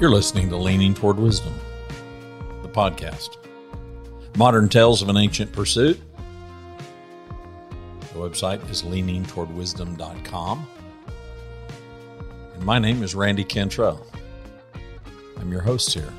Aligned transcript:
You're 0.00 0.10
listening 0.10 0.48
to 0.50 0.56
Leaning 0.56 0.94
Toward 0.94 1.18
Wisdom, 1.18 1.52
the 2.62 2.68
podcast. 2.68 3.36
Modern 4.36 4.68
Tales 4.68 5.02
of 5.02 5.08
an 5.08 5.16
Ancient 5.16 5.50
Pursuit. 5.50 6.00
The 8.12 8.18
website 8.20 8.70
is 8.70 8.84
leaningtowardwisdom.com. 8.84 10.68
And 12.54 12.64
my 12.64 12.78
name 12.78 13.02
is 13.02 13.16
Randy 13.16 13.42
Cantrell. 13.42 14.06
I'm 15.36 15.50
your 15.50 15.62
host 15.62 15.92
here. 15.92 16.12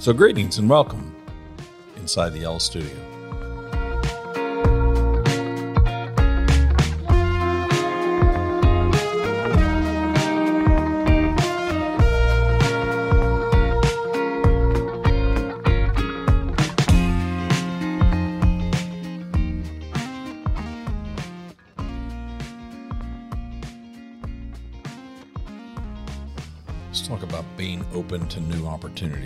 So, 0.00 0.12
greetings 0.12 0.58
and 0.58 0.68
welcome 0.68 1.14
inside 1.96 2.30
the 2.30 2.40
Yellow 2.40 2.58
Studio. 2.58 3.09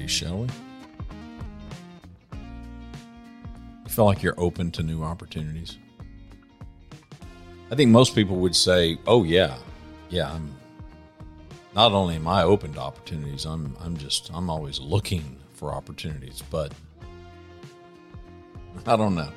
Shall 0.06 0.38
we? 0.38 0.48
You 3.84 3.90
feel 3.90 4.04
like 4.04 4.22
you're 4.22 4.38
open 4.38 4.70
to 4.72 4.82
new 4.82 5.02
opportunities? 5.02 5.78
I 7.70 7.74
think 7.74 7.90
most 7.90 8.14
people 8.14 8.36
would 8.36 8.54
say, 8.54 8.98
"Oh 9.06 9.24
yeah, 9.24 9.56
yeah." 10.10 10.32
I'm 10.32 10.54
not 11.74 11.92
only 11.92 12.16
am 12.16 12.28
I 12.28 12.42
open 12.42 12.74
to 12.74 12.80
opportunities, 12.80 13.44
I'm 13.44 13.76
I'm 13.80 13.96
just 13.96 14.30
I'm 14.32 14.48
always 14.50 14.78
looking 14.80 15.36
for 15.54 15.72
opportunities. 15.72 16.42
But 16.50 16.72
I 18.86 18.96
don't 18.96 19.14
know. 19.14 19.32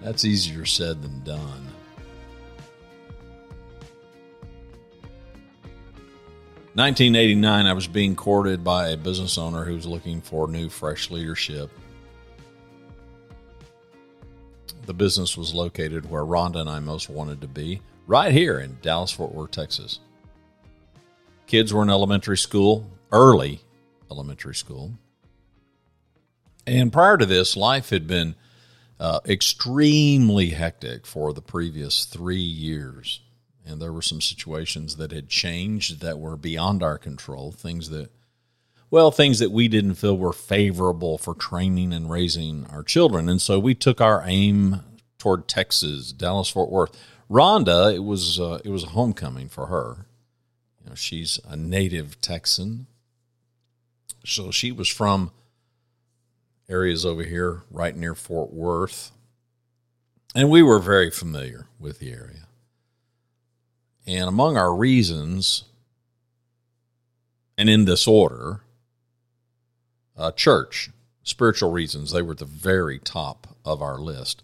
That's 0.00 0.24
easier 0.24 0.66
said 0.66 1.02
than 1.02 1.22
done. 1.24 1.69
1989, 6.74 7.66
I 7.66 7.72
was 7.72 7.88
being 7.88 8.14
courted 8.14 8.62
by 8.62 8.90
a 8.90 8.96
business 8.96 9.38
owner 9.38 9.64
who 9.64 9.74
was 9.74 9.86
looking 9.86 10.20
for 10.20 10.46
new, 10.46 10.68
fresh 10.68 11.10
leadership. 11.10 11.68
The 14.86 14.94
business 14.94 15.36
was 15.36 15.52
located 15.52 16.08
where 16.08 16.22
Rhonda 16.22 16.60
and 16.60 16.70
I 16.70 16.78
most 16.78 17.10
wanted 17.10 17.40
to 17.40 17.48
be, 17.48 17.82
right 18.06 18.32
here 18.32 18.60
in 18.60 18.78
Dallas, 18.82 19.10
Fort 19.10 19.34
Worth, 19.34 19.50
Texas. 19.50 19.98
Kids 21.48 21.74
were 21.74 21.82
in 21.82 21.90
elementary 21.90 22.38
school, 22.38 22.88
early 23.10 23.60
elementary 24.08 24.54
school. 24.54 24.92
And 26.68 26.92
prior 26.92 27.16
to 27.18 27.26
this, 27.26 27.56
life 27.56 27.90
had 27.90 28.06
been 28.06 28.36
uh, 29.00 29.18
extremely 29.26 30.50
hectic 30.50 31.04
for 31.04 31.32
the 31.32 31.42
previous 31.42 32.04
three 32.04 32.36
years 32.36 33.22
and 33.66 33.80
there 33.80 33.92
were 33.92 34.02
some 34.02 34.20
situations 34.20 34.96
that 34.96 35.12
had 35.12 35.28
changed 35.28 36.00
that 36.00 36.18
were 36.18 36.36
beyond 36.36 36.82
our 36.82 36.98
control 36.98 37.52
things 37.52 37.90
that 37.90 38.10
well 38.90 39.10
things 39.10 39.38
that 39.38 39.50
we 39.50 39.68
didn't 39.68 39.94
feel 39.94 40.16
were 40.16 40.32
favorable 40.32 41.18
for 41.18 41.34
training 41.34 41.92
and 41.92 42.10
raising 42.10 42.66
our 42.66 42.82
children. 42.82 43.28
And 43.28 43.40
so 43.40 43.58
we 43.58 43.74
took 43.74 44.00
our 44.00 44.22
aim 44.26 44.80
toward 45.18 45.48
texas 45.48 46.12
dallas 46.12 46.48
fort 46.48 46.70
worth. 46.70 46.98
Rhonda 47.30 47.94
it 47.94 48.04
was 48.04 48.40
uh, 48.40 48.60
it 48.64 48.70
was 48.70 48.84
a 48.84 48.88
homecoming 48.88 49.48
for 49.48 49.66
her. 49.66 50.06
You 50.82 50.90
know 50.90 50.94
she's 50.94 51.38
a 51.48 51.56
native 51.56 52.20
texan. 52.20 52.86
So 54.24 54.50
she 54.50 54.70
was 54.70 54.88
from 54.88 55.30
areas 56.68 57.06
over 57.06 57.22
here 57.22 57.62
right 57.70 57.96
near 57.96 58.14
fort 58.14 58.52
worth. 58.52 59.12
And 60.34 60.48
we 60.50 60.62
were 60.62 60.78
very 60.78 61.10
familiar 61.10 61.66
with 61.80 61.98
the 61.98 62.12
area 62.12 62.46
and 64.06 64.28
among 64.28 64.56
our 64.56 64.74
reasons, 64.74 65.64
and 67.56 67.68
in 67.68 67.84
this 67.84 68.06
order, 68.06 68.60
uh, 70.16 70.32
church, 70.32 70.90
spiritual 71.22 71.70
reasons, 71.70 72.12
they 72.12 72.22
were 72.22 72.32
at 72.32 72.38
the 72.38 72.44
very 72.44 72.98
top 72.98 73.56
of 73.64 73.82
our 73.82 73.98
list. 73.98 74.42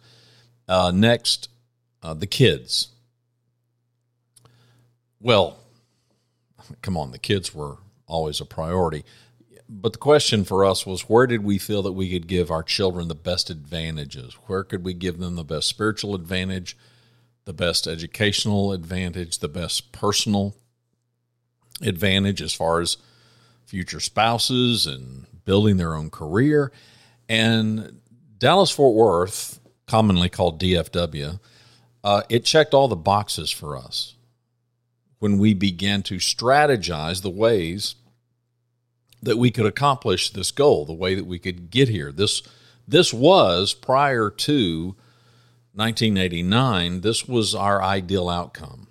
Uh, 0.69 0.93
next, 0.95 1.49
uh, 2.03 2.15
the 2.15 2.27
kids. 2.27 2.89
Well, 5.21 5.59
come 6.83 6.97
on, 6.97 7.11
the 7.11 7.19
kids 7.19 7.55
were 7.55 7.79
always 8.07 8.41
a 8.41 8.45
priority. 8.45 9.05
But 9.69 9.95
the 9.95 9.99
question 9.99 10.45
for 10.45 10.65
us 10.65 10.87
was 10.87 11.03
where 11.03 11.27
did 11.27 11.43
we 11.43 11.59
feel 11.59 11.83
that 11.83 11.93
we 11.93 12.11
could 12.11 12.29
give 12.29 12.51
our 12.51 12.63
children 12.63 13.09
the 13.09 13.15
best 13.17 13.51
advantages? 13.51 14.35
Where 14.47 14.63
could 14.63 14.85
we 14.85 14.95
give 14.95 15.19
them 15.19 15.35
the 15.35 15.45
best 15.45 15.67
spiritual 15.69 16.15
advantage? 16.15 16.77
The 17.47 17.55
best 17.55 17.87
educational 17.87 18.73
advantage, 18.73 19.39
the 19.39 19.49
best 19.49 19.93
personal 19.93 20.55
advantage 21.81 22.43
as 22.43 22.53
far 22.53 22.81
as 22.81 22.99
future 23.65 24.01
spouses 24.01 24.87
and 24.87 25.27
building 25.45 25.77
their 25.77 25.95
own 25.95 26.11
career. 26.11 26.73
And 27.29 28.01
Dallas 28.37 28.71
Fort 28.71 28.95
Worth, 28.95 29.61
commonly 29.87 30.29
called 30.29 30.61
DFW, 30.61 31.41
uh, 32.05 32.23
it 32.29 32.45
checked 32.45 32.75
all 32.75 32.89
the 32.89 32.97
boxes 32.97 33.51
for 33.51 33.77
us 33.77 34.17
when 35.19 35.39
we 35.39 35.55
began 35.55 36.03
to 36.03 36.17
strategize 36.17 37.23
the 37.23 37.31
ways 37.31 37.95
that 39.23 39.39
we 39.39 39.51
could 39.51 39.67
accomplish 39.67 40.31
this 40.31 40.51
goal, 40.51 40.85
the 40.85 40.93
way 40.93 41.15
that 41.15 41.27
we 41.27 41.39
could 41.39 41.71
get 41.71 41.89
here. 41.89 42.13
This 42.13 42.43
this 42.89 43.13
was 43.13 43.75
prior 43.75 44.31
to 44.31 44.95
1989, 45.77 47.03
this 47.03 47.29
was 47.29 47.55
our 47.55 47.83
ideal 47.83 48.31
outcome. 48.31 48.89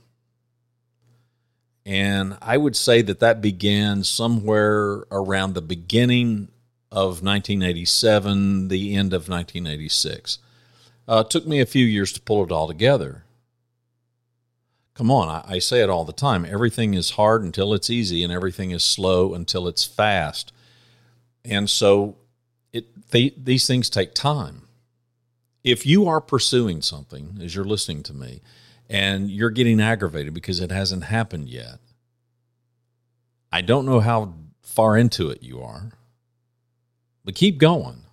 And 1.85 2.37
I 2.41 2.57
would 2.57 2.75
say 2.75 3.01
that 3.01 3.19
that 3.19 3.41
began 3.41 4.03
somewhere 4.03 5.03
around 5.11 5.53
the 5.53 5.61
beginning 5.61 6.49
of 6.91 7.23
1987, 7.23 8.67
the 8.67 8.95
end 8.95 9.13
of 9.13 9.27
1986. 9.27 10.39
Uh, 11.07 11.23
it 11.25 11.31
took 11.31 11.47
me 11.47 11.59
a 11.59 11.65
few 11.65 11.85
years 11.85 12.11
to 12.13 12.21
pull 12.21 12.43
it 12.43 12.51
all 12.51 12.67
together. 12.67 13.23
Come 14.93 15.11
on, 15.11 15.27
I, 15.27 15.55
I 15.55 15.59
say 15.59 15.81
it 15.81 15.89
all 15.89 16.05
the 16.05 16.13
time. 16.13 16.45
Everything 16.45 16.93
is 16.93 17.11
hard 17.11 17.43
until 17.43 17.73
it's 17.73 17.89
easy, 17.89 18.23
and 18.23 18.31
everything 18.31 18.71
is 18.71 18.83
slow 18.83 19.33
until 19.33 19.67
it's 19.67 19.83
fast. 19.83 20.51
And 21.43 21.69
so 21.69 22.17
it, 22.71 23.09
they, 23.09 23.29
these 23.37 23.67
things 23.67 23.89
take 23.89 24.13
time 24.13 24.64
if 25.65 25.83
you 25.83 26.07
are 26.07 26.21
pursuing 26.21 26.79
something 26.83 27.39
as 27.41 27.55
you're 27.55 27.65
listening 27.65 28.03
to 28.03 28.13
me 28.13 28.39
and 28.87 29.31
you're 29.31 29.49
getting 29.49 29.81
aggravated 29.81 30.31
because 30.31 30.59
it 30.59 30.71
hasn't 30.71 31.05
happened 31.05 31.49
yet, 31.49 31.79
I 33.51 33.61
don't 33.61 33.87
know 33.87 33.99
how 33.99 34.35
far 34.61 34.95
into 34.95 35.31
it 35.31 35.41
you 35.41 35.59
are, 35.61 35.91
but 37.25 37.33
keep 37.33 37.57
going. 37.57 38.03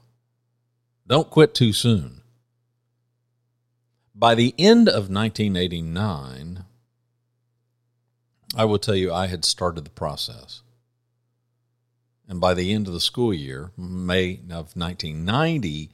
Don't 1.06 1.28
quit 1.28 1.54
too 1.54 1.74
soon. 1.74 2.22
By 4.14 4.34
the 4.34 4.54
end 4.56 4.88
of 4.88 5.10
1989, 5.10 6.64
I 8.56 8.64
will 8.64 8.78
tell 8.78 8.96
you 8.96 9.12
I 9.12 9.26
had 9.26 9.44
started 9.44 9.84
the 9.84 9.90
process. 9.90 10.62
And 12.26 12.40
by 12.40 12.54
the 12.54 12.72
end 12.72 12.86
of 12.86 12.94
the 12.94 13.00
school 13.00 13.34
year, 13.34 13.72
May 13.76 14.36
of 14.48 14.74
1990, 14.74 15.90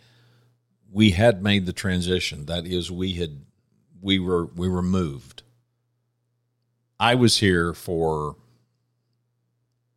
we 0.91 1.11
had 1.11 1.43
made 1.43 1.67
the 1.67 1.73
transition. 1.73 2.47
That 2.47 2.67
is, 2.67 2.91
we 2.91 3.15
had 3.15 3.43
we 4.01 4.19
were 4.19 4.47
we 4.47 4.69
were 4.69 4.83
moved. 4.83 5.43
I 7.01 7.15
was 7.15 7.39
here 7.39 7.75
for 7.75 8.37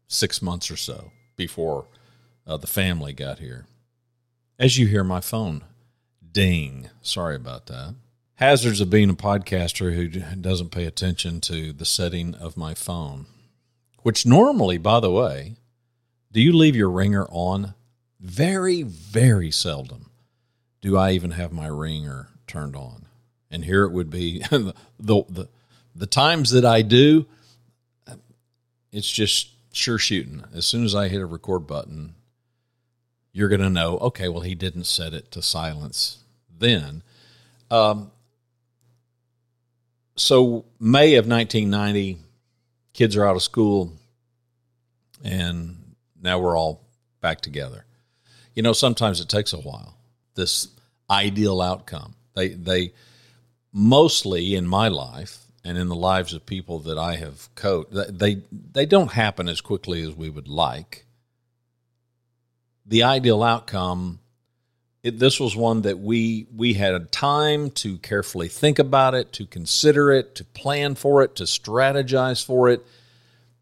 six 0.08 0.42
months 0.42 0.70
or 0.70 0.78
so 0.78 1.12
before 1.36 1.88
uh, 2.46 2.58
the 2.58 2.68
family 2.68 3.14
got 3.14 3.40
here. 3.40 3.66
As 4.60 4.78
you 4.78 4.88
hear 4.88 5.04
my 5.04 5.22
phone 5.22 5.64
ding, 6.32 6.90
sorry 7.02 7.36
about 7.36 7.66
that. 7.68 7.96
Hazards 8.36 8.82
of 8.82 8.90
being 8.90 9.10
a 9.10 9.16
podcaster 9.16 9.94
who 9.94 10.08
doesn't 10.08 10.72
pay 10.72 10.86
attention 10.86 11.42
to 11.42 11.74
the 11.74 11.86
setting 11.86 12.36
of 12.36 12.58
my 12.58 12.74
phone, 12.74 13.28
which 14.02 14.26
normally, 14.26 14.78
by 14.78 15.00
the 15.00 15.12
way, 15.12 15.56
do 16.32 16.42
you 16.42 16.54
leave 16.54 16.76
your 16.76 16.90
ringer 16.90 17.28
on? 17.30 17.76
Very, 18.20 18.84
very 18.84 19.52
seldom 19.52 20.11
do 20.82 20.98
I 20.98 21.12
even 21.12 21.32
have 21.32 21.52
my 21.52 21.68
ringer 21.68 22.30
turned 22.48 22.76
on? 22.76 23.06
And 23.50 23.66
here 23.66 23.84
it 23.84 23.92
would 23.92 24.10
be 24.10 24.40
the, 24.50 24.74
the, 25.00 25.48
the 25.96 26.08
times 26.08 26.52
that 26.52 26.66
I 26.66 26.82
do, 26.82 27.26
it's 28.92 29.10
just 29.10 29.50
sure 29.74 29.98
shooting. 29.98 30.44
As 30.54 30.66
soon 30.66 30.84
as 30.84 30.96
I 30.96 31.08
hit 31.08 31.22
a 31.22 31.26
record 31.26 31.68
button, 31.68 32.16
you're 33.34 33.50
going 33.50 33.62
to 33.62 33.70
know, 33.70 33.98
okay, 34.00 34.28
well, 34.28 34.42
he 34.42 34.56
didn't 34.56 34.86
set 34.86 35.14
it 35.14 35.32
to 35.32 35.42
silence 35.42 36.20
then. 36.58 37.04
Um, 37.70 38.12
so, 40.16 40.66
May 40.80 41.16
of 41.16 41.26
1990, 41.26 42.18
kids 42.94 43.16
are 43.16 43.26
out 43.26 43.36
of 43.36 43.44
school. 43.44 43.94
And 45.24 45.96
now 46.22 46.40
we're 46.40 46.58
all 46.58 46.82
back 47.22 47.42
together. 47.42 47.86
You 48.56 48.64
know, 48.64 48.74
sometimes 48.74 49.22
it 49.22 49.30
takes 49.30 49.54
a 49.54 49.58
while. 49.58 49.96
This 50.36 50.70
ideal 51.10 51.62
outcome. 51.62 52.16
They 52.36 52.50
they 52.50 52.94
mostly 53.74 54.56
in 54.56 54.68
my 54.68 54.88
life 54.88 55.46
and 55.64 55.78
in 55.78 55.88
the 55.90 55.96
lives 55.96 56.34
of 56.34 56.46
people 56.46 56.80
that 56.80 56.98
I 56.98 57.16
have 57.16 57.54
coached, 57.56 57.92
they 57.92 58.42
they 58.52 58.86
don't 58.86 59.12
happen 59.12 59.48
as 59.48 59.62
quickly 59.62 60.02
as 60.02 60.16
we 60.16 60.30
would 60.30 60.48
like. 60.48 61.06
The 62.86 63.04
ideal 63.04 63.44
outcome 63.44 64.20
it, 65.04 65.18
this 65.18 65.40
was 65.40 65.56
one 65.56 65.82
that 65.82 66.00
we 66.00 66.48
we 66.56 66.74
had 66.74 67.12
time 67.12 67.72
to 67.72 67.98
carefully 67.98 68.48
think 68.48 68.78
about 68.78 69.16
it, 69.16 69.34
to 69.34 69.46
consider 69.46 70.12
it, 70.12 70.36
to 70.36 70.44
plan 70.44 70.96
for 70.96 71.24
it, 71.24 71.36
to 71.38 71.44
strategize 71.44 72.46
for 72.46 72.70
it. 72.70 72.86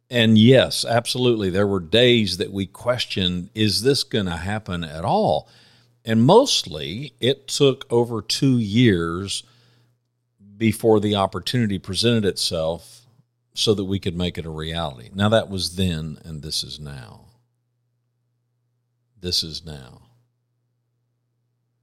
And 0.09 0.37
yes, 0.37 0.83
absolutely, 0.83 1.49
there 1.49 1.67
were 1.67 1.79
days 1.79 2.37
that 2.37 2.51
we 2.51 2.65
questioned: 2.65 3.49
Is 3.55 3.83
this 3.83 4.03
going 4.03 4.25
to 4.25 4.37
happen 4.37 4.83
at 4.83 5.05
all? 5.05 5.47
And 6.09 6.23
mostly, 6.23 7.13
it 7.19 7.47
took 7.47 7.85
over 7.91 8.19
two 8.19 8.57
years 8.57 9.43
before 10.57 10.99
the 10.99 11.13
opportunity 11.13 11.77
presented 11.77 12.25
itself, 12.25 13.05
so 13.53 13.75
that 13.75 13.85
we 13.85 13.99
could 13.99 14.17
make 14.17 14.39
it 14.39 14.45
a 14.47 14.49
reality. 14.49 15.11
Now 15.13 15.29
that 15.29 15.51
was 15.51 15.75
then, 15.75 16.17
and 16.25 16.41
this 16.41 16.63
is 16.63 16.79
now. 16.79 17.25
This 19.21 19.43
is 19.43 19.63
now. 19.63 20.01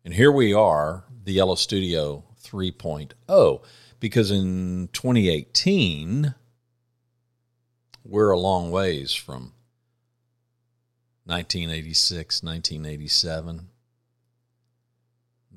And 0.05 0.12
here 0.12 0.32
we 0.32 0.52
are, 0.52 1.05
the 1.22 1.34
Yellow 1.34 1.55
Studio 1.55 2.25
3.0, 2.43 3.62
because 4.00 4.32
in 4.32 4.88
2018, 4.93 6.34
we're 8.02 8.31
a 8.32 8.38
long 8.40 8.72
ways 8.72 9.14
from 9.14 9.52
1986, 11.26 12.43
1987. 12.43 13.69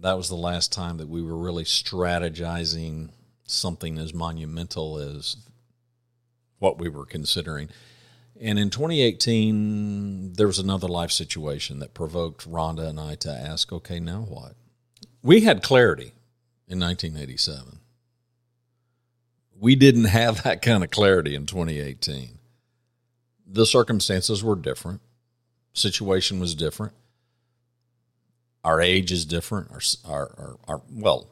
That 0.02 0.18
was 0.18 0.30
the 0.30 0.36
last 0.36 0.72
time 0.72 0.98
that 0.98 1.10
we 1.10 1.22
were 1.22 1.38
really 1.38 1.66
strategizing 1.66 3.10
something 3.46 3.98
as 3.98 4.14
monumental 4.14 4.98
as 4.98 5.36
what 6.60 6.78
we 6.78 6.90
were 6.90 7.06
considering. 7.06 7.70
And 8.40 8.58
in 8.58 8.70
2018, 8.70 10.34
there 10.34 10.48
was 10.48 10.60
another 10.60 10.88
life 10.88 11.12
situation 11.12 11.80
that 11.80 11.94
provoked 11.94 12.50
Rhonda 12.50 12.88
and 12.88 13.00
I 13.00 13.16
to 13.16 13.30
ask, 13.30 13.74
okay, 13.74 14.00
now 14.00 14.22
what? 14.22 14.54
We 15.22 15.42
had 15.42 15.62
clarity 15.62 16.14
in 16.68 16.80
1987. 16.80 17.80
We 19.60 19.76
didn't 19.76 20.06
have 20.06 20.44
that 20.44 20.62
kind 20.62 20.84
of 20.84 20.92
clarity 20.92 21.36
in 21.36 21.46
2018. 21.46 22.40
The 23.46 23.66
circumstances 23.66 24.42
were 24.42 24.56
different, 24.56 25.02
situation 25.74 26.40
was 26.40 26.56
different. 26.56 26.94
Our 28.64 28.82
age 28.82 29.12
is 29.12 29.26
different. 29.26 29.72
Our, 29.72 29.82
our, 30.06 30.30
our, 30.38 30.58
our 30.68 30.82
well, 30.92 31.32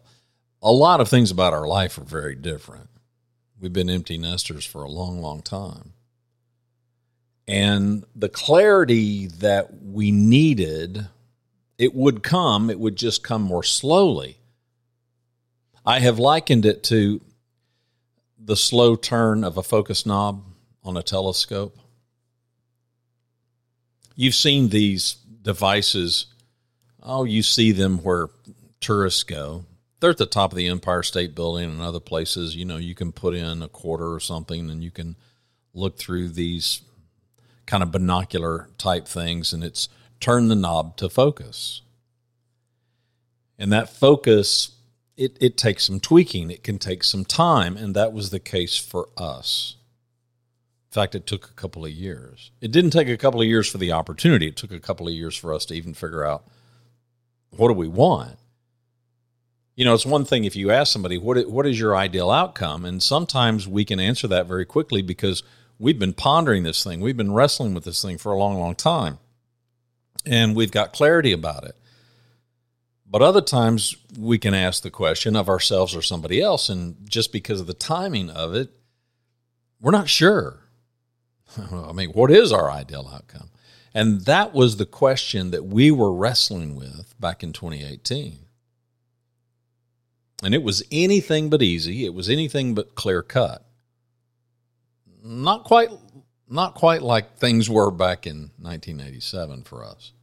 a 0.62 0.72
lot 0.72 1.02
of 1.02 1.10
things 1.10 1.32
about 1.32 1.54
our 1.54 1.68
life 1.68 1.98
are 1.98 2.04
very 2.04 2.36
different. 2.36 2.90
We've 3.60 3.74
been 3.74 3.90
empty 3.90 4.18
nesters 4.18 4.66
for 4.66 4.84
a 4.84 4.90
long, 4.90 5.22
long 5.22 5.42
time 5.42 5.94
and 7.48 8.06
the 8.16 8.30
clarity 8.30 9.28
that 9.28 9.82
we 9.82 10.12
needed 10.12 11.08
it 11.78 11.96
would 11.96 12.22
come 12.22 12.70
it 12.70 12.80
would 12.80 12.96
just 12.96 13.24
come 13.24 13.42
more 13.42 13.64
slowly 13.64 14.38
i 15.86 16.00
have 16.00 16.20
likened 16.20 16.66
it 16.66 16.84
to 16.84 17.22
the 18.38 18.56
slow 18.56 18.96
turn 18.96 19.44
of 19.44 19.58
a 19.58 19.64
focus 19.64 20.06
knob 20.06 20.44
on 20.84 20.98
a 20.98 21.04
telescope 21.04 21.78
you've 24.16 24.36
seen 24.36 24.70
these 24.70 25.14
devices 25.42 26.26
oh 27.08 27.24
you 27.24 27.42
see 27.42 27.72
them 27.72 27.98
where 28.00 28.28
tourists 28.80 29.24
go 29.24 29.66
they're 30.00 30.12
at 30.12 30.18
the 30.18 30.28
top 30.28 30.52
of 30.52 30.58
the 30.58 30.68
empire 30.68 31.02
state 31.02 31.34
building 31.34 31.72
and 31.72 31.82
other 31.82 32.00
places 32.00 32.56
you 32.56 32.66
know 32.66 32.78
you 32.78 32.94
can 32.94 33.12
put 33.12 33.34
in 33.34 33.64
a 33.64 33.68
quarter 33.68 34.14
or 34.14 34.20
something 34.20 34.70
and 34.70 34.84
you 34.84 34.92
can 34.92 35.16
look 35.74 35.98
through 35.98 36.30
these 36.30 36.82
kind 37.68 37.84
of 37.84 37.92
binocular 37.92 38.70
type 38.80 39.08
things, 39.08 39.54
and 39.54 39.64
it's 39.64 39.90
turn 40.20 40.48
the 40.48 40.56
knob 40.56 40.98
to 40.98 41.10
focus. 41.10 41.82
And 43.60 43.72
that 43.72 43.90
focus, 43.90 44.72
it, 45.16 45.38
it 45.40 45.58
takes 45.58 45.86
some 45.86 46.00
tweaking, 46.00 46.50
it 46.50 46.64
can 46.64 46.80
take 46.80 47.04
some 47.04 47.26
time, 47.26 47.78
and 47.78 47.96
that 47.96 48.14
was 48.14 48.32
the 48.32 48.40
case 48.40 48.78
for 48.78 49.10
us. 49.18 49.76
In 50.90 50.94
fact, 50.96 51.14
it 51.14 51.28
took 51.28 51.50
a 51.50 51.54
couple 51.54 51.86
of 51.86 51.92
years. 51.92 52.52
It 52.62 52.72
didn't 52.72 52.92
take 52.92 53.10
a 53.10 53.18
couple 53.18 53.42
of 53.42 53.48
years 53.48 53.70
for 53.70 53.78
the 53.78 53.92
opportunity, 53.92 54.48
it 54.48 54.58
took 54.58 54.72
a 54.72 54.80
couple 54.80 55.08
of 55.08 55.14
years 55.14 55.36
for 55.36 55.54
us 55.54 55.66
to 55.66 55.76
even 55.76 55.94
figure 55.94 56.26
out 56.26 56.46
what 57.52 57.68
do 57.68 57.74
we 57.74 57.88
want. 57.88 58.38
You 59.76 59.86
know, 59.86 59.94
it's 59.94 60.06
one 60.06 60.26
thing 60.26 60.44
if 60.44 60.56
you 60.56 60.72
ask 60.72 60.92
somebody, 60.92 61.18
what, 61.18 61.50
what 61.50 61.68
is 61.68 61.80
your 61.80 61.96
ideal 61.96 62.32
outcome? 62.32 62.84
And 62.84 63.02
sometimes 63.02 63.68
we 63.68 63.86
can 63.86 64.00
answer 64.00 64.28
that 64.28 64.48
very 64.48 64.66
quickly 64.66 65.04
because 65.04 65.44
we've 65.78 66.00
been 66.00 66.14
pondering 66.14 66.64
this 66.64 66.84
thing. 66.84 67.00
We've 67.00 67.16
been 67.16 67.34
wrestling 67.34 67.76
with 67.76 67.84
this 67.84 68.02
thing 68.02 68.18
for 68.18 68.32
a 68.32 68.38
long, 68.38 68.58
long 68.58 68.74
time. 68.74 69.20
And 70.26 70.56
we've 70.56 70.72
got 70.72 70.94
clarity 70.94 71.32
about 71.32 71.64
it. 71.64 71.76
But 73.10 73.22
other 73.22 73.40
times 73.40 73.96
we 74.18 74.38
can 74.38 74.54
ask 74.54 74.84
the 74.84 74.92
question 74.92 75.36
of 75.36 75.48
ourselves 75.48 75.96
or 75.96 76.02
somebody 76.02 76.42
else. 76.42 76.70
And 76.70 76.96
just 77.08 77.32
because 77.32 77.62
of 77.62 77.68
the 77.68 77.74
timing 77.74 78.30
of 78.30 78.54
it, 78.54 78.72
we're 79.80 79.92
not 79.92 80.10
sure. 80.10 80.62
I 81.72 81.94
mean, 81.94 82.10
what 82.10 82.32
is 82.32 82.52
our 82.52 82.70
ideal 82.70 83.10
outcome? 83.14 83.50
And 83.94 84.22
that 84.22 84.54
was 84.54 84.78
the 84.78 84.86
question 84.86 85.52
that 85.52 85.66
we 85.66 85.92
were 85.92 86.14
wrestling 86.14 86.76
with 86.76 87.16
back 87.20 87.44
in 87.44 87.54
2018. 87.54 88.40
And 90.44 90.54
it 90.54 90.62
was 90.62 90.84
anything 90.92 91.50
but 91.50 91.64
easy, 91.64 92.06
it 92.06 92.14
was 92.14 92.30
anything 92.30 92.76
but 92.76 92.96
clear 92.96 93.24
cut 93.24 93.68
not 95.28 95.64
quite 95.64 95.90
not 96.50 96.76
quite 96.76 97.02
like 97.02 97.36
things 97.38 97.70
were 97.70 97.92
back 97.92 98.26
in 98.26 98.52
1987 98.58 99.64
for 99.64 99.84
us. 99.84 100.14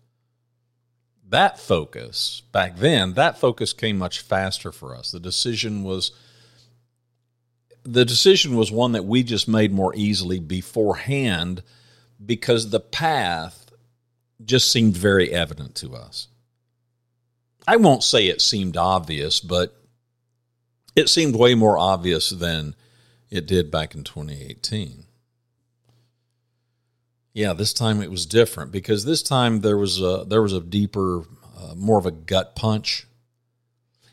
That 1.28 1.58
focus 1.58 2.42
back 2.52 2.76
then, 2.78 3.14
that 3.14 3.38
focus 3.38 3.72
came 3.72 3.98
much 3.98 4.20
faster 4.20 4.72
for 4.72 4.96
us. 4.96 5.12
The 5.12 5.20
decision 5.20 5.82
was 5.82 6.12
the 7.82 8.04
decision 8.04 8.56
was 8.56 8.72
one 8.72 8.92
that 8.92 9.04
we 9.04 9.22
just 9.22 9.46
made 9.46 9.72
more 9.72 9.94
easily 9.94 10.38
beforehand 10.38 11.62
because 12.24 12.70
the 12.70 12.80
path 12.80 13.70
just 14.44 14.70
seemed 14.70 14.96
very 14.96 15.32
evident 15.32 15.74
to 15.76 15.94
us. 15.94 16.28
I 17.66 17.76
won't 17.76 18.04
say 18.04 18.26
it 18.26 18.42
seemed 18.42 18.76
obvious, 18.76 19.40
but 19.40 19.74
it 20.94 21.08
seemed 21.08 21.36
way 21.36 21.54
more 21.54 21.78
obvious 21.78 22.30
than 22.30 22.74
it 23.30 23.46
did 23.46 23.70
back 23.70 23.94
in 23.94 24.04
2018. 24.04 25.04
Yeah, 27.32 27.52
this 27.52 27.72
time 27.72 28.00
it 28.00 28.10
was 28.10 28.26
different 28.26 28.70
because 28.70 29.04
this 29.04 29.22
time 29.22 29.60
there 29.60 29.76
was 29.76 30.00
a 30.00 30.24
there 30.26 30.42
was 30.42 30.52
a 30.52 30.60
deeper, 30.60 31.24
uh, 31.58 31.74
more 31.74 31.98
of 31.98 32.06
a 32.06 32.12
gut 32.12 32.54
punch. 32.54 33.08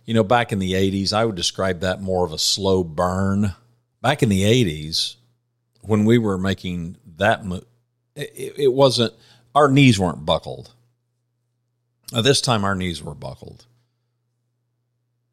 You 0.05 0.15
know, 0.15 0.23
back 0.23 0.51
in 0.51 0.57
the 0.57 0.73
80s, 0.73 1.13
I 1.13 1.25
would 1.25 1.35
describe 1.35 1.81
that 1.81 2.01
more 2.01 2.25
of 2.25 2.33
a 2.33 2.39
slow 2.39 2.83
burn. 2.83 3.53
Back 4.01 4.23
in 4.23 4.29
the 4.29 4.41
80s, 4.41 5.17
when 5.81 6.05
we 6.05 6.17
were 6.17 6.39
making 6.39 6.97
that, 7.17 7.43
it, 8.15 8.53
it 8.57 8.73
wasn't 8.73 9.13
our 9.53 9.69
knees 9.69 9.99
weren't 9.99 10.25
buckled. 10.25 10.73
Now, 12.11 12.21
this 12.21 12.41
time 12.41 12.63
our 12.63 12.75
knees 12.75 13.01
were 13.01 13.15
buckled. 13.15 13.65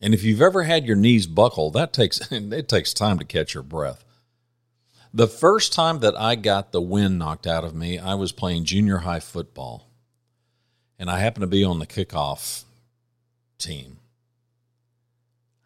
And 0.00 0.14
if 0.14 0.22
you've 0.22 0.42
ever 0.42 0.62
had 0.62 0.86
your 0.86 0.96
knees 0.96 1.26
buckled, 1.26 1.72
that 1.74 1.92
takes 1.92 2.20
it 2.32 2.68
takes 2.68 2.92
time 2.92 3.18
to 3.18 3.24
catch 3.24 3.54
your 3.54 3.62
breath. 3.62 4.04
The 5.12 5.26
first 5.26 5.72
time 5.72 6.00
that 6.00 6.18
I 6.20 6.34
got 6.34 6.72
the 6.72 6.82
wind 6.82 7.18
knocked 7.18 7.46
out 7.46 7.64
of 7.64 7.74
me, 7.74 7.98
I 7.98 8.14
was 8.14 8.30
playing 8.30 8.64
junior 8.64 8.98
high 8.98 9.20
football. 9.20 9.88
And 10.98 11.10
I 11.10 11.20
happened 11.20 11.42
to 11.42 11.48
be 11.48 11.64
on 11.64 11.78
the 11.78 11.86
kickoff 11.86 12.64
team. 13.58 13.98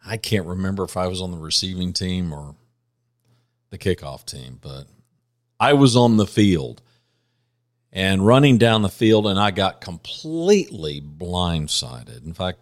I 0.05 0.17
can't 0.17 0.45
remember 0.45 0.83
if 0.83 0.95
I 0.95 1.07
was 1.07 1.21
on 1.21 1.31
the 1.31 1.37
receiving 1.37 1.91
team 1.91 2.31
or 2.31 2.55
the 3.69 3.77
kickoff 3.77 4.25
team, 4.25 4.59
but 4.61 4.85
I 5.59 5.73
was 5.73 5.95
on 5.95 6.17
the 6.17 6.27
field 6.27 6.81
and 7.93 8.25
running 8.25 8.57
down 8.57 8.81
the 8.81 8.89
field, 8.89 9.27
and 9.27 9.39
I 9.39 9.51
got 9.51 9.79
completely 9.79 10.99
blindsided. 10.99 12.25
In 12.25 12.33
fact, 12.33 12.59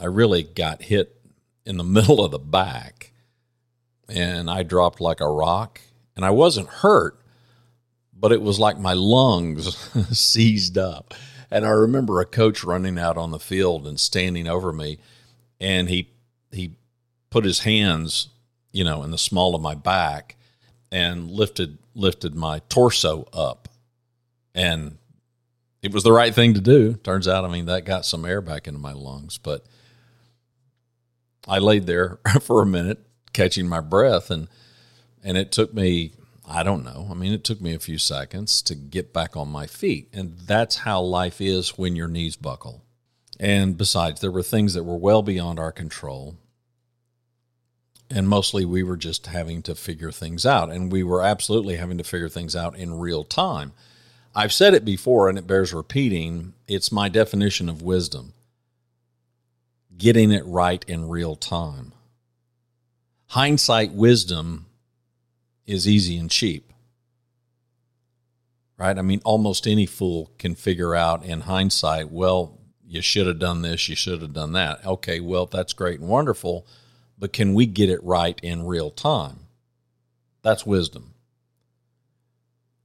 I 0.00 0.06
really 0.06 0.42
got 0.42 0.80
hit 0.80 1.20
in 1.66 1.76
the 1.76 1.84
middle 1.98 2.24
of 2.24 2.30
the 2.30 2.38
back 2.38 3.10
and 4.10 4.50
I 4.50 4.62
dropped 4.62 5.00
like 5.00 5.20
a 5.20 5.30
rock. 5.30 5.80
And 6.16 6.24
I 6.24 6.30
wasn't 6.30 6.68
hurt, 6.68 7.18
but 8.12 8.32
it 8.32 8.42
was 8.42 8.58
like 8.58 8.78
my 8.78 8.92
lungs 8.92 9.76
seized 10.18 10.76
up. 10.76 11.14
And 11.50 11.64
I 11.64 11.70
remember 11.70 12.20
a 12.20 12.26
coach 12.26 12.62
running 12.62 12.98
out 12.98 13.16
on 13.16 13.30
the 13.30 13.38
field 13.38 13.86
and 13.86 13.98
standing 13.98 14.46
over 14.46 14.72
me, 14.72 14.98
and 15.58 15.88
he 15.88 16.10
he 16.52 16.76
put 17.30 17.44
his 17.44 17.60
hands, 17.60 18.28
you 18.70 18.84
know, 18.84 19.02
in 19.02 19.10
the 19.10 19.18
small 19.18 19.54
of 19.54 19.62
my 19.62 19.74
back 19.74 20.36
and 20.92 21.30
lifted 21.30 21.78
lifted 21.94 22.34
my 22.34 22.60
torso 22.68 23.26
up. 23.32 23.68
And 24.54 24.98
it 25.82 25.92
was 25.92 26.02
the 26.02 26.12
right 26.12 26.34
thing 26.34 26.54
to 26.54 26.60
do. 26.60 26.94
Turns 26.94 27.26
out, 27.28 27.44
I 27.44 27.48
mean, 27.48 27.66
that 27.66 27.84
got 27.84 28.04
some 28.04 28.24
air 28.24 28.40
back 28.40 28.66
into 28.66 28.80
my 28.80 28.92
lungs, 28.92 29.38
but 29.38 29.64
I 31.48 31.58
laid 31.58 31.86
there 31.86 32.18
for 32.40 32.62
a 32.62 32.66
minute 32.66 32.98
catching 33.32 33.68
my 33.68 33.80
breath 33.80 34.30
and 34.30 34.48
and 35.22 35.36
it 35.36 35.52
took 35.52 35.72
me 35.72 36.12
I 36.52 36.64
don't 36.64 36.84
know. 36.84 37.06
I 37.08 37.14
mean, 37.14 37.32
it 37.32 37.44
took 37.44 37.60
me 37.60 37.74
a 37.74 37.78
few 37.78 37.96
seconds 37.96 38.60
to 38.62 38.74
get 38.74 39.12
back 39.12 39.36
on 39.36 39.48
my 39.48 39.68
feet. 39.68 40.08
And 40.12 40.36
that's 40.36 40.78
how 40.78 41.00
life 41.00 41.40
is 41.40 41.78
when 41.78 41.94
your 41.94 42.08
knees 42.08 42.34
buckle. 42.34 42.82
And 43.38 43.78
besides, 43.78 44.20
there 44.20 44.32
were 44.32 44.42
things 44.42 44.74
that 44.74 44.82
were 44.82 44.96
well 44.96 45.22
beyond 45.22 45.60
our 45.60 45.70
control. 45.70 46.38
And 48.10 48.28
mostly 48.28 48.64
we 48.64 48.82
were 48.82 48.96
just 48.96 49.28
having 49.28 49.62
to 49.62 49.76
figure 49.76 50.10
things 50.10 50.44
out. 50.44 50.70
And 50.70 50.90
we 50.90 51.04
were 51.04 51.22
absolutely 51.22 51.76
having 51.76 51.98
to 51.98 52.04
figure 52.04 52.28
things 52.28 52.56
out 52.56 52.76
in 52.76 52.98
real 52.98 53.22
time. 53.22 53.72
I've 54.34 54.52
said 54.52 54.74
it 54.74 54.84
before 54.84 55.28
and 55.28 55.36
it 55.36 55.46
bears 55.46 55.72
repeating. 55.72 56.54
It's 56.68 56.92
my 56.92 57.08
definition 57.08 57.68
of 57.68 57.82
wisdom 57.82 58.34
getting 60.00 60.32
it 60.32 60.44
right 60.46 60.82
in 60.88 61.08
real 61.08 61.36
time. 61.36 61.92
Hindsight 63.26 63.92
wisdom 63.92 64.66
is 65.66 65.86
easy 65.86 66.16
and 66.16 66.30
cheap. 66.30 66.72
Right? 68.78 68.98
I 68.98 69.02
mean, 69.02 69.20
almost 69.24 69.66
any 69.66 69.84
fool 69.84 70.32
can 70.38 70.54
figure 70.54 70.94
out 70.94 71.22
in 71.22 71.42
hindsight, 71.42 72.10
well, 72.10 72.58
you 72.88 73.02
should 73.02 73.26
have 73.26 73.38
done 73.38 73.60
this, 73.60 73.90
you 73.90 73.94
should 73.94 74.22
have 74.22 74.32
done 74.32 74.52
that. 74.52 74.84
Okay, 74.86 75.20
well, 75.20 75.44
that's 75.44 75.74
great 75.74 76.00
and 76.00 76.08
wonderful, 76.08 76.66
but 77.18 77.34
can 77.34 77.52
we 77.52 77.66
get 77.66 77.90
it 77.90 78.02
right 78.02 78.40
in 78.42 78.66
real 78.66 78.90
time? 78.90 79.40
That's 80.40 80.64
wisdom. 80.64 81.12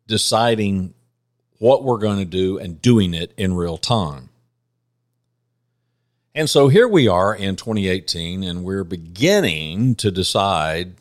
Deciding 0.05 0.94
what 1.65 1.83
we're 1.83 1.97
going 1.97 2.19
to 2.19 2.25
do 2.25 2.59
and 2.59 2.79
doing 2.79 3.15
it 3.15 3.33
in 3.37 3.55
real 3.55 3.75
time. 3.75 4.29
And 6.35 6.47
so 6.47 6.67
here 6.67 6.87
we 6.87 7.07
are 7.07 7.33
in 7.33 7.55
2018, 7.55 8.43
and 8.43 8.63
we're 8.63 8.83
beginning 8.83 9.95
to 9.95 10.11
decide 10.11 10.93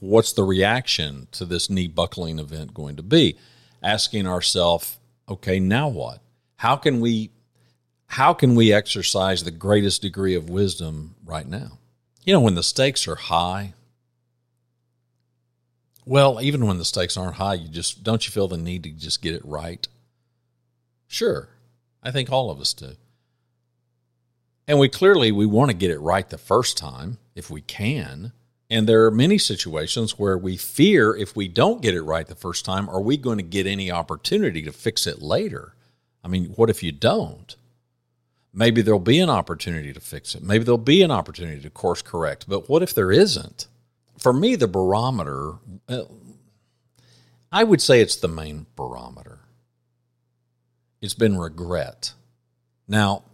what's 0.00 0.32
the 0.32 0.42
reaction 0.42 1.28
to 1.30 1.44
this 1.44 1.70
knee 1.70 1.86
buckling 1.86 2.40
event 2.40 2.74
going 2.74 2.96
to 2.96 3.02
be? 3.04 3.38
Asking 3.80 4.26
ourselves, 4.26 4.98
okay, 5.28 5.60
now 5.60 5.86
what? 5.86 6.18
How 6.56 6.74
can 6.74 6.98
we 6.98 7.30
how 8.06 8.34
can 8.34 8.56
we 8.56 8.72
exercise 8.72 9.44
the 9.44 9.52
greatest 9.52 10.02
degree 10.02 10.34
of 10.34 10.50
wisdom 10.50 11.14
right 11.24 11.46
now? 11.46 11.78
You 12.24 12.32
know, 12.32 12.40
when 12.40 12.56
the 12.56 12.64
stakes 12.64 13.06
are 13.06 13.14
high, 13.14 13.74
well, 16.08 16.40
even 16.40 16.66
when 16.66 16.78
the 16.78 16.86
stakes 16.86 17.18
aren't 17.18 17.36
high, 17.36 17.54
you 17.54 17.68
just 17.68 18.02
don't 18.02 18.26
you 18.26 18.32
feel 18.32 18.48
the 18.48 18.56
need 18.56 18.82
to 18.84 18.90
just 18.90 19.20
get 19.20 19.34
it 19.34 19.44
right? 19.44 19.86
Sure. 21.06 21.48
I 22.02 22.10
think 22.10 22.32
all 22.32 22.50
of 22.50 22.60
us 22.60 22.72
do. 22.72 22.92
And 24.66 24.78
we 24.78 24.88
clearly 24.88 25.30
we 25.32 25.44
want 25.44 25.70
to 25.70 25.76
get 25.76 25.90
it 25.90 25.98
right 25.98 26.28
the 26.28 26.38
first 26.38 26.78
time 26.78 27.18
if 27.34 27.50
we 27.50 27.60
can. 27.60 28.32
And 28.70 28.86
there 28.86 29.04
are 29.04 29.10
many 29.10 29.36
situations 29.36 30.18
where 30.18 30.36
we 30.36 30.56
fear 30.56 31.14
if 31.14 31.36
we 31.36 31.46
don't 31.46 31.82
get 31.82 31.94
it 31.94 32.02
right 32.02 32.26
the 32.26 32.34
first 32.34 32.64
time, 32.64 32.88
are 32.88 33.00
we 33.00 33.16
going 33.18 33.38
to 33.38 33.44
get 33.44 33.66
any 33.66 33.90
opportunity 33.90 34.62
to 34.62 34.72
fix 34.72 35.06
it 35.06 35.20
later? 35.20 35.74
I 36.24 36.28
mean, 36.28 36.46
what 36.56 36.70
if 36.70 36.82
you 36.82 36.92
don't? 36.92 37.54
Maybe 38.52 38.80
there'll 38.80 38.98
be 38.98 39.20
an 39.20 39.30
opportunity 39.30 39.92
to 39.92 40.00
fix 40.00 40.34
it. 40.34 40.42
Maybe 40.42 40.64
there'll 40.64 40.78
be 40.78 41.02
an 41.02 41.10
opportunity 41.10 41.60
to 41.60 41.70
course 41.70 42.00
correct. 42.00 42.46
But 42.48 42.68
what 42.68 42.82
if 42.82 42.94
there 42.94 43.12
isn't? 43.12 43.66
For 44.18 44.32
me, 44.32 44.56
the 44.56 44.68
barometer, 44.68 45.54
uh, 45.88 46.04
I 47.52 47.64
would 47.64 47.80
say 47.80 48.00
it's 48.00 48.16
the 48.16 48.28
main 48.28 48.66
barometer. 48.76 49.40
It's 51.00 51.14
been 51.14 51.38
regret. 51.38 52.12
Now, 52.88 53.24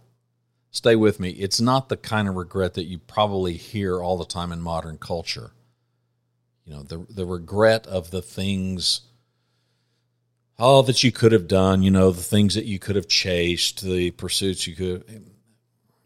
stay 0.71 0.95
with 0.95 1.19
me. 1.19 1.31
It's 1.31 1.59
not 1.59 1.89
the 1.89 1.97
kind 1.97 2.27
of 2.27 2.35
regret 2.35 2.75
that 2.75 2.85
you 2.85 2.99
probably 2.99 3.53
hear 3.53 4.01
all 4.01 4.17
the 4.17 4.25
time 4.25 4.51
in 4.51 4.61
modern 4.61 4.97
culture. 4.97 5.51
You 6.65 6.73
know, 6.73 6.83
the 6.83 7.05
the 7.09 7.25
regret 7.25 7.85
of 7.87 8.11
the 8.11 8.21
things 8.21 9.01
all 10.57 10.83
that 10.83 11.03
you 11.03 11.11
could 11.11 11.31
have 11.31 11.47
done, 11.47 11.83
you 11.83 11.91
know, 11.91 12.11
the 12.11 12.23
things 12.23 12.55
that 12.55 12.65
you 12.65 12.79
could 12.79 12.95
have 12.95 13.07
chased, 13.07 13.81
the 13.81 14.11
pursuits 14.11 14.67
you 14.67 14.75
could 14.75 15.25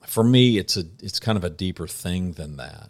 for 0.09 0.23
me 0.23 0.57
it's 0.57 0.75
a 0.75 0.83
it's 1.03 1.19
kind 1.19 1.37
of 1.37 1.43
a 1.43 1.49
deeper 1.49 1.87
thing 1.87 2.33
than 2.33 2.57
that. 2.57 2.89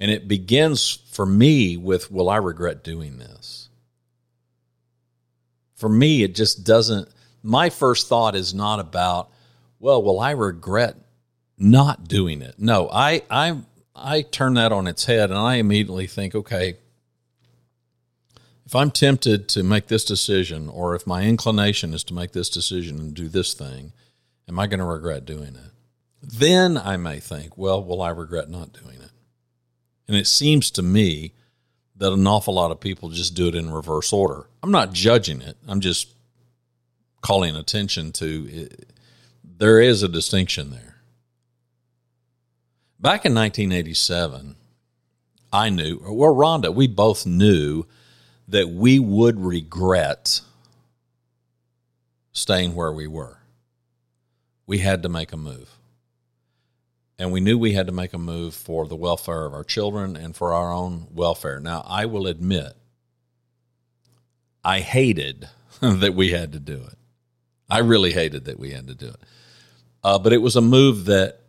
And 0.00 0.10
it 0.10 0.28
begins 0.28 1.02
for 1.10 1.26
me 1.26 1.76
with 1.76 2.10
will 2.10 2.30
I 2.30 2.36
regret 2.36 2.84
doing 2.84 3.18
this? 3.18 3.68
For 5.74 5.88
me 5.88 6.22
it 6.22 6.34
just 6.34 6.64
doesn't 6.64 7.08
my 7.42 7.70
first 7.70 8.08
thought 8.08 8.34
is 8.34 8.54
not 8.54 8.80
about 8.80 9.30
well, 9.80 10.02
will 10.02 10.18
I 10.18 10.32
regret 10.32 10.96
not 11.56 12.08
doing 12.08 12.42
it? 12.42 12.56
No, 12.58 12.88
I 12.92 13.22
I 13.30 13.60
I 13.94 14.22
turn 14.22 14.54
that 14.54 14.72
on 14.72 14.86
its 14.86 15.04
head 15.04 15.30
and 15.30 15.38
I 15.38 15.56
immediately 15.56 16.06
think, 16.06 16.34
okay, 16.34 16.78
if 18.68 18.74
I'm 18.74 18.90
tempted 18.90 19.48
to 19.50 19.62
make 19.62 19.86
this 19.86 20.04
decision 20.04 20.68
or 20.68 20.94
if 20.94 21.06
my 21.06 21.22
inclination 21.22 21.94
is 21.94 22.04
to 22.04 22.14
make 22.14 22.32
this 22.32 22.50
decision 22.50 22.98
and 22.98 23.14
do 23.14 23.28
this 23.28 23.54
thing, 23.54 23.92
am 24.46 24.58
I 24.58 24.66
going 24.66 24.80
to 24.80 24.84
regret 24.84 25.24
doing 25.24 25.56
it? 25.56 25.72
Then 26.22 26.76
I 26.76 26.96
may 26.96 27.18
think, 27.18 27.56
well, 27.56 27.82
will 27.82 28.02
I 28.02 28.10
regret 28.10 28.50
not 28.50 28.72
doing 28.72 28.96
it? 28.96 29.07
And 30.08 30.16
it 30.16 30.26
seems 30.26 30.70
to 30.72 30.82
me 30.82 31.34
that 31.96 32.12
an 32.12 32.26
awful 32.26 32.54
lot 32.54 32.70
of 32.70 32.80
people 32.80 33.10
just 33.10 33.34
do 33.34 33.48
it 33.48 33.54
in 33.54 33.70
reverse 33.70 34.12
order. 34.12 34.46
I'm 34.62 34.70
not 34.70 34.92
judging 34.92 35.42
it. 35.42 35.56
I'm 35.68 35.80
just 35.80 36.14
calling 37.20 37.56
attention 37.56 38.12
to 38.12 38.48
it 38.50 38.88
there 39.58 39.80
is 39.80 40.02
a 40.02 40.08
distinction 40.08 40.70
there. 40.70 40.96
Back 43.00 43.24
in 43.24 43.34
1987, 43.34 44.56
I 45.52 45.68
knew, 45.68 46.00
well, 46.02 46.34
Rhonda, 46.34 46.74
we 46.74 46.86
both 46.86 47.26
knew 47.26 47.84
that 48.48 48.68
we 48.68 48.98
would 48.98 49.40
regret 49.40 50.40
staying 52.32 52.74
where 52.74 52.92
we 52.92 53.06
were. 53.06 53.38
We 54.66 54.78
had 54.78 55.02
to 55.02 55.08
make 55.08 55.32
a 55.32 55.36
move. 55.36 55.70
And 57.18 57.32
we 57.32 57.40
knew 57.40 57.58
we 57.58 57.72
had 57.72 57.86
to 57.86 57.92
make 57.92 58.12
a 58.12 58.18
move 58.18 58.54
for 58.54 58.86
the 58.86 58.96
welfare 58.96 59.44
of 59.44 59.52
our 59.52 59.64
children 59.64 60.16
and 60.16 60.36
for 60.36 60.54
our 60.54 60.72
own 60.72 61.08
welfare. 61.10 61.58
Now, 61.58 61.84
I 61.86 62.06
will 62.06 62.26
admit, 62.26 62.74
I 64.64 64.80
hated 64.80 65.48
that 65.80 66.14
we 66.14 66.30
had 66.30 66.52
to 66.52 66.60
do 66.60 66.74
it. 66.74 66.98
I 67.68 67.78
really 67.78 68.12
hated 68.12 68.44
that 68.46 68.58
we 68.58 68.70
had 68.70 68.86
to 68.86 68.94
do 68.94 69.08
it. 69.08 69.20
Uh, 70.02 70.18
but 70.18 70.32
it 70.32 70.38
was 70.38 70.56
a 70.56 70.60
move 70.60 71.06
that 71.06 71.40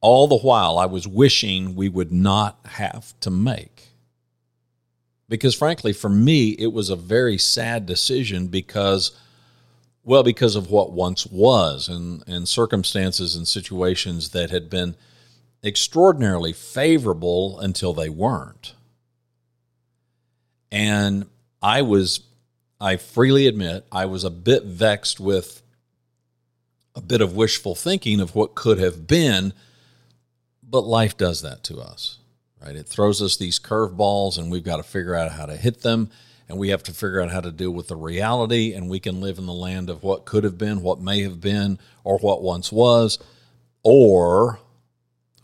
all 0.00 0.26
the 0.26 0.38
while 0.38 0.78
I 0.78 0.86
was 0.86 1.06
wishing 1.06 1.74
we 1.74 1.88
would 1.88 2.10
not 2.10 2.58
have 2.64 3.18
to 3.20 3.30
make. 3.30 3.88
Because 5.28 5.54
frankly, 5.54 5.92
for 5.92 6.08
me, 6.08 6.50
it 6.50 6.72
was 6.72 6.90
a 6.90 6.96
very 6.96 7.38
sad 7.38 7.86
decision 7.86 8.48
because, 8.48 9.12
well, 10.04 10.22
because 10.22 10.56
of 10.56 10.70
what 10.70 10.92
once 10.92 11.26
was 11.26 11.88
and, 11.88 12.24
and 12.26 12.48
circumstances 12.48 13.36
and 13.36 13.46
situations 13.46 14.30
that 14.30 14.50
had 14.50 14.68
been 14.68 14.96
extraordinarily 15.64 16.52
favorable 16.52 17.58
until 17.60 17.92
they 17.92 18.08
weren't. 18.08 18.74
And 20.72 21.26
I 21.62 21.82
was, 21.82 22.20
I 22.80 22.96
freely 22.96 23.46
admit, 23.46 23.86
I 23.92 24.06
was 24.06 24.24
a 24.24 24.30
bit 24.30 24.64
vexed 24.64 25.20
with 25.20 25.62
a 26.96 27.00
bit 27.00 27.20
of 27.20 27.36
wishful 27.36 27.74
thinking 27.74 28.20
of 28.20 28.34
what 28.34 28.54
could 28.54 28.78
have 28.78 29.06
been, 29.06 29.52
but 30.62 30.80
life 30.80 31.16
does 31.16 31.42
that 31.42 31.62
to 31.64 31.78
us, 31.78 32.18
right? 32.60 32.74
It 32.74 32.86
throws 32.86 33.22
us 33.22 33.36
these 33.36 33.58
curveballs, 33.58 34.36
and 34.38 34.50
we've 34.50 34.64
got 34.64 34.78
to 34.78 34.82
figure 34.82 35.14
out 35.14 35.32
how 35.32 35.46
to 35.46 35.56
hit 35.56 35.82
them, 35.82 36.10
and 36.48 36.58
we 36.58 36.68
have 36.68 36.82
to 36.84 36.92
figure 36.92 37.20
out 37.20 37.30
how 37.30 37.40
to 37.40 37.52
deal 37.52 37.70
with 37.70 37.88
the 37.88 37.96
reality, 37.96 38.74
and 38.74 38.88
we 38.90 39.00
can 39.00 39.20
live 39.20 39.38
in 39.38 39.46
the 39.46 39.52
land 39.52 39.88
of 39.90 40.02
what 40.02 40.24
could 40.24 40.44
have 40.44 40.58
been, 40.58 40.82
what 40.82 41.00
may 41.00 41.22
have 41.22 41.40
been, 41.40 41.78
or 42.04 42.18
what 42.18 42.42
once 42.42 42.70
was, 42.70 43.18
or 43.82 44.60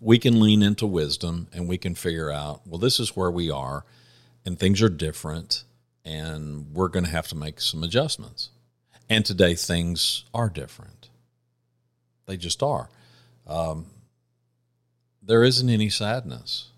we 0.00 0.18
can 0.18 0.40
lean 0.40 0.62
into 0.62 0.86
wisdom 0.86 1.48
and 1.52 1.68
we 1.68 1.78
can 1.78 1.94
figure 1.94 2.30
out, 2.30 2.60
well, 2.66 2.78
this 2.78 3.00
is 3.00 3.16
where 3.16 3.30
we 3.30 3.50
are, 3.50 3.84
and 4.44 4.58
things 4.58 4.80
are 4.82 4.88
different, 4.88 5.64
and 6.04 6.72
we're 6.72 6.88
going 6.88 7.04
to 7.04 7.10
have 7.10 7.28
to 7.28 7.36
make 7.36 7.60
some 7.60 7.82
adjustments. 7.82 8.50
And 9.10 9.24
today, 9.24 9.54
things 9.54 10.24
are 10.34 10.50
different 10.50 10.98
they 12.28 12.36
just 12.36 12.62
are. 12.62 12.88
Um, 13.46 13.86
there 15.22 15.42
isn't 15.42 15.68
any 15.68 15.88
sadness. 15.88 16.68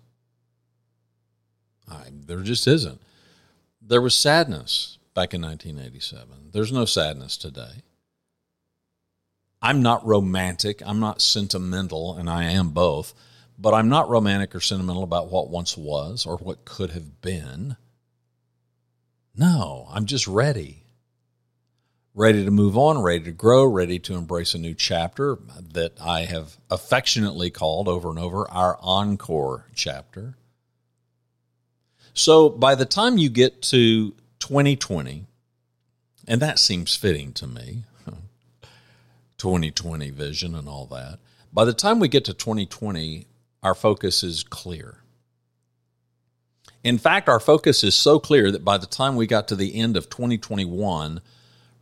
I, 1.87 2.05
there 2.25 2.39
just 2.39 2.65
isn't. 2.65 2.99
There 3.81 4.01
was 4.01 4.13
sadness 4.15 4.99
back 5.13 5.33
in 5.33 5.41
1987. 5.41 6.51
There's 6.51 6.71
no 6.71 6.85
sadness 6.85 7.35
today. 7.35 7.83
I'm 9.61 9.81
not 9.81 10.05
romantic. 10.05 10.81
I'm 10.85 10.99
not 10.99 11.21
sentimental, 11.21 12.15
and 12.15 12.29
I 12.29 12.43
am 12.45 12.69
both. 12.69 13.13
But 13.57 13.73
I'm 13.73 13.89
not 13.89 14.09
romantic 14.09 14.55
or 14.55 14.59
sentimental 14.59 15.03
about 15.03 15.29
what 15.31 15.49
once 15.49 15.77
was 15.77 16.25
or 16.25 16.37
what 16.37 16.65
could 16.65 16.91
have 16.91 17.21
been. 17.21 17.75
No, 19.35 19.87
I'm 19.91 20.05
just 20.05 20.27
ready. 20.27 20.83
ready 22.13 22.43
to 22.43 22.51
move 22.51 22.77
on, 22.77 23.01
ready 23.01 23.23
to 23.23 23.31
grow, 23.31 23.65
ready 23.65 23.97
to 23.99 24.15
embrace 24.15 24.53
a 24.53 24.57
new 24.57 24.73
chapter 24.73 25.37
that 25.73 25.93
I 26.01 26.21
have 26.25 26.57
affectionately 26.69 27.49
called 27.49 27.87
over 27.87 28.09
and 28.09 28.19
over 28.19 28.49
our 28.51 28.77
encore 28.81 29.67
chapter. 29.75 30.35
So 32.13 32.49
by 32.49 32.75
the 32.75 32.85
time 32.85 33.17
you 33.17 33.29
get 33.29 33.61
to 33.63 34.11
2020, 34.39 35.25
and 36.27 36.41
that 36.41 36.59
seems 36.59 36.95
fitting 36.95 37.33
to 37.33 37.47
me 37.47 37.83
2020 39.37 40.09
vision 40.11 40.55
and 40.55 40.67
all 40.67 40.85
that. 40.87 41.19
By 41.53 41.65
the 41.65 41.73
time 41.73 41.99
we 41.99 42.07
get 42.07 42.25
to 42.25 42.33
2020, 42.33 43.27
our 43.63 43.75
focus 43.75 44.23
is 44.23 44.43
clear. 44.43 44.97
In 46.83 46.97
fact, 46.97 47.29
our 47.29 47.39
focus 47.39 47.83
is 47.83 47.93
so 47.93 48.19
clear 48.19 48.51
that 48.51 48.65
by 48.65 48.77
the 48.77 48.87
time 48.87 49.15
we 49.15 49.27
got 49.27 49.47
to 49.49 49.55
the 49.55 49.75
end 49.75 49.95
of 49.95 50.09
2021, 50.09 51.21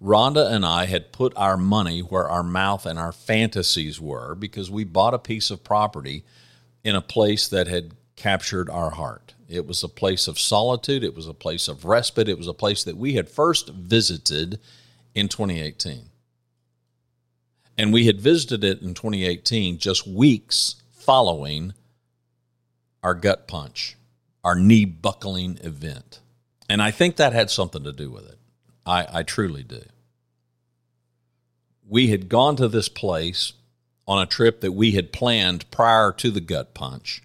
Rhonda 0.01 0.51
and 0.51 0.65
I 0.65 0.85
had 0.85 1.11
put 1.11 1.33
our 1.35 1.57
money 1.57 2.01
where 2.01 2.27
our 2.27 2.43
mouth 2.43 2.85
and 2.85 2.97
our 2.97 3.11
fantasies 3.11 3.99
were 3.99 4.35
because 4.35 4.71
we 4.71 4.83
bought 4.83 5.13
a 5.13 5.19
piece 5.19 5.51
of 5.51 5.63
property 5.63 6.23
in 6.83 6.95
a 6.95 7.01
place 7.01 7.47
that 7.47 7.67
had 7.67 7.93
captured 8.15 8.69
our 8.69 8.91
heart. 8.91 9.33
It 9.49 9.65
was 9.65 9.83
a 9.83 9.89
place 9.89 10.27
of 10.27 10.39
solitude, 10.39 11.03
it 11.03 11.15
was 11.15 11.27
a 11.27 11.33
place 11.33 11.67
of 11.67 11.83
respite, 11.83 12.29
it 12.29 12.37
was 12.37 12.47
a 12.47 12.53
place 12.53 12.83
that 12.83 12.97
we 12.97 13.15
had 13.15 13.27
first 13.27 13.69
visited 13.69 14.59
in 15.15 15.27
2018. 15.27 16.09
And 17.77 17.91
we 17.91 18.05
had 18.05 18.21
visited 18.21 18.63
it 18.63 18.81
in 18.81 18.93
2018 18.93 19.79
just 19.79 20.05
weeks 20.05 20.75
following 20.91 21.73
our 23.01 23.15
gut 23.15 23.47
punch, 23.47 23.97
our 24.43 24.55
knee 24.55 24.85
buckling 24.85 25.57
event. 25.63 26.19
And 26.69 26.81
I 26.81 26.91
think 26.91 27.15
that 27.15 27.33
had 27.33 27.49
something 27.49 27.83
to 27.83 27.91
do 27.91 28.11
with 28.11 28.29
it. 28.29 28.37
I, 28.85 29.07
I 29.11 29.23
truly 29.23 29.63
do. 29.63 29.81
We 31.87 32.09
had 32.09 32.29
gone 32.29 32.55
to 32.57 32.67
this 32.67 32.89
place 32.89 33.53
on 34.07 34.21
a 34.21 34.27
trip 34.27 34.61
that 34.61 34.73
we 34.73 34.91
had 34.91 35.11
planned 35.11 35.69
prior 35.71 36.11
to 36.11 36.29
the 36.29 36.41
gut 36.41 36.73
punch, 36.75 37.23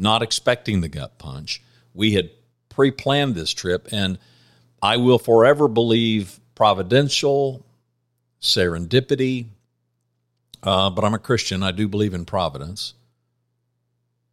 not 0.00 0.22
expecting 0.22 0.80
the 0.80 0.88
gut 0.88 1.18
punch. 1.18 1.62
We 1.94 2.14
had 2.14 2.30
pre 2.68 2.90
planned 2.90 3.34
this 3.34 3.52
trip, 3.52 3.88
and 3.92 4.18
I 4.82 4.96
will 4.96 5.18
forever 5.18 5.68
believe 5.68 6.40
providential, 6.54 7.64
serendipity, 8.40 9.46
uh, 10.62 10.90
but 10.90 11.04
I'm 11.04 11.14
a 11.14 11.18
Christian. 11.18 11.62
I 11.62 11.72
do 11.72 11.88
believe 11.88 12.14
in 12.14 12.24
providence. 12.24 12.94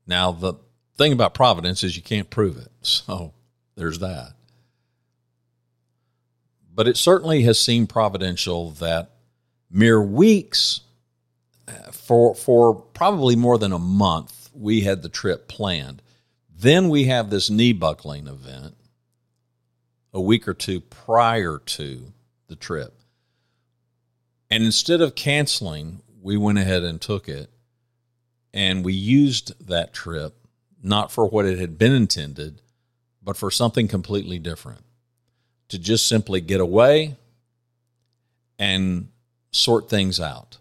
Now, 0.06 0.32
the 0.32 0.54
thing 0.98 1.14
about 1.14 1.34
providence 1.34 1.84
is 1.84 1.96
you 1.96 2.04
can't 2.04 2.30
prove 2.30 2.58
it. 2.58 2.72
So 2.82 3.34
there's 3.76 4.00
that. 4.00 4.32
But 6.74 6.88
it 6.88 6.96
certainly 6.96 7.42
has 7.44 7.60
seemed 7.60 7.90
providential 7.90 8.72
that 8.72 9.12
mere 9.70 10.02
weeks, 10.02 10.82
uh, 11.68 11.92
for, 11.92 12.34
for 12.34 12.76
probably 12.76 13.36
more 13.36 13.58
than 13.58 13.74
a 13.74 13.80
month, 13.80 14.47
we 14.58 14.82
had 14.82 15.02
the 15.02 15.10
trip 15.10 15.48
planned. 15.48 16.02
Then 16.56 16.90
we 16.90 17.06
have 17.06 17.30
this 17.30 17.50
knee 17.50 17.74
buckling 17.74 18.28
event 18.28 18.76
a 20.14 20.22
week 20.22 20.48
or 20.48 20.54
two 20.54 20.82
prior 20.82 21.60
to 21.60 22.14
the 22.48 22.56
trip. 22.56 23.00
And 24.50 24.64
instead 24.64 25.02
of 25.02 25.16
canceling, 25.16 26.02
we 26.22 26.38
went 26.38 26.58
ahead 26.58 26.84
and 26.84 27.00
took 27.00 27.30
it. 27.30 27.50
And 28.54 28.84
we 28.84 28.94
used 28.94 29.54
that 29.68 29.94
trip 29.94 30.34
not 30.82 31.12
for 31.12 31.28
what 31.28 31.46
it 31.46 31.60
had 31.60 31.78
been 31.78 31.94
intended, 31.94 32.62
but 33.22 33.38
for 33.38 33.52
something 33.52 33.88
completely 33.88 34.40
different 34.40 34.82
to 35.70 35.78
just 35.78 36.08
simply 36.08 36.42
get 36.42 36.62
away 36.62 37.18
and 38.58 39.10
sort 39.52 39.90
things 39.90 40.20
out. 40.20 40.58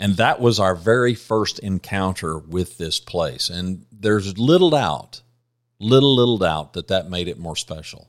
And 0.00 0.16
that 0.16 0.40
was 0.40 0.58
our 0.58 0.74
very 0.74 1.14
first 1.14 1.58
encounter 1.58 2.38
with 2.38 2.78
this 2.78 2.98
place. 2.98 3.50
And 3.50 3.84
there's 3.92 4.38
little 4.38 4.70
doubt, 4.70 5.20
little, 5.78 6.16
little 6.16 6.38
doubt 6.38 6.72
that 6.72 6.88
that 6.88 7.10
made 7.10 7.28
it 7.28 7.38
more 7.38 7.54
special. 7.54 8.08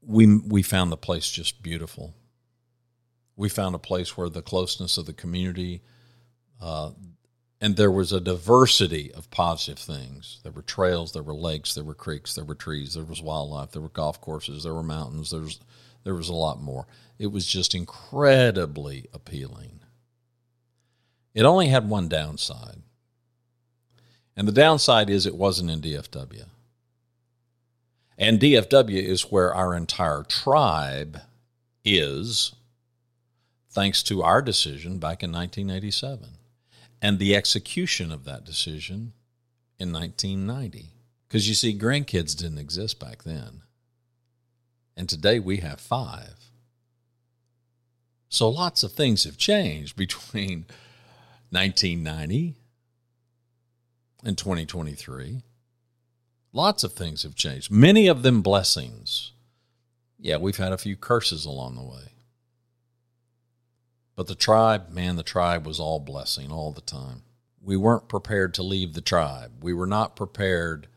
We, 0.00 0.38
we 0.38 0.62
found 0.62 0.92
the 0.92 0.96
place 0.96 1.28
just 1.28 1.64
beautiful. 1.64 2.14
We 3.34 3.48
found 3.48 3.74
a 3.74 3.78
place 3.78 4.16
where 4.16 4.28
the 4.28 4.40
closeness 4.40 4.98
of 4.98 5.06
the 5.06 5.12
community, 5.12 5.82
uh, 6.60 6.92
and 7.60 7.76
there 7.76 7.90
was 7.90 8.12
a 8.12 8.20
diversity 8.20 9.12
of 9.12 9.30
positive 9.32 9.80
things. 9.80 10.38
There 10.44 10.52
were 10.52 10.62
trails, 10.62 11.10
there 11.12 11.24
were 11.24 11.34
lakes, 11.34 11.74
there 11.74 11.82
were 11.82 11.94
creeks, 11.94 12.36
there 12.36 12.44
were 12.44 12.54
trees, 12.54 12.94
there 12.94 13.02
was 13.02 13.20
wildlife, 13.20 13.72
there 13.72 13.82
were 13.82 13.88
golf 13.88 14.20
courses, 14.20 14.62
there 14.62 14.74
were 14.74 14.82
mountains, 14.84 15.32
there 15.32 15.40
was 15.40 15.58
there 16.04 16.14
was 16.14 16.30
a 16.30 16.34
lot 16.34 16.62
more. 16.62 16.86
It 17.18 17.26
was 17.26 17.46
just 17.46 17.74
incredibly 17.74 19.06
appealing. 19.12 19.79
It 21.34 21.44
only 21.44 21.68
had 21.68 21.88
one 21.88 22.08
downside. 22.08 22.82
And 24.36 24.48
the 24.48 24.52
downside 24.52 25.10
is 25.10 25.26
it 25.26 25.36
wasn't 25.36 25.70
in 25.70 25.80
DFW. 25.80 26.46
And 28.18 28.38
DFW 28.38 29.02
is 29.02 29.30
where 29.30 29.54
our 29.54 29.74
entire 29.74 30.22
tribe 30.22 31.20
is, 31.84 32.54
thanks 33.70 34.02
to 34.04 34.22
our 34.22 34.42
decision 34.42 34.98
back 34.98 35.22
in 35.22 35.32
1987 35.32 36.28
and 37.00 37.18
the 37.18 37.34
execution 37.34 38.12
of 38.12 38.24
that 38.24 38.44
decision 38.44 39.12
in 39.78 39.92
1990. 39.92 40.90
Because 41.26 41.48
you 41.48 41.54
see, 41.54 41.78
grandkids 41.78 42.36
didn't 42.36 42.58
exist 42.58 42.98
back 42.98 43.22
then. 43.22 43.62
And 44.96 45.08
today 45.08 45.38
we 45.38 45.58
have 45.58 45.80
five. 45.80 46.34
So 48.28 48.48
lots 48.48 48.82
of 48.82 48.92
things 48.92 49.24
have 49.24 49.38
changed 49.38 49.96
between 49.96 50.66
1990 51.50 52.56
and 54.24 54.38
2023. 54.38 55.42
Lots 56.52 56.84
of 56.84 56.92
things 56.92 57.22
have 57.22 57.34
changed, 57.34 57.70
many 57.70 58.06
of 58.06 58.22
them 58.22 58.42
blessings. 58.42 59.32
Yeah, 60.18 60.36
we've 60.36 60.56
had 60.56 60.72
a 60.72 60.78
few 60.78 60.96
curses 60.96 61.44
along 61.44 61.76
the 61.76 61.82
way. 61.82 62.12
But 64.16 64.26
the 64.26 64.34
tribe, 64.34 64.90
man, 64.90 65.16
the 65.16 65.22
tribe 65.22 65.66
was 65.66 65.80
all 65.80 65.98
blessing 65.98 66.52
all 66.52 66.72
the 66.72 66.82
time. 66.82 67.22
We 67.62 67.76
weren't 67.76 68.08
prepared 68.08 68.52
to 68.54 68.62
leave 68.62 68.92
the 68.92 69.00
tribe. 69.00 69.52
We 69.62 69.72
were 69.72 69.86
not 69.86 70.16
prepared 70.16 70.88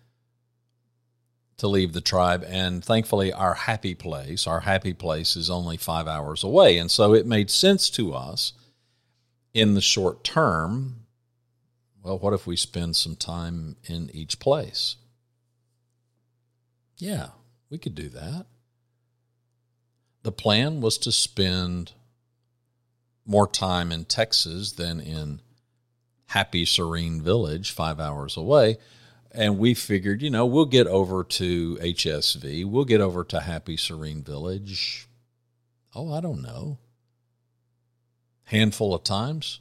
to 1.58 1.68
leave 1.68 1.94
the 1.94 2.02
tribe. 2.02 2.44
And 2.48 2.84
thankfully, 2.84 3.32
our 3.32 3.54
happy 3.54 3.96
place, 3.96 4.48
our 4.48 4.62
happy 4.62 4.94
place 4.94 5.36
is 5.36 5.50
only 5.50 5.78
five 5.78 6.08
hours 6.08 6.44
away. 6.44 6.78
And 6.78 6.92
so 6.92 7.13
it 7.13 7.26
made 7.26 7.50
sense 7.50 7.89
to 7.92 8.13
us 8.13 8.54
in 9.54 9.74
the 9.74 9.82
short 9.82 10.24
term. 10.24 11.06
Well, 12.04 12.20
what 12.20 12.34
if 12.34 12.46
we 12.46 12.56
spend 12.56 12.96
some 12.96 13.16
time 13.16 13.78
in 13.86 14.10
each 14.13 14.39
place? 14.39 14.98
Yeah, 16.98 17.30
we 17.70 17.78
could 17.78 17.96
do 17.96 18.10
that. 18.10 18.46
The 20.24 20.32
plan 20.32 20.82
was 20.82 20.98
to 21.00 21.12
spend 21.12 21.94
more 23.26 23.48
time 23.48 23.92
in 23.92 24.06
Texas 24.06 24.74
than 24.74 25.00
in 25.00 25.42
happy, 26.28 26.66
serene 26.66 27.22
village 27.22 27.72
five 27.72 28.00
hours 28.00 28.36
away. 28.36 28.78
And 29.32 29.58
we 29.58 29.74
figured, 29.74 30.22
you 30.22 30.30
know, 30.30 30.46
we'll 30.46 30.66
get 30.66 30.88
over 30.88 31.24
to 31.24 31.78
HSV, 31.82 32.66
we'll 32.66 32.86
get 32.86 33.02
over 33.02 33.24
to 33.26 33.39
Happy 33.39 33.78
Serene 33.78 34.24
Village. 34.24 35.08
Oh, 35.96 36.13
I 36.13 36.22
don't 36.22 36.42
know. 36.42 36.80
Handful 38.45 38.93
of 38.93 39.03
times, 39.03 39.60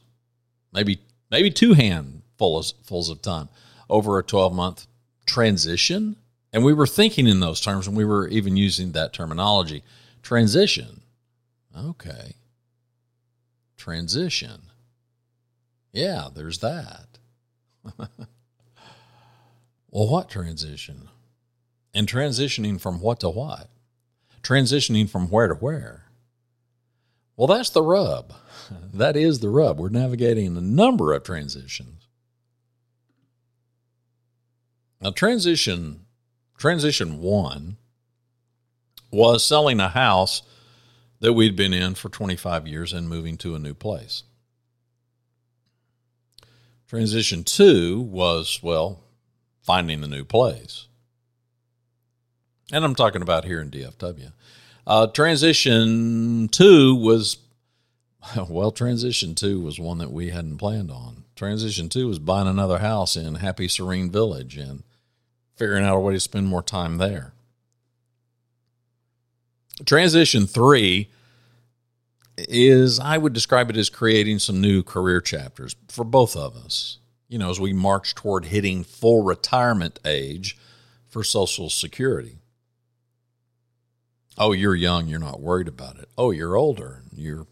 maybe 0.73 1.01
maybe 1.31 1.51
two 1.51 1.75
handfuls 1.75 2.75
of 3.11 3.23
time 3.23 3.49
over 3.89 4.19
a 4.19 4.23
12 4.23 4.55
month 4.55 4.87
transition. 5.27 6.17
And 6.53 6.65
we 6.65 6.75
were 6.75 6.87
thinking 6.87 7.27
in 7.27 7.41
those 7.41 7.61
terms, 7.61 7.87
and 7.87 7.97
we 7.97 8.05
were 8.05 8.29
even 8.29 8.57
using 8.57 8.93
that 8.93 9.13
terminology 9.15 9.83
transition. 10.23 11.01
Okay 11.77 12.35
transition. 13.83 14.63
Yeah, 15.93 16.29
there's 16.33 16.59
that. 16.59 17.19
well, 19.91 20.09
what 20.09 20.31
transition? 20.31 21.09
And 21.93 22.07
transitioning 22.07 22.81
from 22.81 23.01
what 23.01 23.19
to 23.21 23.29
what? 23.29 23.69
Transitioning 24.41 25.11
from 25.11 25.29
where 25.31 25.49
to 25.49 25.55
where? 25.55 26.05
Well, 27.37 27.49
that's 27.49 27.71
the 27.71 27.83
rub. 27.83 28.33
That 28.95 29.17
is 29.17 29.41
the 29.41 29.51
rub. 29.51 29.79
We're 29.79 29.89
navigating 29.89 30.57
a 30.57 30.61
number 30.61 31.13
of 31.13 31.25
transitions. 31.25 32.07
Now, 35.01 35.11
transition 35.11 36.07
transition 36.57 37.21
one 37.21 37.77
was 39.11 39.45
selling 39.45 39.81
a 39.81 39.89
house 39.89 40.43
that 41.21 41.33
we'd 41.33 41.57
been 41.57 41.73
in 41.75 41.95
for 41.95 42.09
25 42.09 42.67
years 42.67 42.93
and 42.93 43.09
moving 43.09 43.37
to 43.39 43.55
a 43.55 43.59
new 43.59 43.75
place. 43.75 44.23
Transition 46.87 47.43
two 47.43 48.01
was, 48.01 48.61
well, 48.63 49.03
finding 49.63 50.05
a 50.05 50.07
new 50.07 50.25
place. 50.25 50.87
And 52.71 52.85
I'm 52.85 52.95
talking 52.95 53.23
about 53.23 53.45
here 53.45 53.61
in 53.61 53.71
DFW. 53.71 54.33
Uh, 54.87 55.07
transition 55.07 56.49
two 56.49 56.95
was, 56.95 57.39
well, 58.49 58.73
transition 58.73 59.35
two 59.35 59.61
was 59.61 59.79
one 59.79 59.99
that 59.99 60.13
we 60.13 60.31
hadn't 60.31 60.59
planned 60.59 60.91
on. 60.91 61.25
Transition 61.37 61.89
two 61.89 62.09
was 62.09 62.19
buying 62.19 62.49
another 62.49 62.79
house 62.79 63.17
in 63.17 63.37
Happy 63.37 63.69
Serene 63.69 64.11
Village 64.11 64.57
and 64.57 64.83
figuring 65.57 65.85
out 65.85 65.97
a 65.97 66.01
way 66.01 66.15
to 66.15 66.21
spend 66.21 66.47
more 66.47 66.63
time 66.63 66.99
there. 66.99 67.33
Transition 69.85 70.47
three 70.47 71.09
is, 72.37 72.99
I 72.99 73.19
would 73.19 73.33
describe 73.33 73.71
it 73.71 73.77
as 73.77 73.91
creating 73.91 74.39
some 74.39 74.61
new 74.61 74.83
career 74.83 75.21
chapters 75.21 75.77
for 75.89 76.05
both 76.05 76.37
of 76.37 76.57
us. 76.57 76.99
You 77.29 77.39
know, 77.39 77.51
as 77.51 77.59
we 77.59 77.73
march 77.73 78.15
toward 78.15 78.47
hitting 78.47 78.85
full 78.85 79.23
retirement 79.23 79.99
age 80.05 80.59
for 81.09 81.25
Social 81.25 81.71
Security. 81.71 82.42
Oh, 84.39 84.53
you're 84.53 84.75
young, 84.75 85.09
you're 85.09 85.19
not 85.19 85.41
worried 85.41 85.69
about 85.69 85.99
it. 85.99 86.09
Oh, 86.17 86.31
you're 86.31 86.57
older, 86.57 87.03
you're 87.15 87.47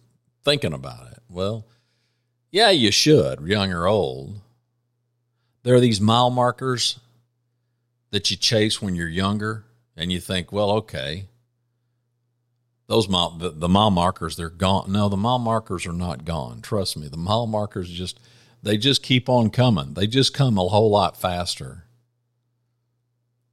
thinking 0.44 0.72
about 0.72 1.08
it. 1.12 1.18
Well, 1.28 1.66
yeah, 2.50 2.70
you 2.70 2.90
should, 2.90 3.40
young 3.46 3.72
or 3.72 3.86
old. 3.86 4.40
There 5.62 5.74
are 5.74 5.80
these 5.80 6.00
mile 6.00 6.30
markers 6.30 6.98
that 8.10 8.30
you 8.30 8.36
chase 8.36 8.80
when 8.80 8.96
you're 8.96 9.08
younger, 9.08 9.64
and 9.96 10.10
you 10.10 10.20
think, 10.20 10.50
well, 10.50 10.70
okay, 10.70 11.26
those 12.90 13.08
mile 13.08 13.30
the, 13.30 13.50
the 13.50 13.68
mile 13.68 13.92
markers 13.92 14.36
they're 14.36 14.50
gone. 14.50 14.90
No, 14.90 15.08
the 15.08 15.16
mile 15.16 15.38
markers 15.38 15.86
are 15.86 15.92
not 15.92 16.24
gone. 16.24 16.60
Trust 16.60 16.96
me, 16.96 17.06
the 17.06 17.16
mile 17.16 17.46
markers 17.46 17.88
just 17.88 18.18
they 18.62 18.76
just 18.76 19.02
keep 19.02 19.28
on 19.28 19.50
coming. 19.50 19.94
They 19.94 20.08
just 20.08 20.34
come 20.34 20.58
a 20.58 20.66
whole 20.66 20.90
lot 20.90 21.16
faster. 21.16 21.84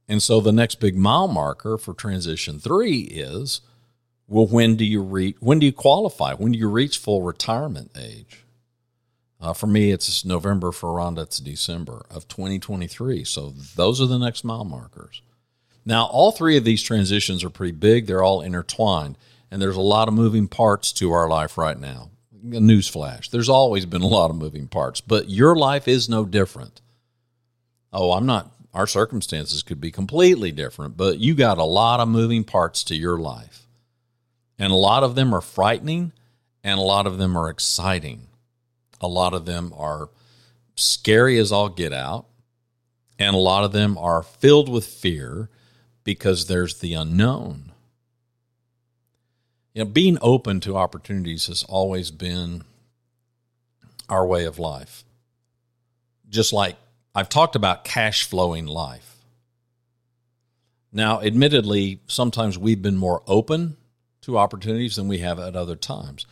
And 0.08 0.22
so 0.22 0.40
the 0.40 0.52
next 0.52 0.80
big 0.80 0.96
mile 0.96 1.28
marker 1.28 1.76
for 1.76 1.92
transition 1.92 2.58
three 2.58 3.00
is 3.00 3.60
well, 4.28 4.46
when 4.46 4.76
do 4.76 4.84
you 4.84 5.02
reach? 5.02 5.36
When 5.40 5.58
do 5.58 5.66
you 5.66 5.72
qualify? 5.72 6.34
When 6.34 6.52
do 6.52 6.58
you 6.58 6.68
reach 6.68 6.98
full 6.98 7.22
retirement 7.22 7.90
age? 7.98 8.44
Uh, 9.40 9.54
for 9.54 9.66
me, 9.66 9.90
it's 9.90 10.24
November. 10.24 10.70
For 10.70 10.90
Rhonda, 10.90 11.22
it's 11.22 11.38
December 11.38 12.04
of 12.10 12.28
2023. 12.28 13.24
So 13.24 13.54
those 13.76 14.00
are 14.00 14.06
the 14.06 14.18
next 14.18 14.44
mile 14.44 14.64
markers. 14.64 15.22
Now, 15.86 16.06
all 16.06 16.32
three 16.32 16.58
of 16.58 16.64
these 16.64 16.82
transitions 16.82 17.42
are 17.42 17.50
pretty 17.50 17.72
big. 17.72 18.06
They're 18.06 18.22
all 18.22 18.42
intertwined, 18.42 19.16
and 19.50 19.62
there's 19.62 19.76
a 19.76 19.80
lot 19.80 20.08
of 20.08 20.14
moving 20.14 20.46
parts 20.46 20.92
to 20.94 21.12
our 21.12 21.28
life 21.28 21.56
right 21.56 21.78
now. 21.78 22.10
Newsflash: 22.44 23.30
there's 23.30 23.48
always 23.48 23.86
been 23.86 24.02
a 24.02 24.06
lot 24.06 24.30
of 24.30 24.36
moving 24.36 24.68
parts, 24.68 25.00
but 25.00 25.30
your 25.30 25.56
life 25.56 25.88
is 25.88 26.08
no 26.08 26.26
different. 26.26 26.82
Oh, 27.92 28.12
I'm 28.12 28.26
not. 28.26 28.52
Our 28.74 28.86
circumstances 28.86 29.62
could 29.62 29.80
be 29.80 29.90
completely 29.90 30.52
different, 30.52 30.96
but 30.96 31.18
you 31.18 31.34
got 31.34 31.58
a 31.58 31.64
lot 31.64 32.00
of 32.00 32.08
moving 32.08 32.44
parts 32.44 32.84
to 32.84 32.94
your 32.94 33.18
life, 33.18 33.66
and 34.58 34.72
a 34.72 34.76
lot 34.76 35.02
of 35.02 35.14
them 35.14 35.34
are 35.34 35.40
frightening, 35.40 36.12
and 36.62 36.78
a 36.78 36.82
lot 36.82 37.06
of 37.06 37.18
them 37.18 37.36
are 37.36 37.48
exciting 37.48 38.28
a 39.00 39.08
lot 39.08 39.34
of 39.34 39.46
them 39.46 39.72
are 39.76 40.10
scary 40.76 41.38
as 41.38 41.52
all 41.52 41.68
get 41.68 41.92
out. 41.92 42.26
And 43.18 43.34
a 43.34 43.38
lot 43.38 43.64
of 43.64 43.72
them 43.72 43.98
are 43.98 44.22
filled 44.22 44.68
with 44.68 44.86
fear 44.86 45.50
because 46.04 46.46
there's 46.46 46.78
the 46.78 46.94
unknown. 46.94 47.72
You 49.74 49.84
know, 49.84 49.90
being 49.90 50.18
open 50.20 50.60
to 50.60 50.76
opportunities 50.76 51.48
has 51.48 51.64
always 51.64 52.12
been 52.12 52.62
our 54.08 54.24
way 54.24 54.44
of 54.44 54.60
life. 54.60 55.04
Just 56.28 56.52
like 56.52 56.76
I've 57.18 57.28
talked 57.28 57.56
about 57.56 57.82
cash 57.82 58.22
flowing 58.22 58.66
life. 58.66 59.16
Now, 60.92 61.20
admittedly, 61.20 62.00
sometimes 62.06 62.56
we've 62.56 62.80
been 62.80 62.96
more 62.96 63.24
open 63.26 63.76
to 64.20 64.38
opportunities 64.38 64.94
than 64.94 65.08
we 65.08 65.18
have 65.18 65.40
at 65.40 65.56
other 65.56 65.74
times. 65.74 66.26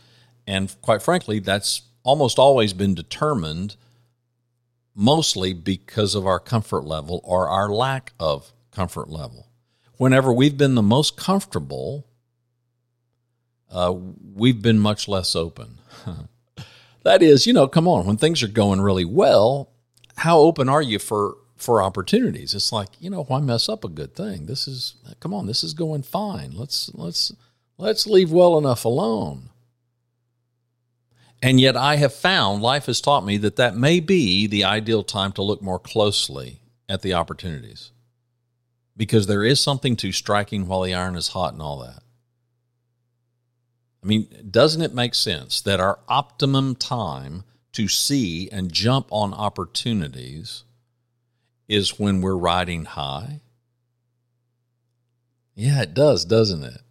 And 0.47 0.73
quite 0.81 1.01
frankly, 1.01 1.39
that's 1.39 1.81
almost 2.03 2.39
always 2.39 2.71
been 2.71 2.95
determined 2.95 3.75
mostly 4.95 5.51
because 5.51 6.15
of 6.15 6.25
our 6.25 6.39
comfort 6.39 6.85
level 6.85 7.19
or 7.25 7.49
our 7.49 7.67
lack 7.67 8.13
of 8.17 8.53
comfort 8.71 9.09
level. 9.09 9.49
Whenever 9.97 10.31
we've 10.31 10.57
been 10.57 10.75
the 10.75 10.81
most 10.81 11.17
comfortable, 11.17 12.07
uh, 13.69 13.93
we've 14.33 14.61
been 14.61 14.79
much 14.79 15.09
less 15.09 15.35
open. 15.35 15.79
that 17.03 17.21
is, 17.21 17.45
you 17.45 17.51
know, 17.51 17.67
come 17.67 17.89
on, 17.89 18.05
when 18.05 18.15
things 18.15 18.41
are 18.41 18.47
going 18.47 18.79
really 18.79 19.03
well, 19.03 19.73
how 20.17 20.39
open 20.39 20.67
are 20.67 20.81
you 20.81 20.99
for 20.99 21.37
for 21.55 21.81
opportunities? 21.81 22.53
It's 22.53 22.71
like, 22.71 22.89
you 22.99 23.09
know, 23.09 23.23
why 23.23 23.39
mess 23.39 23.69
up 23.69 23.83
a 23.83 23.89
good 23.89 24.15
thing? 24.15 24.45
This 24.45 24.67
is 24.67 24.95
come 25.19 25.33
on, 25.33 25.47
this 25.47 25.63
is 25.63 25.73
going 25.73 26.03
fine. 26.03 26.51
Let's 26.51 26.91
let's 26.93 27.33
let's 27.77 28.07
leave 28.07 28.31
well 28.31 28.57
enough 28.57 28.85
alone. 28.85 29.49
And 31.39 31.61
yet, 31.61 31.77
I 31.77 31.97
have 31.97 32.13
found, 32.13 32.63
life 32.63 32.87
has 32.87 32.99
taught 32.99 33.23
me 33.23 33.37
that 33.37 33.57
that 33.57 33.75
may 33.75 33.99
be 33.99 34.47
the 34.47 34.63
ideal 34.63 35.03
time 35.03 35.31
to 35.33 35.43
look 35.43 35.61
more 35.61 35.77
closely 35.77 36.61
at 36.89 37.03
the 37.03 37.13
opportunities 37.13 37.91
because 38.95 39.27
there 39.27 39.43
is 39.43 39.61
something 39.61 39.95
to 39.97 40.11
striking 40.11 40.65
while 40.65 40.81
the 40.81 40.95
iron 40.95 41.15
is 41.15 41.29
hot 41.29 41.53
and 41.53 41.61
all 41.61 41.77
that. 41.77 42.01
I 44.03 44.07
mean, 44.07 44.27
doesn't 44.49 44.81
it 44.81 44.95
make 44.95 45.13
sense 45.13 45.61
that 45.61 45.79
our 45.79 45.99
optimum 46.07 46.75
time 46.75 47.43
to 47.73 47.87
see 47.87 48.49
and 48.49 48.71
jump 48.71 49.07
on 49.11 49.33
opportunities 49.33 50.63
is 51.67 51.99
when 51.99 52.21
we're 52.21 52.37
riding 52.37 52.85
high? 52.85 53.41
Yeah, 55.55 55.81
it 55.81 55.93
does, 55.93 56.25
doesn't 56.25 56.63
it? 56.63 56.81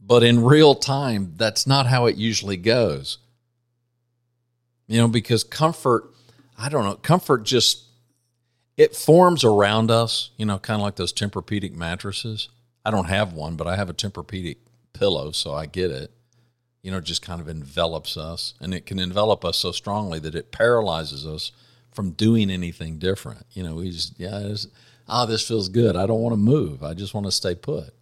But 0.00 0.22
in 0.22 0.44
real 0.44 0.74
time, 0.74 1.34
that's 1.36 1.66
not 1.66 1.86
how 1.86 2.06
it 2.06 2.16
usually 2.16 2.56
goes. 2.56 3.18
You 4.86 4.98
know, 4.98 5.08
because 5.08 5.42
comfort, 5.42 6.04
I 6.56 6.68
don't 6.68 6.84
know, 6.84 6.94
comfort 6.94 7.44
just 7.44 7.82
it 8.76 8.94
forms 8.94 9.42
around 9.42 9.90
us, 9.90 10.30
you 10.36 10.46
know, 10.46 10.58
kind 10.58 10.80
of 10.80 10.84
like 10.84 10.96
those 10.96 11.12
Tempur-Pedic 11.12 11.74
mattresses. 11.74 12.48
I 12.84 12.90
don't 12.90 13.06
have 13.06 13.32
one, 13.32 13.56
but 13.56 13.66
I 13.66 13.74
have 13.74 13.90
a 13.90 13.94
Tempur-Pedic 13.94 14.58
pillow, 14.92 15.32
so 15.32 15.54
I 15.54 15.66
get 15.66 15.90
it. 15.90 16.12
You 16.86 16.92
know, 16.92 17.00
just 17.00 17.20
kind 17.20 17.40
of 17.40 17.48
envelops 17.48 18.16
us, 18.16 18.54
and 18.60 18.72
it 18.72 18.86
can 18.86 19.00
envelop 19.00 19.44
us 19.44 19.58
so 19.58 19.72
strongly 19.72 20.20
that 20.20 20.36
it 20.36 20.52
paralyzes 20.52 21.26
us 21.26 21.50
from 21.90 22.12
doing 22.12 22.48
anything 22.48 23.00
different. 23.00 23.44
You 23.50 23.64
know, 23.64 23.74
we 23.74 23.90
just 23.90 24.20
yeah, 24.20 24.54
ah, 25.08 25.24
oh, 25.24 25.26
this 25.26 25.44
feels 25.44 25.68
good. 25.68 25.96
I 25.96 26.06
don't 26.06 26.20
want 26.20 26.34
to 26.34 26.36
move. 26.36 26.84
I 26.84 26.94
just 26.94 27.12
want 27.12 27.26
to 27.26 27.32
stay 27.32 27.56
put. 27.56 27.92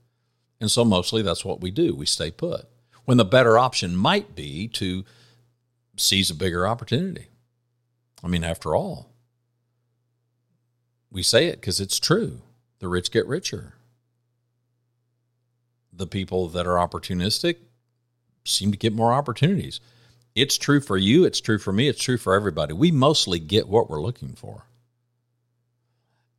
And 0.61 0.71
so 0.71 0.85
mostly 0.85 1.23
that's 1.23 1.47
what 1.47 1.63
we 1.63 1.71
do. 1.71 1.95
We 1.95 2.05
stay 2.05 2.31
put. 2.31 2.67
When 3.07 3.17
the 3.17 3.25
better 3.25 3.57
option 3.57 3.97
might 3.97 4.37
be 4.37 4.69
to 4.75 5.07
seize 5.97 6.31
a 6.31 6.35
bigger 6.35 6.67
opportunity. 6.67 7.29
I 8.23 8.29
mean, 8.29 8.45
after 8.45 8.77
all, 8.77 9.15
we 11.11 11.23
say 11.23 11.47
it 11.47 11.59
because 11.59 11.81
it's 11.81 11.99
true. 11.99 12.43
The 12.81 12.89
rich 12.89 13.11
get 13.11 13.27
richer. 13.27 13.77
The 15.91 16.07
people 16.07 16.49
that 16.49 16.67
are 16.67 16.77
opportunistic 16.77 17.57
seem 18.45 18.73
to 18.73 18.79
get 18.79 18.93
more 18.93 19.13
opportunities. 19.13 19.81
It's 20.35 20.59
true 20.59 20.81
for 20.81 20.97
you, 20.97 21.25
it's 21.25 21.41
true 21.41 21.59
for 21.59 21.73
me, 21.73 21.89
it's 21.89 22.03
true 22.03 22.19
for 22.19 22.35
everybody. 22.35 22.73
We 22.73 22.91
mostly 22.91 23.39
get 23.39 23.69
what 23.69 23.89
we're 23.89 24.03
looking 24.03 24.35
for. 24.35 24.65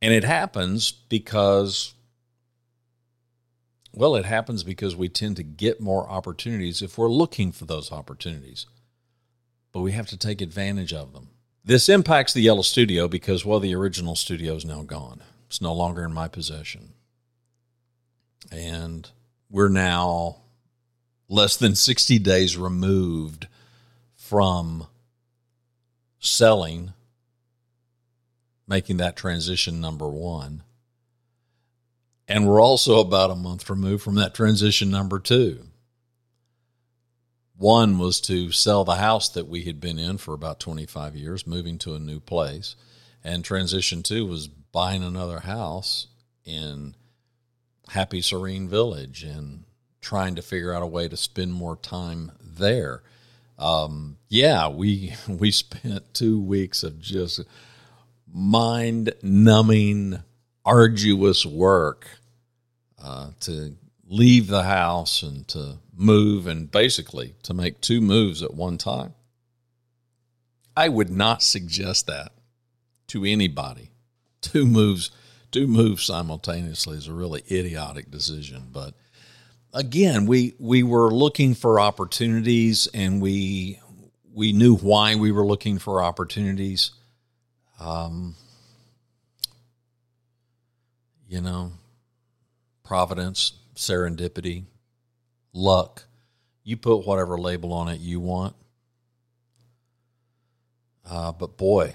And 0.02 0.12
it 0.12 0.24
happens 0.24 0.92
because, 0.92 1.94
well, 3.94 4.14
it 4.14 4.26
happens 4.26 4.62
because 4.62 4.94
we 4.94 5.08
tend 5.08 5.36
to 5.36 5.42
get 5.42 5.80
more 5.80 6.08
opportunities 6.08 6.82
if 6.82 6.98
we're 6.98 7.10
looking 7.10 7.50
for 7.50 7.64
those 7.64 7.90
opportunities 7.90 8.66
but 9.76 9.82
we 9.82 9.92
have 9.92 10.06
to 10.06 10.16
take 10.16 10.40
advantage 10.40 10.94
of 10.94 11.12
them. 11.12 11.28
This 11.62 11.90
impacts 11.90 12.32
the 12.32 12.40
Yellow 12.40 12.62
Studio 12.62 13.08
because, 13.08 13.44
well, 13.44 13.60
the 13.60 13.74
original 13.74 14.16
studio 14.16 14.54
is 14.54 14.64
now 14.64 14.82
gone. 14.84 15.22
It's 15.48 15.60
no 15.60 15.74
longer 15.74 16.02
in 16.02 16.14
my 16.14 16.28
possession. 16.28 16.94
And 18.50 19.06
we're 19.50 19.68
now 19.68 20.38
less 21.28 21.56
than 21.56 21.74
60 21.74 22.18
days 22.20 22.56
removed 22.56 23.48
from 24.14 24.86
selling, 26.18 26.92
making 28.66 28.96
that 28.98 29.16
transition 29.16 29.80
number 29.80 30.08
one. 30.08 30.62
And 32.28 32.46
we're 32.46 32.60
also 32.60 33.00
about 33.00 33.30
a 33.30 33.36
month 33.36 33.70
removed 33.70 34.02
from 34.02 34.16
that 34.16 34.34
transition 34.34 34.90
number 34.90 35.18
two. 35.18 35.66
One 37.56 37.98
was 37.98 38.20
to 38.22 38.50
sell 38.50 38.84
the 38.84 38.96
house 38.96 39.28
that 39.30 39.48
we 39.48 39.62
had 39.62 39.80
been 39.80 39.98
in 39.98 40.18
for 40.18 40.34
about 40.34 40.60
25 40.60 41.16
years, 41.16 41.46
moving 41.46 41.78
to 41.78 41.94
a 41.94 42.00
new 42.00 42.20
place. 42.20 42.76
And 43.24 43.44
transition 43.44 44.02
two 44.02 44.26
was 44.26 44.48
buying 44.48 45.02
another 45.02 45.40
house 45.40 46.08
in 46.44 46.94
Happy 47.88 48.20
Serene 48.20 48.68
Village 48.68 49.22
and 49.22 49.64
trying 50.06 50.36
to 50.36 50.42
figure 50.42 50.72
out 50.72 50.84
a 50.84 50.86
way 50.86 51.08
to 51.08 51.16
spend 51.16 51.52
more 51.52 51.74
time 51.74 52.30
there. 52.40 53.02
Um, 53.58 54.18
yeah, 54.28 54.68
we 54.68 55.14
we 55.28 55.50
spent 55.50 56.14
two 56.14 56.40
weeks 56.40 56.84
of 56.84 57.00
just 57.00 57.40
mind 58.32 59.12
numbing, 59.20 60.22
arduous 60.64 61.44
work 61.44 62.06
uh, 63.02 63.30
to 63.40 63.74
leave 64.08 64.46
the 64.46 64.62
house 64.62 65.24
and 65.24 65.48
to 65.48 65.78
move 65.92 66.46
and 66.46 66.70
basically 66.70 67.34
to 67.42 67.52
make 67.52 67.80
two 67.80 68.00
moves 68.00 68.44
at 68.44 68.54
one 68.54 68.78
time. 68.78 69.12
I 70.76 70.88
would 70.88 71.10
not 71.10 71.42
suggest 71.42 72.06
that 72.06 72.30
to 73.08 73.24
anybody. 73.24 73.90
Two 74.40 74.66
moves, 74.66 75.10
two 75.50 75.66
moves 75.66 76.04
simultaneously 76.04 76.96
is 76.98 77.08
a 77.08 77.12
really 77.12 77.42
idiotic 77.50 78.08
decision, 78.10 78.68
but 78.70 78.94
again, 79.76 80.26
we 80.26 80.54
we 80.58 80.82
were 80.82 81.10
looking 81.12 81.54
for 81.54 81.78
opportunities 81.78 82.88
and 82.92 83.20
we 83.20 83.78
we 84.34 84.52
knew 84.52 84.76
why 84.76 85.14
we 85.14 85.30
were 85.30 85.46
looking 85.46 85.78
for 85.78 86.02
opportunities. 86.02 86.90
Um, 87.78 88.34
you 91.28 91.40
know, 91.40 91.72
providence, 92.82 93.52
serendipity, 93.74 94.64
luck. 95.52 96.04
You 96.64 96.76
put 96.76 97.06
whatever 97.06 97.38
label 97.38 97.72
on 97.72 97.88
it 97.88 98.00
you 98.00 98.18
want. 98.18 98.56
Uh, 101.08 101.32
but 101.32 101.56
boy, 101.56 101.94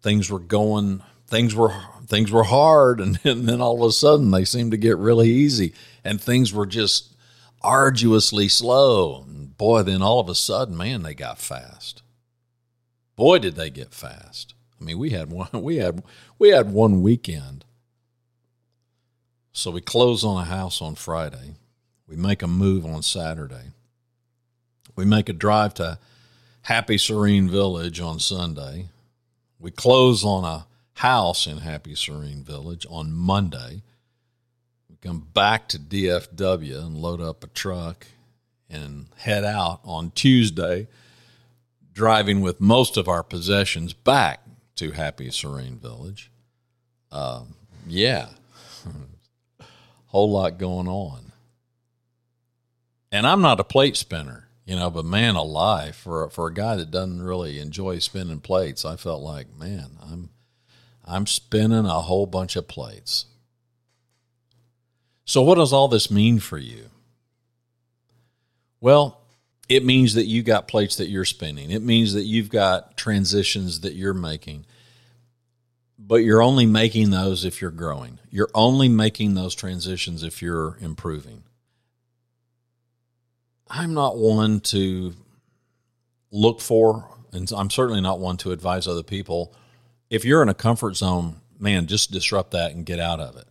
things 0.00 0.30
were 0.30 0.40
going, 0.40 1.02
things 1.32 1.54
were 1.54 1.74
things 2.06 2.30
were 2.30 2.44
hard, 2.44 3.00
and, 3.04 3.18
and 3.24 3.48
then 3.48 3.60
all 3.60 3.82
of 3.82 3.88
a 3.88 3.92
sudden 3.92 4.30
they 4.30 4.44
seemed 4.44 4.70
to 4.70 4.76
get 4.76 4.98
really 4.98 5.28
easy, 5.28 5.72
and 6.04 6.20
things 6.20 6.52
were 6.52 6.66
just 6.66 7.14
arduously 7.62 8.48
slow. 8.48 9.24
And 9.26 9.56
boy, 9.56 9.82
then 9.82 10.02
all 10.02 10.20
of 10.20 10.28
a 10.28 10.34
sudden, 10.34 10.76
man, 10.76 11.02
they 11.02 11.14
got 11.14 11.38
fast. 11.38 12.02
Boy, 13.16 13.38
did 13.38 13.56
they 13.56 13.70
get 13.70 13.94
fast. 13.94 14.54
I 14.80 14.84
mean, 14.84 14.98
we 14.98 15.10
had 15.10 15.30
one 15.30 15.48
we 15.52 15.76
had 15.76 16.04
we 16.38 16.50
had 16.50 16.70
one 16.70 17.02
weekend. 17.02 17.64
So 19.54 19.70
we 19.70 19.82
close 19.82 20.24
on 20.24 20.40
a 20.40 20.46
house 20.46 20.80
on 20.80 20.94
Friday. 20.94 21.56
We 22.06 22.16
make 22.16 22.42
a 22.42 22.46
move 22.46 22.86
on 22.86 23.02
Saturday. 23.02 23.72
We 24.96 25.04
make 25.04 25.28
a 25.28 25.34
drive 25.34 25.74
to 25.74 25.98
Happy 26.62 26.96
Serene 26.96 27.50
Village 27.50 28.00
on 28.00 28.18
Sunday. 28.18 28.88
We 29.58 29.70
close 29.70 30.24
on 30.24 30.44
a 30.44 30.66
house 31.02 31.48
in 31.48 31.58
Happy 31.58 31.96
Serene 31.96 32.44
Village 32.44 32.86
on 32.88 33.12
Monday. 33.12 33.82
We 34.88 34.94
come 35.00 35.26
back 35.34 35.66
to 35.70 35.78
DFW 35.80 36.78
and 36.78 36.96
load 36.96 37.20
up 37.20 37.42
a 37.42 37.48
truck 37.48 38.06
and 38.70 39.06
head 39.16 39.42
out 39.42 39.80
on 39.82 40.12
Tuesday, 40.12 40.86
driving 41.92 42.40
with 42.40 42.60
most 42.60 42.96
of 42.96 43.08
our 43.08 43.24
possessions 43.24 43.92
back 43.92 44.42
to 44.76 44.92
Happy 44.92 45.28
Serene 45.32 45.76
Village. 45.76 46.30
Uh, 47.10 47.42
yeah, 47.88 48.28
whole 50.06 50.30
lot 50.30 50.56
going 50.56 50.86
on. 50.86 51.32
And 53.10 53.26
I'm 53.26 53.42
not 53.42 53.58
a 53.58 53.64
plate 53.64 53.96
spinner, 53.96 54.46
you 54.64 54.76
know, 54.76 54.88
but 54.88 55.04
man 55.04 55.34
alive, 55.34 55.96
for 55.96 56.30
for 56.30 56.46
a 56.46 56.54
guy 56.54 56.76
that 56.76 56.92
doesn't 56.92 57.22
really 57.22 57.58
enjoy 57.58 57.98
spinning 57.98 58.38
plates, 58.38 58.84
I 58.84 58.94
felt 58.94 59.20
like, 59.20 59.52
man, 59.58 59.98
I'm 60.00 60.28
I'm 61.04 61.26
spinning 61.26 61.86
a 61.86 62.00
whole 62.00 62.26
bunch 62.26 62.56
of 62.56 62.68
plates. 62.68 63.26
So 65.24 65.42
what 65.42 65.56
does 65.56 65.72
all 65.72 65.88
this 65.88 66.10
mean 66.10 66.40
for 66.40 66.58
you? 66.58 66.86
Well, 68.80 69.20
it 69.68 69.84
means 69.84 70.14
that 70.14 70.26
you 70.26 70.42
got 70.42 70.68
plates 70.68 70.96
that 70.96 71.08
you're 71.08 71.24
spinning. 71.24 71.70
It 71.70 71.82
means 71.82 72.14
that 72.14 72.24
you've 72.24 72.50
got 72.50 72.96
transitions 72.96 73.80
that 73.80 73.94
you're 73.94 74.14
making. 74.14 74.66
But 75.98 76.16
you're 76.16 76.42
only 76.42 76.66
making 76.66 77.10
those 77.10 77.44
if 77.44 77.62
you're 77.62 77.70
growing. 77.70 78.18
You're 78.30 78.50
only 78.54 78.88
making 78.88 79.34
those 79.34 79.54
transitions 79.54 80.22
if 80.22 80.42
you're 80.42 80.76
improving. 80.80 81.44
I'm 83.70 83.94
not 83.94 84.18
one 84.18 84.60
to 84.60 85.14
look 86.30 86.60
for, 86.60 87.08
and 87.32 87.50
I'm 87.56 87.70
certainly 87.70 88.00
not 88.00 88.18
one 88.18 88.36
to 88.38 88.52
advise 88.52 88.86
other 88.88 89.02
people. 89.02 89.54
If 90.12 90.26
you're 90.26 90.42
in 90.42 90.50
a 90.50 90.54
comfort 90.54 90.94
zone, 90.94 91.36
man, 91.58 91.86
just 91.86 92.10
disrupt 92.10 92.50
that 92.50 92.72
and 92.72 92.84
get 92.84 93.00
out 93.00 93.18
of 93.18 93.34
it. 93.38 93.46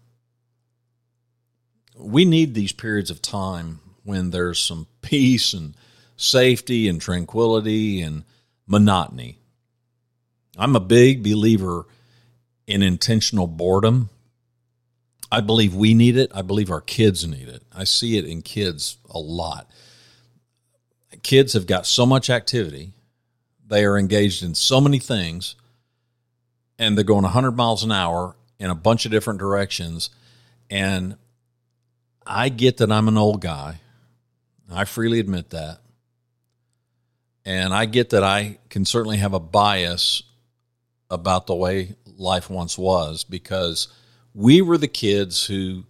We 1.98 2.24
need 2.24 2.54
these 2.54 2.72
periods 2.72 3.10
of 3.10 3.20
time 3.20 3.80
when 4.04 4.30
there's 4.30 4.60
some 4.60 4.86
peace 5.02 5.54
and 5.54 5.76
safety 6.18 6.88
and 6.88 7.02
tranquility 7.02 8.04
and 8.04 8.26
monotony. 8.68 9.40
I'm 10.56 10.76
a 10.76 10.80
big 10.80 11.24
believer 11.24 11.88
in 12.68 12.84
intentional 12.84 13.48
boredom. 13.48 14.12
I 15.32 15.42
believe 15.42 15.74
we 15.74 15.96
need 15.96 16.16
it. 16.16 16.30
I 16.32 16.44
believe 16.44 16.70
our 16.70 16.80
kids 16.80 17.26
need 17.26 17.50
it. 17.50 17.64
I 17.76 17.86
see 17.86 18.20
it 18.20 18.26
in 18.26 18.44
kids 18.44 18.98
a 19.10 19.18
lot. 19.18 19.68
Kids 21.24 21.54
have 21.54 21.66
got 21.66 21.88
so 21.88 22.06
much 22.06 22.30
activity, 22.30 22.94
they 23.66 23.84
are 23.84 23.98
engaged 23.98 24.44
in 24.44 24.54
so 24.54 24.80
many 24.80 25.00
things, 25.00 25.56
and 26.82 26.98
they're 26.98 27.06
going 27.06 27.22
100 27.22 27.52
miles 27.52 27.84
an 27.84 27.92
hour 27.92 28.36
in 28.60 28.72
a 28.72 28.76
bunch 28.76 29.06
of 29.06 29.12
different 29.12 29.40
directions. 29.40 30.10
And 30.68 31.16
I 32.26 32.50
get 32.50 32.78
that 32.78 32.92
I'm 32.92 33.08
an 33.08 33.20
old 33.20 33.40
guy. 33.40 33.82
I 34.70 34.86
freely 34.86 35.20
admit 35.20 35.52
that. 35.52 35.78
And 37.46 37.72
I 37.72 37.86
get 37.86 38.10
that 38.10 38.24
I 38.24 38.58
can 38.70 38.84
certainly 38.84 39.18
have 39.18 39.34
a 39.34 39.40
bias 39.40 40.24
about 41.12 41.46
the 41.46 41.54
way 41.54 41.96
life 42.18 42.50
once 42.50 42.80
was 42.80 43.24
because 43.24 43.88
we 44.34 44.62
were 44.62 44.78
the 44.78 44.88
kids 44.88 45.46
who 45.46 45.84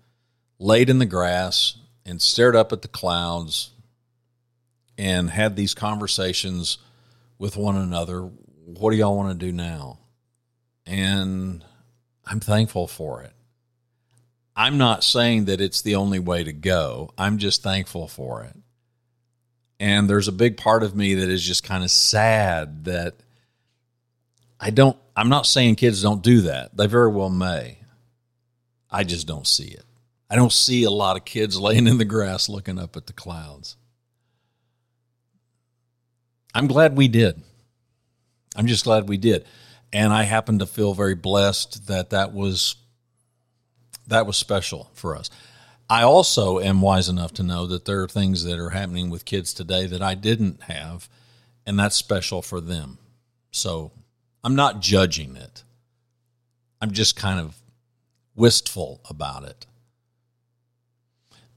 laid 0.59 0.89
in 0.89 0.99
the 0.99 1.05
grass 1.05 1.77
and 2.05 2.21
stared 2.21 2.55
up 2.55 2.73
at 2.73 2.81
the 2.81 2.87
clouds 2.89 3.71
and 4.97 5.29
had 5.29 5.55
these 5.55 5.73
conversations 5.73 6.79
with 7.37 7.55
one 7.55 7.77
another. 7.77 8.23
What 8.65 8.91
do 8.91 8.97
y'all 8.97 9.15
want 9.15 9.39
to 9.39 9.45
do 9.45 9.53
now? 9.53 10.00
And 10.85 11.63
I'm 12.25 12.39
thankful 12.39 12.87
for 12.87 13.21
it. 13.23 13.33
I'm 14.55 14.77
not 14.77 15.03
saying 15.03 15.45
that 15.45 15.61
it's 15.61 15.81
the 15.81 15.95
only 15.95 16.19
way 16.19 16.43
to 16.43 16.53
go. 16.53 17.11
I'm 17.17 17.37
just 17.37 17.63
thankful 17.63 18.07
for 18.07 18.43
it. 18.43 18.55
And 19.79 20.09
there's 20.09 20.27
a 20.27 20.33
big 20.33 20.57
part 20.57 20.83
of 20.83 20.95
me 20.95 21.15
that 21.15 21.29
is 21.29 21.41
just 21.41 21.63
kind 21.63 21.83
of 21.83 21.89
sad 21.89 22.85
that 22.85 23.15
I 24.59 24.69
don't, 24.69 24.97
I'm 25.15 25.29
not 25.29 25.47
saying 25.47 25.75
kids 25.75 26.03
don't 26.03 26.21
do 26.21 26.41
that. 26.41 26.77
They 26.77 26.85
very 26.85 27.09
well 27.09 27.31
may. 27.31 27.79
I 28.91 29.03
just 29.03 29.25
don't 29.25 29.47
see 29.47 29.69
it. 29.69 29.85
I 30.29 30.35
don't 30.35 30.51
see 30.51 30.83
a 30.83 30.91
lot 30.91 31.17
of 31.17 31.25
kids 31.25 31.59
laying 31.59 31.87
in 31.87 31.97
the 31.97 32.05
grass 32.05 32.47
looking 32.47 32.77
up 32.77 32.95
at 32.95 33.07
the 33.07 33.13
clouds. 33.13 33.75
I'm 36.53 36.67
glad 36.67 36.95
we 36.95 37.07
did. 37.07 37.41
I'm 38.55 38.67
just 38.67 38.83
glad 38.83 39.09
we 39.09 39.17
did. 39.17 39.45
And 39.93 40.13
I 40.13 40.23
happen 40.23 40.59
to 40.59 40.65
feel 40.65 40.93
very 40.93 41.15
blessed 41.15 41.87
that 41.87 42.11
that 42.11 42.33
was 42.33 42.75
that 44.07 44.25
was 44.25 44.37
special 44.37 44.89
for 44.93 45.15
us. 45.15 45.29
I 45.89 46.03
also 46.03 46.59
am 46.59 46.81
wise 46.81 47.09
enough 47.09 47.33
to 47.33 47.43
know 47.43 47.65
that 47.67 47.85
there 47.85 48.01
are 48.01 48.07
things 48.07 48.43
that 48.43 48.59
are 48.59 48.69
happening 48.69 49.09
with 49.09 49.25
kids 49.25 49.53
today 49.53 49.85
that 49.87 50.01
I 50.01 50.15
didn't 50.15 50.63
have, 50.63 51.09
and 51.65 51.77
that's 51.77 51.95
special 51.95 52.41
for 52.41 52.61
them. 52.61 52.97
So 53.51 53.91
I'm 54.43 54.55
not 54.55 54.81
judging 54.81 55.35
it. 55.35 55.63
I'm 56.81 56.91
just 56.91 57.15
kind 57.15 57.39
of 57.39 57.57
wistful 58.35 59.01
about 59.09 59.43
it. 59.43 59.65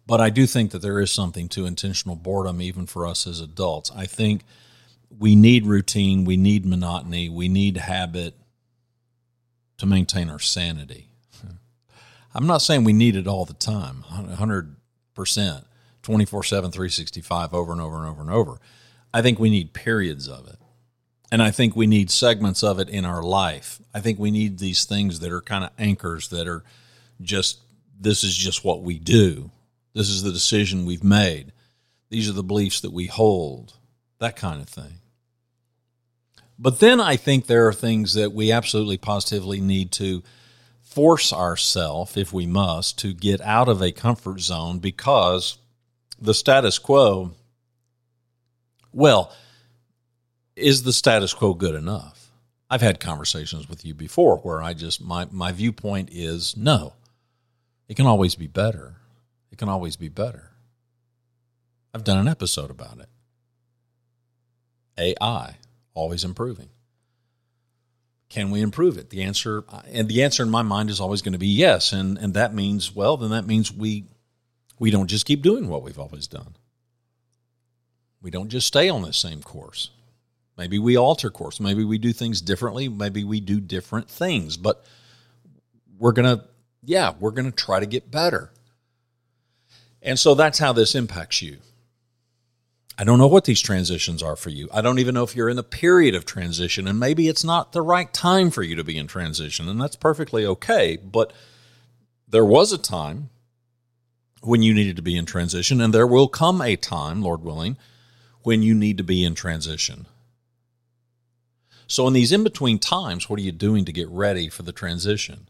But 0.06 0.20
I 0.20 0.30
do 0.30 0.46
think 0.46 0.72
that 0.72 0.82
there 0.82 1.00
is 1.00 1.10
something 1.10 1.48
to 1.50 1.64
intentional 1.64 2.16
boredom, 2.16 2.60
even 2.60 2.86
for 2.86 3.06
us 3.06 3.26
as 3.26 3.40
adults. 3.40 3.90
I 3.96 4.06
think 4.06 4.42
we 5.18 5.34
need 5.36 5.66
routine, 5.66 6.24
we 6.24 6.36
need 6.36 6.66
monotony, 6.66 7.28
we 7.28 7.48
need 7.48 7.76
habit 7.76 8.34
to 9.78 9.86
maintain 9.86 10.30
our 10.30 10.38
sanity. 10.38 11.08
I'm 12.34 12.46
not 12.46 12.62
saying 12.62 12.84
we 12.84 12.92
need 12.92 13.16
it 13.16 13.26
all 13.26 13.44
the 13.44 13.54
time, 13.54 14.04
100%, 14.10 15.64
24 16.02 16.42
7, 16.42 16.70
365, 16.70 17.54
over 17.54 17.72
and 17.72 17.80
over 17.80 17.96
and 17.96 18.06
over 18.06 18.20
and 18.20 18.30
over. 18.30 18.58
I 19.12 19.22
think 19.22 19.38
we 19.38 19.50
need 19.50 19.72
periods 19.72 20.28
of 20.28 20.48
it. 20.48 20.56
And 21.30 21.42
I 21.42 21.50
think 21.50 21.74
we 21.74 21.86
need 21.86 22.10
segments 22.10 22.62
of 22.62 22.78
it 22.78 22.88
in 22.88 23.04
our 23.04 23.22
life. 23.22 23.80
I 23.92 24.00
think 24.00 24.18
we 24.18 24.30
need 24.30 24.58
these 24.58 24.84
things 24.84 25.20
that 25.20 25.32
are 25.32 25.40
kind 25.40 25.64
of 25.64 25.70
anchors 25.78 26.28
that 26.28 26.46
are 26.46 26.62
just, 27.20 27.60
this 27.98 28.22
is 28.22 28.36
just 28.36 28.64
what 28.64 28.82
we 28.82 28.98
do. 28.98 29.50
This 29.94 30.08
is 30.08 30.22
the 30.22 30.32
decision 30.32 30.84
we've 30.86 31.04
made. 31.04 31.52
These 32.10 32.28
are 32.28 32.32
the 32.32 32.42
beliefs 32.42 32.80
that 32.80 32.92
we 32.92 33.06
hold, 33.06 33.74
that 34.18 34.36
kind 34.36 34.60
of 34.60 34.68
thing. 34.68 35.00
But 36.58 36.78
then 36.80 37.00
I 37.00 37.16
think 37.16 37.46
there 37.46 37.66
are 37.66 37.72
things 37.72 38.14
that 38.14 38.32
we 38.32 38.52
absolutely 38.52 38.96
positively 38.96 39.60
need 39.60 39.90
to 39.92 40.22
force 40.80 41.32
ourselves, 41.32 42.16
if 42.16 42.32
we 42.32 42.46
must, 42.46 42.98
to 43.00 43.12
get 43.12 43.40
out 43.40 43.68
of 43.68 43.82
a 43.82 43.90
comfort 43.90 44.40
zone 44.40 44.78
because 44.78 45.58
the 46.20 46.34
status 46.34 46.78
quo, 46.78 47.32
well, 48.92 49.32
is 50.54 50.84
the 50.84 50.92
status 50.92 51.34
quo 51.34 51.54
good 51.54 51.74
enough? 51.74 52.30
I've 52.70 52.80
had 52.80 53.00
conversations 53.00 53.68
with 53.68 53.84
you 53.84 53.92
before 53.92 54.38
where 54.38 54.62
I 54.62 54.72
just, 54.72 55.02
my, 55.02 55.26
my 55.30 55.52
viewpoint 55.52 56.10
is 56.12 56.56
no, 56.56 56.94
it 57.88 57.96
can 57.96 58.06
always 58.06 58.36
be 58.36 58.46
better. 58.46 58.96
It 59.50 59.58
can 59.58 59.68
always 59.68 59.96
be 59.96 60.08
better. 60.08 60.50
I've 61.92 62.04
done 62.04 62.18
an 62.18 62.28
episode 62.28 62.70
about 62.70 62.98
it. 62.98 63.08
AI, 64.98 65.56
always 65.94 66.24
improving. 66.24 66.68
Can 68.28 68.50
we 68.50 68.60
improve 68.60 68.98
it? 68.98 69.10
The 69.10 69.22
answer, 69.22 69.64
and 69.86 70.08
the 70.08 70.22
answer 70.22 70.42
in 70.42 70.50
my 70.50 70.62
mind 70.62 70.90
is 70.90 71.00
always 71.00 71.22
going 71.22 71.34
to 71.34 71.38
be 71.38 71.46
yes. 71.46 71.92
And, 71.92 72.18
and 72.18 72.34
that 72.34 72.52
means, 72.52 72.94
well, 72.94 73.16
then 73.16 73.30
that 73.30 73.46
means 73.46 73.72
we, 73.72 74.04
we 74.78 74.90
don't 74.90 75.06
just 75.06 75.26
keep 75.26 75.42
doing 75.42 75.68
what 75.68 75.82
we've 75.82 75.98
always 75.98 76.26
done. 76.26 76.56
We 78.20 78.30
don't 78.30 78.48
just 78.48 78.66
stay 78.66 78.88
on 78.88 79.02
the 79.02 79.12
same 79.12 79.42
course. 79.42 79.90
Maybe 80.56 80.78
we 80.78 80.96
alter 80.96 81.30
course. 81.30 81.60
Maybe 81.60 81.84
we 81.84 81.98
do 81.98 82.12
things 82.12 82.40
differently. 82.40 82.88
Maybe 82.88 83.22
we 83.22 83.40
do 83.40 83.60
different 83.60 84.08
things. 84.08 84.56
But 84.56 84.84
we're 85.98 86.12
going 86.12 86.38
to, 86.38 86.44
yeah, 86.82 87.12
we're 87.20 87.32
going 87.32 87.50
to 87.50 87.56
try 87.56 87.80
to 87.80 87.86
get 87.86 88.10
better. 88.10 88.50
And 90.02 90.18
so 90.18 90.34
that's 90.34 90.58
how 90.58 90.72
this 90.72 90.94
impacts 90.94 91.42
you. 91.42 91.58
I 92.96 93.02
don't 93.02 93.18
know 93.18 93.26
what 93.26 93.44
these 93.44 93.60
transitions 93.60 94.22
are 94.22 94.36
for 94.36 94.50
you. 94.50 94.68
I 94.72 94.80
don't 94.80 95.00
even 95.00 95.14
know 95.14 95.24
if 95.24 95.34
you're 95.34 95.48
in 95.48 95.58
a 95.58 95.64
period 95.64 96.14
of 96.14 96.24
transition, 96.24 96.86
and 96.86 97.00
maybe 97.00 97.28
it's 97.28 97.42
not 97.42 97.72
the 97.72 97.82
right 97.82 98.12
time 98.12 98.50
for 98.50 98.62
you 98.62 98.76
to 98.76 98.84
be 98.84 98.96
in 98.96 99.08
transition, 99.08 99.68
and 99.68 99.80
that's 99.80 99.96
perfectly 99.96 100.46
okay. 100.46 100.96
But 100.96 101.32
there 102.28 102.44
was 102.44 102.72
a 102.72 102.78
time 102.78 103.30
when 104.42 104.62
you 104.62 104.72
needed 104.72 104.94
to 104.96 105.02
be 105.02 105.16
in 105.16 105.26
transition, 105.26 105.80
and 105.80 105.92
there 105.92 106.06
will 106.06 106.28
come 106.28 106.60
a 106.60 106.76
time, 106.76 107.20
Lord 107.20 107.42
willing, 107.42 107.76
when 108.42 108.62
you 108.62 108.74
need 108.74 108.98
to 108.98 109.04
be 109.04 109.24
in 109.24 109.34
transition. 109.34 110.06
So, 111.88 112.06
in 112.06 112.12
these 112.12 112.32
in 112.32 112.44
between 112.44 112.78
times, 112.78 113.28
what 113.28 113.40
are 113.40 113.42
you 113.42 113.52
doing 113.52 113.84
to 113.86 113.92
get 113.92 114.08
ready 114.08 114.48
for 114.48 114.62
the 114.62 114.72
transition? 114.72 115.48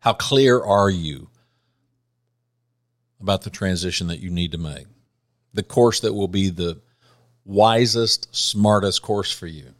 How 0.00 0.14
clear 0.14 0.60
are 0.60 0.90
you 0.90 1.28
about 3.22 3.42
the 3.42 3.50
transition 3.50 4.08
that 4.08 4.20
you 4.20 4.30
need 4.30 4.52
to 4.52 4.58
make? 4.58 4.86
The 5.54 5.62
course 5.62 6.00
that 6.00 6.12
will 6.12 6.28
be 6.28 6.50
the 6.50 6.80
wisest, 7.44 8.34
smartest 8.34 9.02
course 9.02 9.32
for 9.32 9.46
you. 9.46 9.74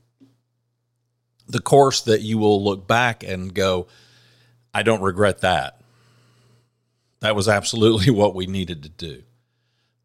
The 1.48 1.60
course 1.60 2.02
that 2.02 2.22
you 2.22 2.38
will 2.38 2.62
look 2.62 2.86
back 2.86 3.22
and 3.22 3.52
go, 3.52 3.88
I 4.72 4.82
don't 4.82 5.02
regret 5.02 5.40
that. 5.40 5.80
That 7.20 7.36
was 7.36 7.48
absolutely 7.48 8.10
what 8.14 8.34
we 8.34 8.46
needed 8.46 8.82
to 8.84 8.88
do. 8.88 9.22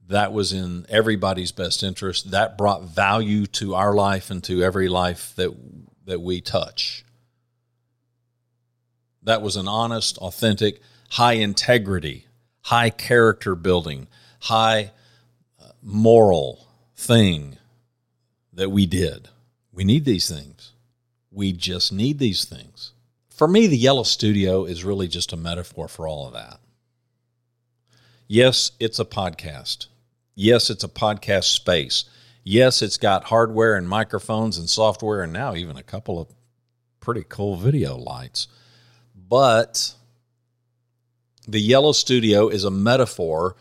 That 0.08 0.32
was 0.32 0.54
in 0.54 0.86
everybody's 0.90 1.52
best 1.52 1.84
interest. 1.84 2.32
That 2.32 2.58
brought 2.58 2.84
value 2.84 3.46
to 3.48 3.76
our 3.76 3.94
life 3.94 4.30
and 4.32 4.44
to 4.46 4.64
every 4.64 4.88
life 4.88 5.34
that 5.36 5.54
that 6.06 6.22
we 6.22 6.42
touch. 6.42 7.04
That 9.22 9.42
was 9.42 9.58
an 9.58 9.68
honest, 9.68 10.18
authentic, 10.20 10.80
high 11.10 11.34
integrity, 11.34 12.27
high 12.68 12.90
character 12.90 13.56
building, 13.56 14.06
high 14.42 14.92
uh, 15.58 15.70
moral 15.82 16.68
thing 16.98 17.56
that 18.52 18.70
we 18.70 18.86
did. 18.86 19.30
We 19.72 19.86
need 19.86 20.04
these 20.04 20.28
things. 20.28 20.74
We 21.32 21.54
just 21.54 21.94
need 21.94 22.20
these 22.20 22.44
things. 22.44 22.92
For 23.30 23.48
me, 23.48 23.68
the 23.68 23.78
Yellow 23.78 24.04
Studio 24.04 24.66
is 24.66 24.84
really 24.84 25.08
just 25.08 25.32
a 25.32 25.38
metaphor 25.38 25.88
for 25.88 26.10
all 26.10 26.28
of 26.28 26.34
that. 26.34 26.60
Yes, 28.28 28.72
it's 28.82 29.00
a 29.00 29.06
podcast. 29.06 29.88
Yes, 30.36 30.70
it's 30.70 30.84
a 30.84 30.90
podcast 30.90 31.46
space. 31.46 32.04
Yes, 32.44 32.82
it's 32.82 32.98
got 32.98 33.24
hardware 33.24 33.78
and 33.78 33.88
microphones 33.88 34.58
and 34.58 34.70
software, 34.70 35.22
and 35.22 35.32
now 35.32 35.56
even 35.56 35.78
a 35.78 35.84
couple 35.84 36.20
of 36.20 36.28
pretty 37.00 37.24
cool 37.30 37.56
video 37.56 37.96
lights. 37.96 38.50
But 39.16 39.94
the 41.48 41.60
Yellow 41.60 41.94
Studio 41.94 42.50
is 42.50 42.64
a 42.64 42.72
metaphor 42.72 43.56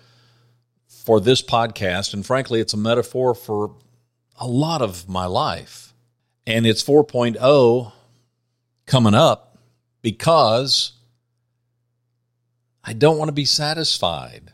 for 0.89 1.21
this 1.21 1.41
podcast. 1.41 2.15
And 2.15 2.27
frankly, 2.27 2.61
it's 2.61 2.75
a 2.75 2.79
metaphor 2.79 3.35
for 3.35 3.77
a 4.39 4.47
lot 4.47 4.83
of 4.83 5.09
my 5.09 5.27
life. 5.27 5.95
And 6.47 6.67
it's 6.67 6.83
4.0 6.83 7.93
coming 8.87 9.15
up 9.15 9.59
because 10.03 10.93
I 12.85 12.93
don't 12.93 13.19
want 13.19 13.29
to 13.29 13.33
be 13.33 13.45
satisfied. 13.45 14.53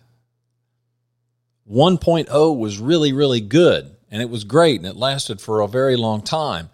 1.0 1.71 2.59
was 2.59 2.79
really, 2.79 3.13
really 3.13 3.41
good 3.41 3.95
and 4.11 4.21
it 4.21 4.29
was 4.29 4.45
great 4.45 4.79
and 4.79 4.87
it 4.87 4.97
lasted 4.97 5.41
for 5.41 5.61
a 5.61 5.69
very 5.69 5.97
long 5.97 6.23
time. 6.23 6.71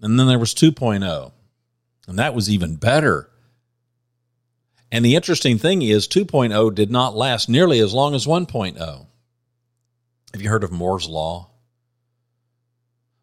And 0.00 0.18
then 0.18 0.26
there 0.26 0.38
was 0.38 0.54
2.0 0.54 1.32
and 2.06 2.18
that 2.18 2.34
was 2.34 2.48
even 2.50 2.76
better. 2.76 3.29
And 4.92 5.04
the 5.04 5.14
interesting 5.14 5.58
thing 5.58 5.82
is 5.82 6.08
2.0 6.08 6.74
did 6.74 6.90
not 6.90 7.16
last 7.16 7.48
nearly 7.48 7.78
as 7.80 7.94
long 7.94 8.14
as 8.14 8.26
1.0. 8.26 9.06
Have 10.32 10.42
you 10.42 10.48
heard 10.48 10.64
of 10.64 10.72
Moore's 10.72 11.08
Law? 11.08 11.50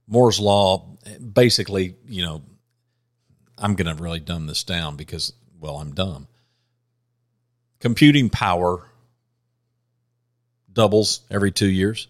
Moore's 0.08 0.39
Law 0.39 0.97
basically, 1.34 1.95
you 2.08 2.23
know, 2.23 2.41
I'm 3.58 3.75
going 3.75 3.95
to 3.95 4.01
really 4.01 4.19
dumb 4.19 4.47
this 4.47 4.63
down 4.63 4.95
because, 4.95 5.34
well, 5.60 5.77
I'm 5.77 5.93
dumb. 5.93 6.27
Computing 7.80 8.30
power 8.30 8.88
doubles 10.71 11.21
every 11.30 11.51
two 11.51 11.69
years. 11.69 12.08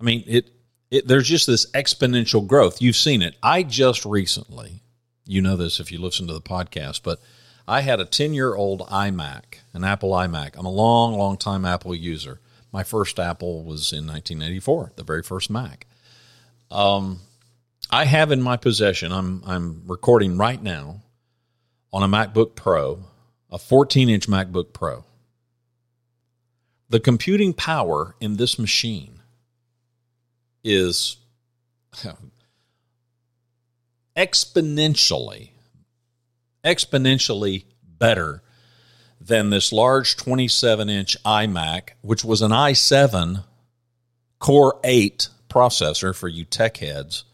I 0.00 0.04
mean, 0.04 0.24
it, 0.26 0.50
it 0.90 1.06
there's 1.06 1.28
just 1.28 1.46
this 1.46 1.70
exponential 1.72 2.46
growth. 2.46 2.82
You've 2.82 2.96
seen 2.96 3.22
it. 3.22 3.36
I 3.42 3.62
just 3.62 4.04
recently, 4.04 4.82
you 5.24 5.40
know 5.40 5.56
this 5.56 5.78
if 5.78 5.92
you 5.92 6.00
listen 6.00 6.26
to 6.26 6.34
the 6.34 6.40
podcast, 6.40 7.02
but 7.02 7.20
I 7.66 7.82
had 7.82 8.00
a 8.00 8.04
10 8.04 8.34
year 8.34 8.54
old 8.54 8.80
iMac, 8.88 9.60
an 9.72 9.84
Apple 9.84 10.10
iMac. 10.10 10.56
I'm 10.56 10.66
a 10.66 10.70
long, 10.70 11.14
long 11.14 11.36
time 11.36 11.64
Apple 11.64 11.94
user. 11.94 12.40
My 12.72 12.82
first 12.82 13.18
Apple 13.18 13.62
was 13.64 13.92
in 13.92 14.06
1984, 14.06 14.92
the 14.96 15.04
very 15.04 15.22
first 15.22 15.50
Mac. 15.50 15.86
Um, 16.70 17.20
I 17.90 18.06
have 18.06 18.32
in 18.32 18.40
my 18.40 18.56
possession, 18.56 19.12
I'm, 19.12 19.42
I'm 19.46 19.82
recording 19.86 20.38
right 20.38 20.62
now 20.62 21.02
on 21.92 22.02
a 22.02 22.08
MacBook 22.08 22.54
Pro, 22.54 23.04
a 23.50 23.58
14 23.58 24.08
inch 24.08 24.26
MacBook 24.26 24.72
Pro. 24.72 25.04
The 26.88 27.00
computing 27.00 27.52
power 27.52 28.16
in 28.20 28.36
this 28.36 28.58
machine 28.58 29.20
is 30.64 31.18
exponentially 34.16 35.51
exponentially 36.64 37.64
better 37.84 38.42
than 39.20 39.50
this 39.50 39.72
large 39.72 40.16
27 40.16 40.88
inch 40.88 41.16
iMac, 41.24 41.90
which 42.00 42.24
was 42.24 42.42
an 42.42 42.50
i7 42.50 43.44
Core 44.38 44.80
8 44.82 45.28
processor 45.48 46.14
for 46.14 46.26
you 46.26 46.44
tech 46.44 46.78
heads. 46.78 47.24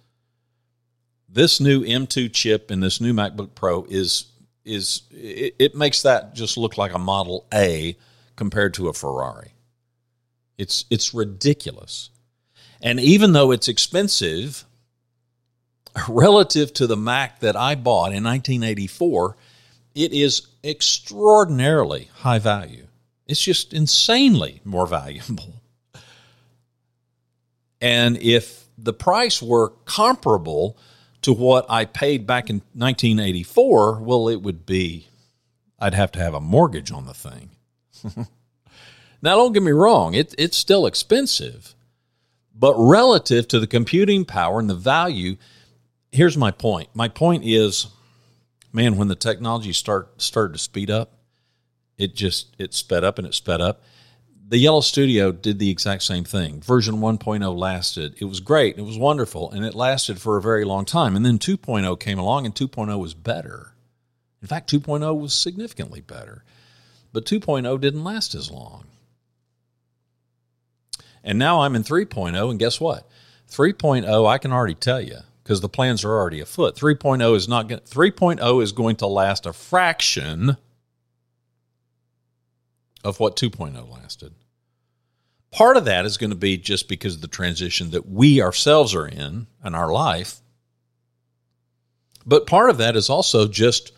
This 1.26 1.60
new 1.60 1.82
M2 1.82 2.32
chip 2.32 2.70
in 2.70 2.80
this 2.80 3.00
new 3.00 3.14
MacBook 3.14 3.54
Pro 3.54 3.84
is 3.84 4.26
is 4.64 5.02
it, 5.10 5.54
it 5.58 5.74
makes 5.74 6.02
that 6.02 6.34
just 6.34 6.58
look 6.58 6.76
like 6.76 6.92
a 6.92 6.98
Model 6.98 7.46
A 7.52 7.96
compared 8.36 8.74
to 8.74 8.88
a 8.88 8.92
Ferrari. 8.92 9.54
It's 10.58 10.84
it's 10.90 11.14
ridiculous. 11.14 12.10
And 12.82 13.00
even 13.00 13.32
though 13.32 13.50
it's 13.50 13.68
expensive, 13.68 14.64
relative 16.08 16.72
to 16.74 16.86
the 16.86 16.96
Mac 16.96 17.40
that 17.40 17.56
I 17.56 17.74
bought 17.74 18.12
in 18.12 18.24
1984, 18.24 19.36
it 19.94 20.12
is 20.12 20.46
extraordinarily 20.62 22.10
high 22.14 22.38
value. 22.38 22.86
It's 23.26 23.40
just 23.40 23.72
insanely 23.72 24.60
more 24.64 24.86
valuable. 24.98 25.54
And 27.80 28.16
if 28.18 28.64
the 28.76 28.92
price 28.92 29.42
were 29.42 29.70
comparable 29.84 30.76
to 31.22 31.32
what 31.32 31.66
I 31.68 31.84
paid 31.84 32.26
back 32.26 32.48
in 32.48 32.56
1984, 32.74 34.00
well, 34.00 34.28
it 34.28 34.42
would 34.42 34.64
be, 34.64 35.08
I'd 35.78 35.94
have 35.94 36.12
to 36.12 36.20
have 36.20 36.34
a 36.34 36.40
mortgage 36.40 36.90
on 36.92 37.06
the 37.06 37.14
thing. 37.14 37.50
now, 39.22 39.36
don't 39.36 39.52
get 39.52 39.62
me 39.62 39.72
wrong, 39.72 40.14
it, 40.14 40.34
it's 40.38 40.56
still 40.56 40.86
expensive, 40.86 41.74
but 42.54 42.74
relative 42.76 43.48
to 43.48 43.60
the 43.60 43.66
computing 43.66 44.24
power 44.24 44.60
and 44.60 44.70
the 44.70 44.74
value, 44.74 45.36
here's 46.12 46.36
my 46.36 46.50
point. 46.50 46.88
My 46.94 47.08
point 47.08 47.44
is, 47.44 47.88
man, 48.72 48.96
when 48.96 49.08
the 49.08 49.16
technology 49.16 49.72
start 49.72 50.20
started 50.20 50.54
to 50.54 50.58
speed 50.58 50.90
up, 50.90 51.12
it 51.96 52.14
just 52.14 52.54
it 52.58 52.74
sped 52.74 53.04
up 53.04 53.18
and 53.18 53.26
it 53.26 53.34
sped 53.34 53.60
up. 53.60 53.82
The 54.50 54.58
Yellow 54.58 54.80
Studio 54.80 55.30
did 55.30 55.58
the 55.58 55.70
exact 55.70 56.02
same 56.02 56.24
thing. 56.24 56.62
Version 56.62 56.96
1.0 56.96 57.58
lasted. 57.58 58.14
It 58.18 58.24
was 58.24 58.40
great. 58.40 58.78
It 58.78 58.82
was 58.82 58.96
wonderful, 58.96 59.50
and 59.50 59.62
it 59.62 59.74
lasted 59.74 60.22
for 60.22 60.38
a 60.38 60.42
very 60.42 60.64
long 60.64 60.86
time. 60.86 61.14
And 61.14 61.26
then 61.26 61.38
2.0 61.38 62.00
came 62.00 62.18
along, 62.18 62.46
and 62.46 62.54
2.0 62.54 62.98
was 62.98 63.12
better. 63.12 63.74
In 64.40 64.48
fact, 64.48 64.72
2.0 64.72 65.20
was 65.20 65.34
significantly 65.34 66.00
better. 66.00 66.44
But 67.12 67.26
2.0 67.26 67.78
didn't 67.78 68.04
last 68.04 68.34
as 68.34 68.50
long. 68.50 68.86
And 71.22 71.38
now 71.38 71.60
I'm 71.60 71.76
in 71.76 71.82
3.0, 71.82 72.50
and 72.50 72.58
guess 72.58 72.80
what? 72.80 73.06
3.0, 73.50 74.26
I 74.26 74.38
can 74.38 74.52
already 74.52 74.74
tell 74.74 75.00
you, 75.00 75.18
because 75.48 75.62
the 75.62 75.68
plans 75.70 76.04
are 76.04 76.12
already 76.12 76.40
afoot. 76.40 76.76
3.0 76.76 77.34
is 77.34 77.48
not 77.48 77.68
going 77.68 77.80
3.0 77.80 78.62
is 78.62 78.72
going 78.72 78.96
to 78.96 79.06
last 79.06 79.46
a 79.46 79.52
fraction 79.54 80.58
of 83.02 83.18
what 83.18 83.34
2.0 83.34 83.90
lasted. 83.90 84.34
Part 85.50 85.78
of 85.78 85.86
that 85.86 86.04
is 86.04 86.18
going 86.18 86.32
to 86.32 86.36
be 86.36 86.58
just 86.58 86.86
because 86.86 87.14
of 87.14 87.22
the 87.22 87.28
transition 87.28 87.92
that 87.92 88.06
we 88.06 88.42
ourselves 88.42 88.94
are 88.94 89.08
in 89.08 89.46
in 89.64 89.74
our 89.74 89.90
life. 89.90 90.36
But 92.26 92.46
part 92.46 92.68
of 92.68 92.76
that 92.76 92.94
is 92.94 93.08
also 93.08 93.48
just 93.48 93.92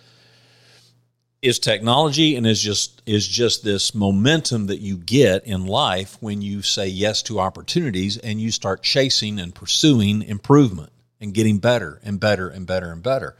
is 1.42 1.58
technology 1.58 2.36
and 2.36 2.46
is 2.46 2.62
just 2.62 3.02
is 3.06 3.26
just 3.26 3.64
this 3.64 3.92
momentum 3.92 4.68
that 4.68 4.78
you 4.78 4.96
get 4.96 5.46
in 5.46 5.66
life 5.66 6.16
when 6.20 6.42
you 6.42 6.62
say 6.62 6.86
yes 6.86 7.22
to 7.22 7.40
opportunities 7.40 8.18
and 8.18 8.40
you 8.40 8.52
start 8.52 8.84
chasing 8.84 9.40
and 9.40 9.52
pursuing 9.52 10.22
improvement 10.22 10.92
and 11.20 11.34
getting 11.34 11.58
better 11.58 12.00
and 12.02 12.18
better 12.18 12.48
and 12.48 12.66
better 12.66 12.92
and 12.92 13.02
better. 13.02 13.36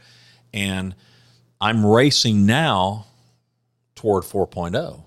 And 0.53 0.95
I'm 1.59 1.85
racing 1.85 2.45
now 2.45 3.07
toward 3.95 4.23
4.0. 4.23 5.03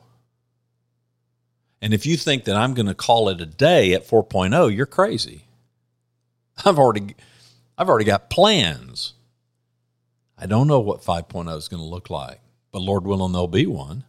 And 1.81 1.95
if 1.95 2.07
you 2.07 2.16
think 2.16 2.45
that 2.45 2.57
I'm 2.57 2.75
going 2.75 2.87
to 2.87 2.95
call 2.95 3.29
it 3.29 3.41
a 3.41 3.47
day 3.47 3.93
at 3.93 4.07
4.0, 4.09 4.75
you're 4.75 4.87
crazy. 4.87 5.45
I've 6.64 6.79
already 6.79 7.14
I've 7.77 7.89
already 7.89 8.05
got 8.05 8.31
plans. 8.31 9.14
I 10.39 10.47
don't 10.47 10.68
know 10.68 10.81
what 10.81 11.03
5.0 11.03 11.57
is 11.57 11.68
going 11.68 11.83
to 11.83 11.89
look 11.89 12.11
like 12.11 12.41
but 12.75 12.83
Lord 12.83 13.07
willing, 13.07 13.31
there'll 13.31 13.47
be 13.47 13.66
one. 13.66 14.03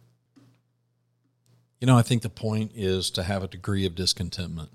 You 1.80 1.86
know, 1.86 1.96
I 1.96 2.02
think 2.02 2.22
the 2.22 2.28
point 2.28 2.72
is 2.74 3.12
to 3.12 3.22
have 3.22 3.44
a 3.44 3.46
degree 3.46 3.86
of 3.86 3.94
discontentment. 3.94 4.70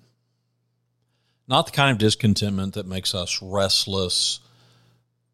Not 1.51 1.65
the 1.65 1.73
kind 1.73 1.91
of 1.91 1.97
discontentment 1.97 2.75
that 2.75 2.87
makes 2.87 3.13
us 3.13 3.41
restless 3.41 4.39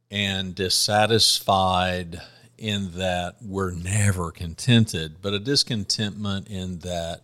and 0.10 0.56
dissatisfied 0.56 2.20
in 2.58 2.94
that 2.94 3.36
we're 3.40 3.70
never 3.70 4.32
contented, 4.32 5.22
but 5.22 5.36
a 5.36 5.40
discontentment 5.40 6.48
in 6.48 6.80
that 6.80 7.22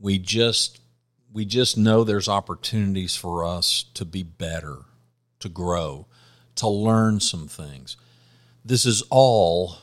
we 0.00 0.18
just 0.18 0.80
we 1.30 1.44
just 1.44 1.76
know 1.76 2.04
there's 2.04 2.26
opportunities 2.26 3.14
for 3.14 3.44
us 3.44 3.84
to 3.92 4.06
be 4.06 4.22
better, 4.22 4.78
to 5.40 5.50
grow, 5.50 6.06
to 6.54 6.68
learn 6.70 7.20
some 7.20 7.46
things. 7.46 7.98
This 8.64 8.86
is 8.86 9.02
all 9.10 9.76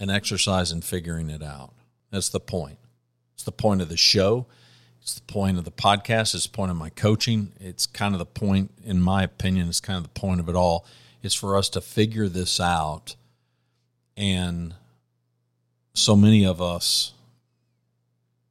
an 0.00 0.10
exercise 0.10 0.72
in 0.72 0.80
figuring 0.80 1.30
it 1.30 1.44
out. 1.44 1.74
That's 2.10 2.30
the 2.30 2.40
point. 2.40 2.80
It's 3.34 3.44
the 3.44 3.52
point 3.52 3.82
of 3.82 3.88
the 3.88 3.96
show. 3.96 4.48
It's 5.08 5.14
the 5.14 5.22
point 5.22 5.56
of 5.56 5.64
the 5.64 5.70
podcast. 5.70 6.34
It's 6.34 6.44
the 6.44 6.52
point 6.52 6.70
of 6.70 6.76
my 6.76 6.90
coaching. 6.90 7.52
It's 7.58 7.86
kind 7.86 8.14
of 8.14 8.18
the 8.18 8.26
point, 8.26 8.72
in 8.84 9.00
my 9.00 9.22
opinion, 9.22 9.66
it's 9.66 9.80
kind 9.80 9.96
of 9.96 10.02
the 10.02 10.20
point 10.20 10.38
of 10.38 10.50
it 10.50 10.54
all. 10.54 10.84
Is 11.22 11.32
for 11.32 11.56
us 11.56 11.70
to 11.70 11.80
figure 11.80 12.28
this 12.28 12.60
out. 12.60 13.16
And 14.18 14.74
so 15.94 16.14
many 16.14 16.44
of 16.44 16.60
us, 16.60 17.14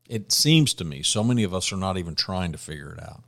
it 0.10 0.32
seems 0.32 0.74
to 0.74 0.84
me, 0.84 1.03
so 1.03 1.24
many 1.24 1.43
of 1.43 1.53
us 1.53 1.72
are 1.72 1.78
not 1.78 1.95
even 1.95 2.16
trying 2.16 2.53
to 2.53 2.58
figure 2.58 2.91
it 2.91 3.03
out. 3.03 3.22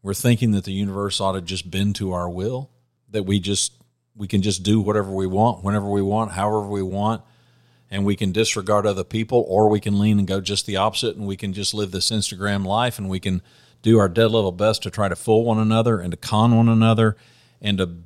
We're 0.00 0.14
thinking 0.14 0.52
that 0.52 0.62
the 0.62 0.72
universe 0.72 1.20
ought 1.20 1.32
to 1.32 1.40
just 1.40 1.72
bend 1.72 1.96
to 1.96 2.12
our 2.12 2.30
will, 2.30 2.70
that 3.10 3.24
we 3.24 3.40
just 3.40 3.72
we 4.14 4.28
can 4.28 4.42
just 4.42 4.62
do 4.62 4.80
whatever 4.80 5.10
we 5.10 5.26
want, 5.26 5.64
whenever 5.64 5.90
we 5.90 6.02
want, 6.02 6.30
however 6.30 6.68
we 6.68 6.84
want, 6.84 7.22
and 7.94 8.04
we 8.04 8.16
can 8.16 8.32
disregard 8.32 8.86
other 8.86 9.04
people, 9.04 9.44
or 9.46 9.68
we 9.68 9.78
can 9.78 10.00
lean 10.00 10.18
and 10.18 10.26
go 10.26 10.40
just 10.40 10.66
the 10.66 10.76
opposite, 10.76 11.14
and 11.14 11.28
we 11.28 11.36
can 11.36 11.52
just 11.52 11.72
live 11.72 11.92
this 11.92 12.10
Instagram 12.10 12.66
life, 12.66 12.98
and 12.98 13.08
we 13.08 13.20
can 13.20 13.40
do 13.82 14.00
our 14.00 14.08
dead 14.08 14.32
level 14.32 14.50
best 14.50 14.82
to 14.82 14.90
try 14.90 15.08
to 15.08 15.14
fool 15.14 15.44
one 15.44 15.60
another 15.60 16.00
and 16.00 16.10
to 16.10 16.16
con 16.16 16.56
one 16.56 16.68
another 16.68 17.16
and 17.60 17.78
to 17.78 17.98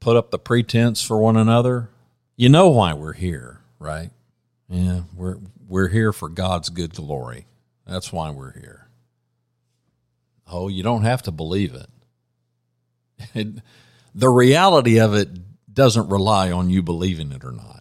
put 0.00 0.16
up 0.16 0.30
the 0.30 0.38
pretense 0.38 1.02
for 1.02 1.18
one 1.18 1.36
another. 1.36 1.90
You 2.34 2.48
know 2.48 2.70
why 2.70 2.94
we're 2.94 3.12
here, 3.12 3.60
right? 3.78 4.08
Yeah, 4.70 5.02
we're 5.14 5.36
we're 5.68 5.88
here 5.88 6.14
for 6.14 6.30
God's 6.30 6.70
good 6.70 6.94
glory. 6.94 7.46
That's 7.86 8.10
why 8.10 8.30
we're 8.30 8.58
here. 8.58 8.88
Oh, 10.50 10.68
you 10.68 10.82
don't 10.82 11.02
have 11.02 11.20
to 11.24 11.30
believe 11.30 11.74
it. 11.74 11.90
it 13.34 13.48
the 14.14 14.30
reality 14.30 14.98
of 14.98 15.12
it 15.12 15.28
doesn't 15.74 16.08
rely 16.08 16.50
on 16.50 16.70
you 16.70 16.82
believing 16.82 17.32
it 17.32 17.44
or 17.44 17.52
not. 17.52 17.75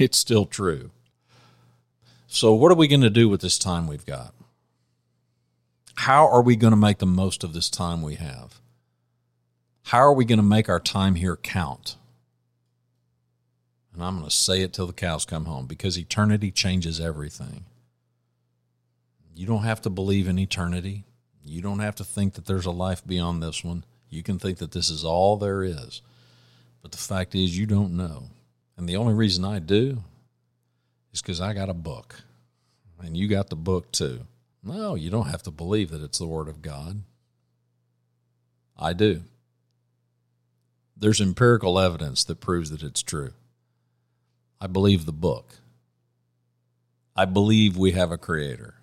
It's 0.00 0.16
still 0.16 0.46
true. 0.46 0.92
So, 2.26 2.54
what 2.54 2.72
are 2.72 2.76
we 2.76 2.88
going 2.88 3.02
to 3.02 3.10
do 3.10 3.28
with 3.28 3.42
this 3.42 3.58
time 3.58 3.86
we've 3.86 4.06
got? 4.06 4.32
How 5.94 6.26
are 6.26 6.40
we 6.40 6.56
going 6.56 6.70
to 6.70 6.76
make 6.76 6.98
the 6.98 7.06
most 7.06 7.44
of 7.44 7.52
this 7.52 7.68
time 7.68 8.00
we 8.00 8.14
have? 8.14 8.62
How 9.84 9.98
are 9.98 10.14
we 10.14 10.24
going 10.24 10.38
to 10.38 10.42
make 10.42 10.70
our 10.70 10.80
time 10.80 11.16
here 11.16 11.36
count? 11.36 11.96
And 13.92 14.02
I'm 14.02 14.16
going 14.16 14.30
to 14.30 14.34
say 14.34 14.62
it 14.62 14.72
till 14.72 14.86
the 14.86 14.94
cows 14.94 15.26
come 15.26 15.44
home 15.44 15.66
because 15.66 15.98
eternity 15.98 16.50
changes 16.50 16.98
everything. 16.98 17.66
You 19.34 19.46
don't 19.46 19.64
have 19.64 19.82
to 19.82 19.90
believe 19.90 20.28
in 20.28 20.38
eternity. 20.38 21.04
You 21.44 21.60
don't 21.60 21.80
have 21.80 21.96
to 21.96 22.04
think 22.04 22.34
that 22.34 22.46
there's 22.46 22.64
a 22.64 22.70
life 22.70 23.06
beyond 23.06 23.42
this 23.42 23.62
one. 23.62 23.84
You 24.08 24.22
can 24.22 24.38
think 24.38 24.58
that 24.58 24.72
this 24.72 24.88
is 24.88 25.04
all 25.04 25.36
there 25.36 25.62
is. 25.62 26.00
But 26.80 26.92
the 26.92 26.98
fact 26.98 27.34
is, 27.34 27.58
you 27.58 27.66
don't 27.66 27.98
know. 27.98 28.30
And 28.80 28.88
the 28.88 28.96
only 28.96 29.12
reason 29.12 29.44
I 29.44 29.58
do 29.58 29.98
is 31.12 31.20
because 31.20 31.38
I 31.38 31.52
got 31.52 31.68
a 31.68 31.74
book. 31.74 32.22
And 32.98 33.14
you 33.14 33.28
got 33.28 33.50
the 33.50 33.54
book 33.54 33.92
too. 33.92 34.20
No, 34.64 34.94
you 34.94 35.10
don't 35.10 35.28
have 35.28 35.42
to 35.42 35.50
believe 35.50 35.90
that 35.90 36.02
it's 36.02 36.16
the 36.16 36.26
Word 36.26 36.48
of 36.48 36.62
God. 36.62 37.02
I 38.78 38.94
do. 38.94 39.20
There's 40.96 41.20
empirical 41.20 41.78
evidence 41.78 42.24
that 42.24 42.40
proves 42.40 42.70
that 42.70 42.82
it's 42.82 43.02
true. 43.02 43.34
I 44.62 44.66
believe 44.66 45.04
the 45.04 45.12
book. 45.12 45.56
I 47.14 47.26
believe 47.26 47.76
we 47.76 47.92
have 47.92 48.10
a 48.10 48.16
creator. 48.16 48.76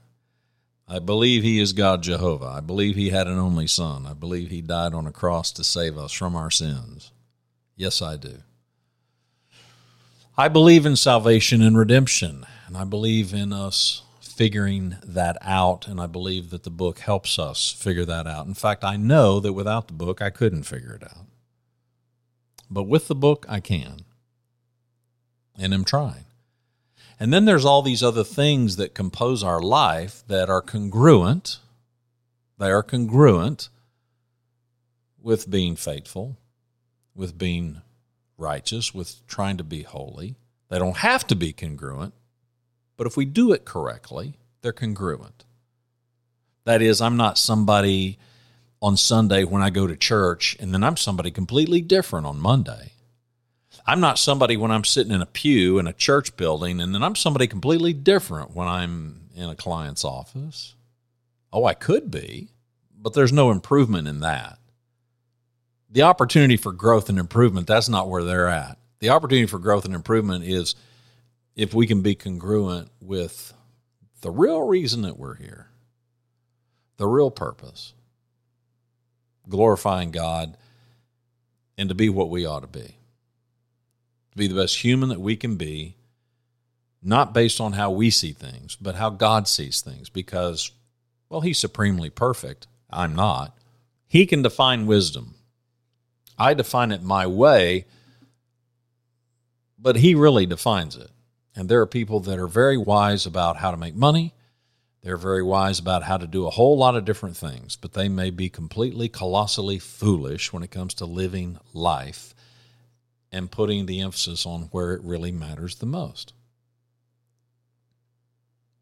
I 0.87 0.99
believe 0.99 1.41
he 1.41 1.59
is 1.59 1.73
God 1.73 2.03
Jehovah. 2.03 2.45
I 2.45 2.59
believe 2.59 2.95
he 2.95 3.09
had 3.09 3.25
an 3.25 3.39
only 3.39 3.65
son. 3.65 4.05
I 4.05 4.13
believe 4.13 4.51
he 4.51 4.61
died 4.61 4.93
on 4.93 5.07
a 5.07 5.11
cross 5.11 5.51
to 5.53 5.63
save 5.63 5.97
us 5.97 6.11
from 6.11 6.35
our 6.35 6.51
sins. 6.51 7.11
Yes, 7.75 7.99
I 7.99 8.15
do. 8.15 8.43
I 10.39 10.49
believe 10.49 10.85
in 10.85 10.95
salvation 10.95 11.63
and 11.63 11.75
redemption, 11.75 12.45
and 12.67 12.77
I 12.77 12.83
believe 12.83 13.33
in 13.33 13.51
us 13.51 14.03
figuring 14.21 14.97
that 15.03 15.35
out, 15.41 15.87
and 15.87 15.99
I 15.99 16.05
believe 16.05 16.51
that 16.51 16.61
the 16.61 16.69
book 16.69 16.99
helps 16.99 17.39
us 17.39 17.71
figure 17.71 18.05
that 18.05 18.27
out. 18.27 18.45
In 18.45 18.53
fact, 18.53 18.83
I 18.83 18.97
know 18.97 19.39
that 19.39 19.53
without 19.53 19.87
the 19.87 19.95
book, 19.95 20.21
I 20.21 20.29
couldn't 20.29 20.61
figure 20.61 20.93
it 20.93 21.03
out. 21.03 21.25
But 22.69 22.83
with 22.83 23.07
the 23.07 23.15
book, 23.15 23.47
I 23.49 23.59
can, 23.59 24.01
and 25.57 25.73
am 25.73 25.83
trying. 25.83 26.25
And 27.19 27.33
then 27.33 27.45
there's 27.45 27.65
all 27.65 27.81
these 27.81 28.03
other 28.03 28.23
things 28.23 28.75
that 28.75 28.93
compose 28.93 29.41
our 29.41 29.59
life 29.59 30.21
that 30.27 30.51
are 30.51 30.61
congruent. 30.61 31.57
They 32.59 32.69
are 32.69 32.83
congruent 32.83 33.69
with 35.19 35.49
being 35.49 35.75
faithful, 35.75 36.37
with 37.15 37.39
being 37.39 37.81
righteous, 38.37 38.93
with 38.93 39.25
trying 39.27 39.57
to 39.57 39.63
be 39.63 39.83
holy. 39.83 40.35
They 40.69 40.79
don't 40.79 40.97
have 40.97 41.25
to 41.27 41.35
be 41.35 41.53
congruent, 41.53 42.13
but 42.95 43.07
if 43.07 43.17
we 43.17 43.25
do 43.25 43.51
it 43.51 43.65
correctly, 43.65 44.37
they're 44.61 44.73
congruent. 44.73 45.45
That 46.65 46.81
is, 46.81 47.01
I'm 47.01 47.17
not 47.17 47.37
somebody 47.37 48.17
on 48.81 48.97
Sunday 48.97 49.43
when 49.43 49.61
I 49.61 49.69
go 49.69 49.87
to 49.87 49.95
church, 49.95 50.57
and 50.59 50.73
then 50.73 50.83
I'm 50.83 50.97
somebody 50.97 51.31
completely 51.31 51.81
different 51.81 52.25
on 52.25 52.39
Monday. 52.39 52.91
I'm 53.85 54.01
not 54.01 54.19
somebody 54.19 54.57
when 54.57 54.71
I'm 54.71 54.83
sitting 54.83 55.13
in 55.13 55.21
a 55.21 55.25
pew 55.25 55.79
in 55.79 55.87
a 55.87 55.93
church 55.93 56.35
building, 56.35 56.81
and 56.81 56.93
then 56.93 57.03
I'm 57.03 57.15
somebody 57.15 57.47
completely 57.47 57.93
different 57.93 58.53
when 58.53 58.67
I'm 58.67 59.29
in 59.35 59.49
a 59.49 59.55
client's 59.55 60.03
office. 60.03 60.75
Oh, 61.53 61.63
I 61.63 61.73
could 61.73 62.11
be, 62.11 62.49
but 62.95 63.13
there's 63.13 63.31
no 63.31 63.49
improvement 63.49 64.07
in 64.07 64.19
that 64.19 64.59
the 65.89 66.03
opportunity 66.03 66.57
for 66.57 66.71
growth 66.71 67.09
and 67.09 67.17
improvement, 67.17 67.67
that's 67.67 67.89
not 67.89 68.09
where 68.09 68.23
they're 68.23 68.47
at. 68.47 68.77
The 68.99 69.09
opportunity 69.09 69.47
for 69.47 69.59
growth 69.59 69.85
and 69.85 69.93
improvement 69.93 70.43
is 70.43 70.75
if 71.55 71.73
we 71.73 71.87
can 71.87 72.01
be 72.01 72.15
congruent 72.15 72.89
with 73.01 73.53
the 74.21 74.31
real 74.31 74.61
reason 74.61 75.03
that 75.03 75.17
we're 75.17 75.35
here, 75.35 75.69
the 76.97 77.07
real 77.07 77.31
purpose, 77.31 77.93
glorifying 79.47 80.11
God, 80.11 80.57
and 81.77 81.89
to 81.89 81.95
be 81.95 82.09
what 82.09 82.29
we 82.29 82.45
ought 82.45 82.61
to 82.61 82.67
be. 82.67 82.97
To 84.31 84.37
be 84.37 84.47
the 84.47 84.55
best 84.55 84.83
human 84.83 85.09
that 85.09 85.21
we 85.21 85.35
can 85.35 85.55
be, 85.55 85.95
not 87.03 87.33
based 87.33 87.61
on 87.61 87.73
how 87.73 87.91
we 87.91 88.09
see 88.09 88.33
things, 88.33 88.75
but 88.75 88.95
how 88.95 89.09
God 89.09 89.47
sees 89.47 89.81
things, 89.81 90.09
because, 90.09 90.71
well, 91.29 91.41
He's 91.41 91.59
supremely 91.59 92.09
perfect. 92.09 92.67
I'm 92.89 93.15
not. 93.15 93.55
He 94.07 94.25
can 94.25 94.41
define 94.41 94.87
wisdom. 94.87 95.35
I 96.37 96.53
define 96.53 96.91
it 96.91 97.01
my 97.01 97.27
way, 97.27 97.85
but 99.77 99.95
he 99.95 100.15
really 100.15 100.45
defines 100.45 100.95
it. 100.95 101.09
And 101.55 101.67
there 101.67 101.81
are 101.81 101.87
people 101.87 102.19
that 102.21 102.37
are 102.37 102.47
very 102.47 102.77
wise 102.77 103.25
about 103.25 103.57
how 103.57 103.71
to 103.71 103.77
make 103.77 103.95
money. 103.95 104.33
They're 105.01 105.17
very 105.17 105.41
wise 105.41 105.79
about 105.79 106.03
how 106.03 106.17
to 106.17 106.27
do 106.27 106.45
a 106.45 106.51
whole 106.51 106.77
lot 106.77 106.95
of 106.95 107.05
different 107.05 107.37
things, 107.37 107.75
but 107.75 107.93
they 107.93 108.09
may 108.09 108.29
be 108.29 108.49
completely 108.49 109.09
colossally 109.09 109.79
foolish 109.79 110.53
when 110.53 110.63
it 110.63 110.71
comes 110.71 110.93
to 110.95 111.05
living 111.05 111.57
life 111.73 112.35
and 113.31 113.51
putting 113.51 113.85
the 113.85 114.01
emphasis 114.01 114.45
on 114.45 114.63
where 114.71 114.93
it 114.93 115.01
really 115.03 115.31
matters 115.31 115.75
the 115.75 115.85
most. 115.85 116.33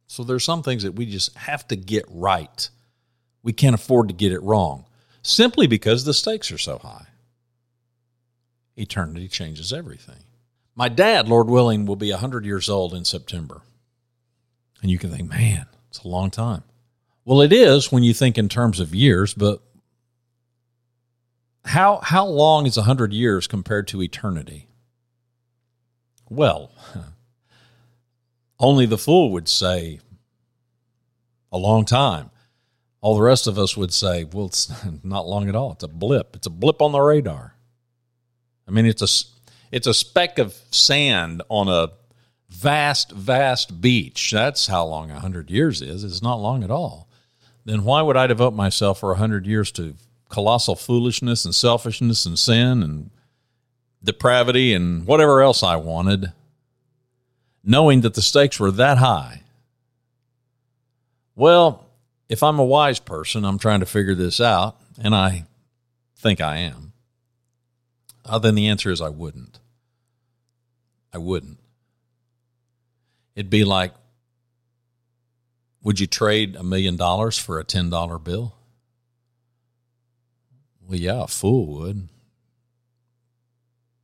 So 0.07 0.23
there's 0.23 0.43
some 0.43 0.63
things 0.63 0.83
that 0.83 0.95
we 0.95 1.05
just 1.05 1.35
have 1.37 1.67
to 1.69 1.75
get 1.75 2.05
right. 2.09 2.69
We 3.43 3.53
can't 3.53 3.75
afford 3.75 4.09
to 4.09 4.13
get 4.13 4.31
it 4.31 4.41
wrong 4.43 4.85
simply 5.21 5.67
because 5.67 6.03
the 6.03 6.13
stakes 6.13 6.51
are 6.51 6.57
so 6.57 6.77
high. 6.77 7.07
Eternity 8.77 9.27
changes 9.27 9.71
everything. 9.71 10.23
My 10.75 10.89
dad, 10.89 11.29
Lord 11.29 11.47
willing, 11.47 11.85
will 11.85 11.95
be 11.95 12.11
100 12.11 12.45
years 12.45 12.67
old 12.69 12.93
in 12.93 13.05
September. 13.05 13.61
And 14.81 14.91
you 14.91 14.97
can 14.97 15.09
think, 15.09 15.29
man, 15.29 15.67
it's 15.89 16.03
a 16.03 16.07
long 16.07 16.29
time. 16.29 16.63
Well, 17.23 17.41
it 17.41 17.53
is 17.53 17.91
when 17.91 18.03
you 18.03 18.13
think 18.13 18.37
in 18.37 18.49
terms 18.49 18.79
of 18.79 18.93
years, 18.93 19.33
but 19.33 19.61
how, 21.63 21.99
how 22.03 22.25
long 22.25 22.67
is 22.67 22.77
100 22.77 23.13
years 23.13 23.47
compared 23.47 23.87
to 23.87 24.01
eternity? 24.01 24.67
Well, 26.29 26.71
only 28.59 28.85
the 28.85 28.97
fool 28.97 29.31
would 29.31 29.47
say 29.47 29.99
a 31.51 31.57
long 31.57 31.85
time. 31.85 32.29
All 33.01 33.15
the 33.15 33.21
rest 33.21 33.47
of 33.47 33.57
us 33.57 33.77
would 33.77 33.93
say, 33.93 34.25
well, 34.25 34.47
it's 34.47 34.71
not 35.03 35.25
long 35.25 35.47
at 35.47 35.55
all. 35.55 35.71
It's 35.71 35.83
a 35.83 35.87
blip. 35.87 36.35
It's 36.35 36.47
a 36.47 36.51
blip 36.51 36.81
on 36.81 36.91
the 36.91 36.99
radar. 36.99 37.54
I 38.67 38.71
mean, 38.71 38.85
it's 38.85 39.01
a 39.01 39.07
it's 39.71 39.87
a 39.87 39.93
speck 39.93 40.39
of 40.39 40.55
sand 40.71 41.41
on 41.49 41.67
a 41.67 41.91
vast, 42.49 43.11
vast 43.11 43.81
beach. 43.81 44.31
That's 44.31 44.67
how 44.67 44.85
long 44.85 45.11
a 45.11 45.19
hundred 45.19 45.51
years 45.51 45.81
is. 45.81 46.03
It's 46.03 46.21
not 46.21 46.35
long 46.35 46.63
at 46.63 46.71
all. 46.71 47.07
Then 47.65 47.83
why 47.83 48.01
would 48.01 48.17
I 48.17 48.27
devote 48.27 48.53
myself 48.53 48.99
for 48.99 49.11
a 49.11 49.17
hundred 49.17 49.45
years 49.47 49.71
to 49.73 49.95
colossal 50.29 50.75
foolishness 50.75 51.45
and 51.45 51.53
selfishness 51.53 52.25
and 52.25 52.37
sin 52.37 52.83
and 52.83 53.09
depravity 54.03 54.73
and 54.73 55.05
whatever 55.05 55.41
else 55.41 55.63
I 55.63 55.75
wanted, 55.75 56.31
knowing 57.63 58.01
that 58.01 58.13
the 58.13 58.21
stakes 58.21 58.59
were 58.59 58.71
that 58.71 58.99
high? 58.99 59.41
Well, 61.35 61.85
if 62.29 62.41
I'm 62.43 62.59
a 62.59 62.65
wise 62.65 62.99
person, 62.99 63.43
I'm 63.43 63.59
trying 63.59 63.81
to 63.81 63.85
figure 63.85 64.15
this 64.15 64.39
out, 64.39 64.77
and 64.97 65.13
I 65.13 65.45
think 66.15 66.39
I 66.39 66.57
am. 66.57 66.84
Uh, 68.25 68.39
then 68.39 68.55
the 68.55 68.67
answer 68.67 68.91
is 68.91 69.01
I 69.01 69.09
wouldn't. 69.09 69.59
I 71.13 71.17
wouldn't. 71.17 71.59
It'd 73.35 73.49
be 73.49 73.63
like, 73.63 73.93
would 75.83 75.99
you 75.99 76.07
trade 76.07 76.55
a 76.55 76.63
million 76.63 76.95
dollars 76.95 77.37
for 77.37 77.59
a 77.59 77.65
$10 77.65 78.23
bill? 78.23 78.55
Well, 80.87 80.99
yeah, 80.99 81.23
a 81.23 81.27
fool 81.27 81.67
would. 81.67 82.07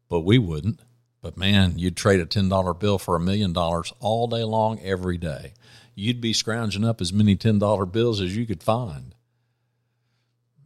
But 0.10 0.22
we 0.22 0.38
wouldn't. 0.38 0.80
But 1.22 1.38
man, 1.38 1.78
you'd 1.78 1.98
trade 1.98 2.20
a 2.20 2.26
$10 2.26 2.80
bill 2.80 2.98
for 2.98 3.16
a 3.16 3.20
million 3.20 3.54
dollars 3.54 3.94
all 4.00 4.28
day 4.28 4.44
long, 4.44 4.80
every 4.82 5.18
day 5.18 5.54
you'd 5.96 6.22
be 6.22 6.34
scrounging 6.34 6.84
up 6.84 7.02
as 7.02 7.14
many 7.14 7.36
$10 7.36 7.92
bills 7.92 8.22
as 8.22 8.36
you 8.36 8.46
could 8.46 8.64
find. 8.64 9.14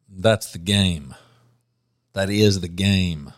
That's 0.09 0.51
the 0.51 0.59
game. 0.59 1.15
That 2.13 2.29
is 2.29 2.61
the 2.61 2.67
game. 2.67 3.33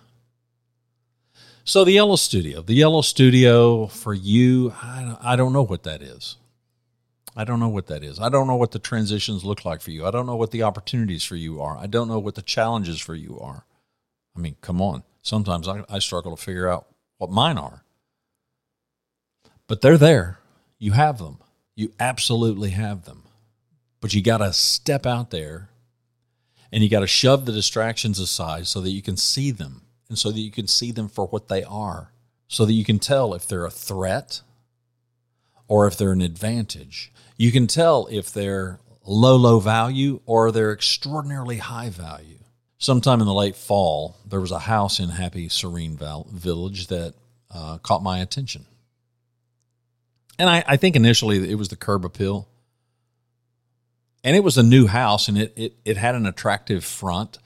So, 1.67 1.83
the 1.83 1.91
Yellow 1.91 2.15
Studio. 2.15 2.61
The 2.61 2.75
Yellow 2.75 3.01
Studio 3.01 3.87
for 3.87 4.13
you, 4.13 4.73
I 4.81 5.35
don't 5.35 5.51
know 5.51 5.63
what 5.63 5.83
that 5.83 6.01
is. 6.01 6.37
I 7.35 7.43
don't 7.43 7.59
know 7.59 7.67
what 7.67 7.87
that 7.87 8.05
is. 8.05 8.21
I 8.21 8.29
don't 8.29 8.47
know 8.47 8.55
what 8.55 8.71
the 8.71 8.79
transitions 8.79 9.43
look 9.43 9.65
like 9.65 9.81
for 9.81 9.91
you. 9.91 10.05
I 10.05 10.11
don't 10.11 10.25
know 10.25 10.37
what 10.37 10.51
the 10.51 10.63
opportunities 10.63 11.25
for 11.25 11.35
you 11.35 11.61
are. 11.61 11.77
I 11.77 11.85
don't 11.85 12.07
know 12.07 12.19
what 12.19 12.35
the 12.35 12.41
challenges 12.41 13.01
for 13.01 13.15
you 13.15 13.37
are. 13.41 13.65
I 14.33 14.39
mean, 14.39 14.55
come 14.61 14.81
on. 14.81 15.03
Sometimes 15.21 15.67
I, 15.67 15.83
I 15.89 15.99
struggle 15.99 16.37
to 16.37 16.41
figure 16.41 16.69
out 16.69 16.87
what 17.17 17.31
mine 17.31 17.57
are. 17.57 17.83
But 19.67 19.81
they're 19.81 19.97
there. 19.97 20.39
You 20.79 20.93
have 20.93 21.17
them. 21.17 21.39
You 21.75 21.91
absolutely 21.99 22.69
have 22.69 23.03
them. 23.03 23.23
But 23.99 24.13
you 24.13 24.21
got 24.23 24.37
to 24.37 24.53
step 24.53 25.05
out 25.05 25.31
there 25.31 25.67
and 26.71 26.81
you 26.81 26.89
got 26.89 27.01
to 27.01 27.07
shove 27.07 27.45
the 27.45 27.51
distractions 27.51 28.19
aside 28.19 28.67
so 28.67 28.79
that 28.79 28.91
you 28.91 29.01
can 29.01 29.17
see 29.17 29.51
them 29.51 29.81
and 30.09 30.17
so 30.17 30.31
that 30.31 30.39
you 30.39 30.51
can 30.51 30.67
see 30.67 30.91
them 30.91 31.09
for 31.09 31.27
what 31.27 31.47
they 31.47 31.63
are, 31.63 32.11
so 32.47 32.65
that 32.65 32.73
you 32.73 32.85
can 32.85 32.99
tell 32.99 33.33
if 33.33 33.47
they're 33.47 33.65
a 33.65 33.71
threat 33.71 34.41
or 35.67 35.87
if 35.87 35.97
they're 35.97 36.13
an 36.13 36.21
advantage. 36.21 37.11
You 37.35 37.51
can 37.51 37.67
tell 37.67 38.07
if 38.09 38.31
they're 38.31 38.79
low, 39.05 39.35
low 39.35 39.59
value 39.59 40.21
or 40.25 40.51
they're 40.51 40.71
extraordinarily 40.71 41.57
high 41.57 41.89
value. 41.89 42.39
Sometime 42.79 43.21
in 43.21 43.27
the 43.27 43.33
late 43.33 43.55
fall, 43.55 44.17
there 44.25 44.39
was 44.39 44.51
a 44.51 44.59
house 44.59 44.99
in 44.99 45.09
Happy 45.09 45.49
Serene 45.49 45.97
Village 45.97 46.87
that 46.87 47.15
uh, 47.51 47.79
caught 47.79 48.03
my 48.03 48.19
attention. 48.19 48.65
And 50.37 50.49
I, 50.49 50.63
I 50.67 50.77
think 50.77 50.95
initially 50.95 51.49
it 51.49 51.55
was 51.55 51.69
the 51.69 51.75
curb 51.75 52.05
appeal. 52.05 52.47
And 54.23 54.35
it 54.35 54.43
was 54.43 54.57
a 54.57 54.63
new 54.63 54.87
house 54.87 55.27
and 55.27 55.37
it, 55.37 55.53
it, 55.55 55.73
it 55.85 55.97
had 55.97 56.15
an 56.15 56.25
attractive 56.25 56.83
front. 56.83 57.39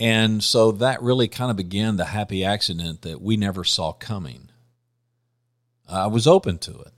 And 0.00 0.42
so 0.42 0.72
that 0.72 1.02
really 1.02 1.28
kind 1.28 1.50
of 1.50 1.56
began 1.56 1.96
the 1.96 2.06
happy 2.06 2.44
accident 2.44 3.02
that 3.02 3.20
we 3.20 3.36
never 3.36 3.64
saw 3.64 3.92
coming. 3.92 4.50
I 5.88 6.06
was 6.06 6.26
open 6.26 6.58
to 6.58 6.72
it. 6.72 6.92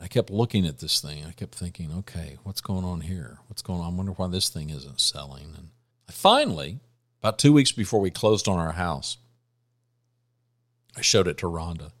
I 0.00 0.08
kept 0.08 0.30
looking 0.30 0.66
at 0.66 0.78
this 0.78 1.00
thing. 1.00 1.24
I 1.26 1.32
kept 1.32 1.54
thinking, 1.54 1.90
okay, 1.98 2.36
what's 2.42 2.60
going 2.60 2.84
on 2.84 3.00
here? 3.00 3.38
What's 3.48 3.62
going 3.62 3.80
on? 3.80 3.92
I 3.92 3.96
wonder 3.96 4.12
why 4.12 4.28
this 4.28 4.48
thing 4.48 4.70
isn't 4.70 5.00
selling. 5.00 5.54
And 5.56 5.70
finally, 6.10 6.80
about 7.22 7.38
two 7.38 7.52
weeks 7.52 7.72
before 7.72 8.00
we 8.00 8.10
closed 8.10 8.46
on 8.46 8.58
our 8.58 8.72
house, 8.72 9.16
I 10.96 11.00
showed 11.00 11.26
it 11.26 11.38
to 11.38 11.46
Rhonda. 11.46 11.92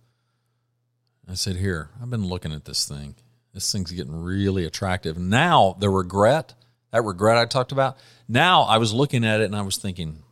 I 1.28 1.34
said, 1.34 1.56
Here, 1.56 1.90
I've 2.00 2.10
been 2.10 2.26
looking 2.26 2.52
at 2.52 2.66
this 2.66 2.86
thing. 2.86 3.16
This 3.52 3.72
thing's 3.72 3.90
getting 3.90 4.22
really 4.22 4.64
attractive. 4.64 5.18
Now, 5.18 5.76
the 5.78 5.88
regret, 5.88 6.54
that 6.96 7.02
regret 7.02 7.36
I 7.36 7.44
talked 7.44 7.72
about, 7.72 7.98
now 8.26 8.62
I 8.62 8.78
was 8.78 8.94
looking 8.94 9.22
at 9.22 9.42
it 9.42 9.44
and 9.44 9.54
I 9.54 9.60
was 9.60 9.76
thinking, 9.76 10.22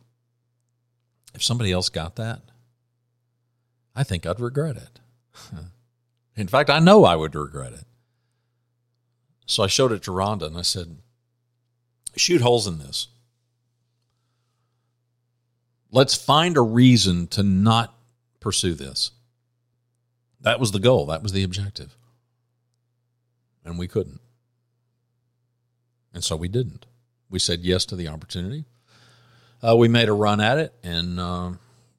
if 1.35 1.43
somebody 1.43 1.71
else 1.71 1.89
got 1.89 2.15
that, 2.15 2.41
I 3.95 4.03
think 4.03 4.25
I'd 4.25 4.39
regret 4.39 4.75
it. 4.75 4.99
In 6.35 6.47
fact, 6.47 6.71
I 6.71 6.79
know 6.79 7.05
I 7.05 7.15
would 7.15 7.35
regret 7.35 7.73
it. 7.73 7.85
So 9.45 9.61
I 9.61 9.67
showed 9.67 9.91
it 9.91 10.01
to 10.03 10.11
Rhonda 10.11 10.47
and 10.47 10.57
I 10.57 10.63
said, 10.63 10.97
shoot 12.15 12.41
holes 12.41 12.65
in 12.65 12.79
this. 12.79 13.09
Let's 15.91 16.15
find 16.15 16.57
a 16.57 16.61
reason 16.61 17.27
to 17.27 17.43
not 17.43 17.95
pursue 18.39 18.73
this. 18.73 19.11
That 20.41 20.59
was 20.59 20.71
the 20.71 20.79
goal, 20.79 21.05
that 21.05 21.21
was 21.21 21.31
the 21.31 21.43
objective. 21.43 21.95
And 23.63 23.77
we 23.77 23.87
couldn't. 23.87 24.19
And 26.15 26.23
so 26.23 26.35
we 26.35 26.47
didn't. 26.47 26.87
We 27.29 27.37
said 27.37 27.59
yes 27.59 27.85
to 27.87 27.95
the 27.95 28.07
opportunity. 28.07 28.65
Uh, 29.61 29.75
we 29.75 29.87
made 29.87 30.09
a 30.09 30.13
run 30.13 30.39
at 30.39 30.57
it 30.57 30.73
and 30.81 31.19
uh, 31.19 31.51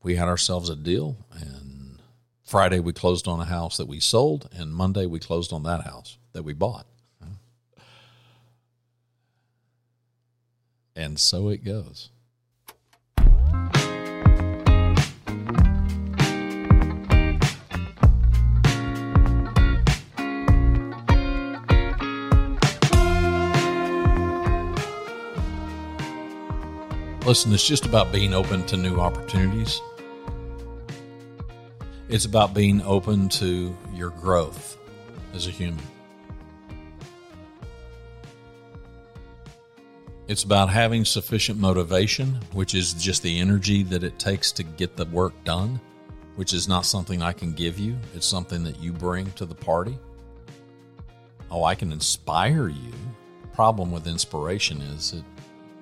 we 0.02 0.16
had 0.16 0.26
ourselves 0.26 0.70
a 0.70 0.74
deal. 0.74 1.18
And 1.38 1.98
Friday 2.42 2.80
we 2.80 2.92
closed 2.92 3.28
on 3.28 3.40
a 3.40 3.44
house 3.44 3.76
that 3.76 3.86
we 3.86 4.00
sold, 4.00 4.48
and 4.56 4.72
Monday 4.72 5.04
we 5.04 5.18
closed 5.18 5.52
on 5.52 5.64
that 5.64 5.82
house 5.82 6.16
that 6.32 6.44
we 6.44 6.54
bought. 6.54 6.86
And 10.96 11.18
so 11.18 11.50
it 11.50 11.62
goes. 11.62 12.08
Listen, 27.26 27.52
it's 27.52 27.66
just 27.66 27.86
about 27.86 28.12
being 28.12 28.32
open 28.32 28.64
to 28.66 28.76
new 28.76 29.00
opportunities. 29.00 29.82
It's 32.08 32.24
about 32.24 32.54
being 32.54 32.80
open 32.82 33.28
to 33.30 33.76
your 33.92 34.10
growth 34.10 34.78
as 35.34 35.48
a 35.48 35.50
human. 35.50 35.82
It's 40.28 40.44
about 40.44 40.68
having 40.68 41.04
sufficient 41.04 41.58
motivation, 41.58 42.38
which 42.52 42.76
is 42.76 42.94
just 42.94 43.24
the 43.24 43.40
energy 43.40 43.82
that 43.82 44.04
it 44.04 44.20
takes 44.20 44.52
to 44.52 44.62
get 44.62 44.94
the 44.94 45.06
work 45.06 45.34
done, 45.42 45.80
which 46.36 46.52
is 46.52 46.68
not 46.68 46.86
something 46.86 47.22
I 47.22 47.32
can 47.32 47.52
give 47.54 47.76
you. 47.76 47.96
It's 48.14 48.24
something 48.24 48.62
that 48.62 48.78
you 48.78 48.92
bring 48.92 49.32
to 49.32 49.46
the 49.46 49.54
party. 49.56 49.98
Oh, 51.50 51.64
I 51.64 51.74
can 51.74 51.90
inspire 51.90 52.68
you. 52.68 52.92
Problem 53.52 53.90
with 53.90 54.06
inspiration 54.06 54.80
is 54.80 55.12
it 55.12 55.24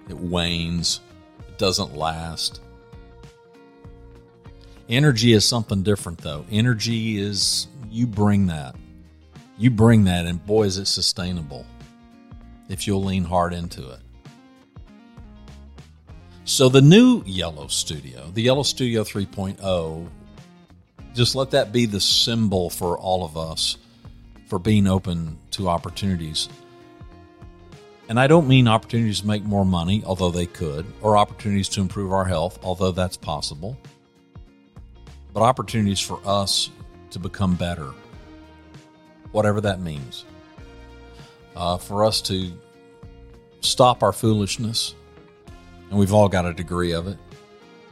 it 0.08 0.16
wanes 0.16 1.00
doesn't 1.58 1.96
last. 1.96 2.60
Energy 4.88 5.32
is 5.32 5.44
something 5.44 5.82
different, 5.82 6.18
though. 6.18 6.44
Energy 6.50 7.18
is, 7.18 7.68
you 7.90 8.06
bring 8.06 8.46
that. 8.48 8.74
You 9.56 9.70
bring 9.70 10.04
that, 10.04 10.26
and 10.26 10.44
boy, 10.44 10.64
is 10.64 10.78
it 10.78 10.86
sustainable 10.86 11.64
if 12.68 12.86
you'll 12.86 13.04
lean 13.04 13.24
hard 13.24 13.52
into 13.52 13.90
it. 13.90 14.00
So, 16.44 16.68
the 16.68 16.82
new 16.82 17.22
Yellow 17.24 17.68
Studio, 17.68 18.30
the 18.34 18.42
Yellow 18.42 18.64
Studio 18.64 19.02
3.0, 19.04 20.08
just 21.14 21.34
let 21.34 21.52
that 21.52 21.72
be 21.72 21.86
the 21.86 22.00
symbol 22.00 22.68
for 22.68 22.98
all 22.98 23.24
of 23.24 23.36
us 23.36 23.78
for 24.48 24.58
being 24.58 24.86
open 24.86 25.38
to 25.52 25.68
opportunities. 25.68 26.48
And 28.08 28.20
I 28.20 28.26
don't 28.26 28.46
mean 28.46 28.68
opportunities 28.68 29.20
to 29.20 29.26
make 29.26 29.44
more 29.44 29.64
money, 29.64 30.02
although 30.04 30.30
they 30.30 30.46
could, 30.46 30.84
or 31.00 31.16
opportunities 31.16 31.68
to 31.70 31.80
improve 31.80 32.12
our 32.12 32.24
health, 32.24 32.58
although 32.62 32.92
that's 32.92 33.16
possible, 33.16 33.78
but 35.32 35.40
opportunities 35.40 36.00
for 36.00 36.20
us 36.24 36.70
to 37.10 37.18
become 37.18 37.54
better, 37.54 37.92
whatever 39.32 39.60
that 39.62 39.80
means. 39.80 40.24
Uh, 41.56 41.78
for 41.78 42.04
us 42.04 42.20
to 42.20 42.52
stop 43.60 44.02
our 44.02 44.12
foolishness, 44.12 44.94
and 45.88 45.98
we've 45.98 46.12
all 46.12 46.28
got 46.28 46.44
a 46.44 46.52
degree 46.52 46.92
of 46.92 47.06
it. 47.06 47.16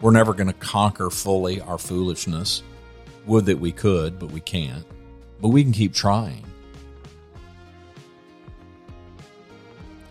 We're 0.01 0.11
never 0.11 0.35
going 0.35 0.49
to 0.49 0.53
conquer 0.53 1.11
fully 1.11 1.61
our 1.61 1.79
foolishness. 1.79 2.63
Would 3.27 3.47
that 3.47 3.61
we 3.61 3.71
could, 3.71 4.19
but 4.19 4.33
we 4.33 4.41
can't. 4.41 4.85
But 5.41 5.49
we 5.49 5.63
can 5.63 5.73
keep 5.73 5.95
trying. 5.95 6.45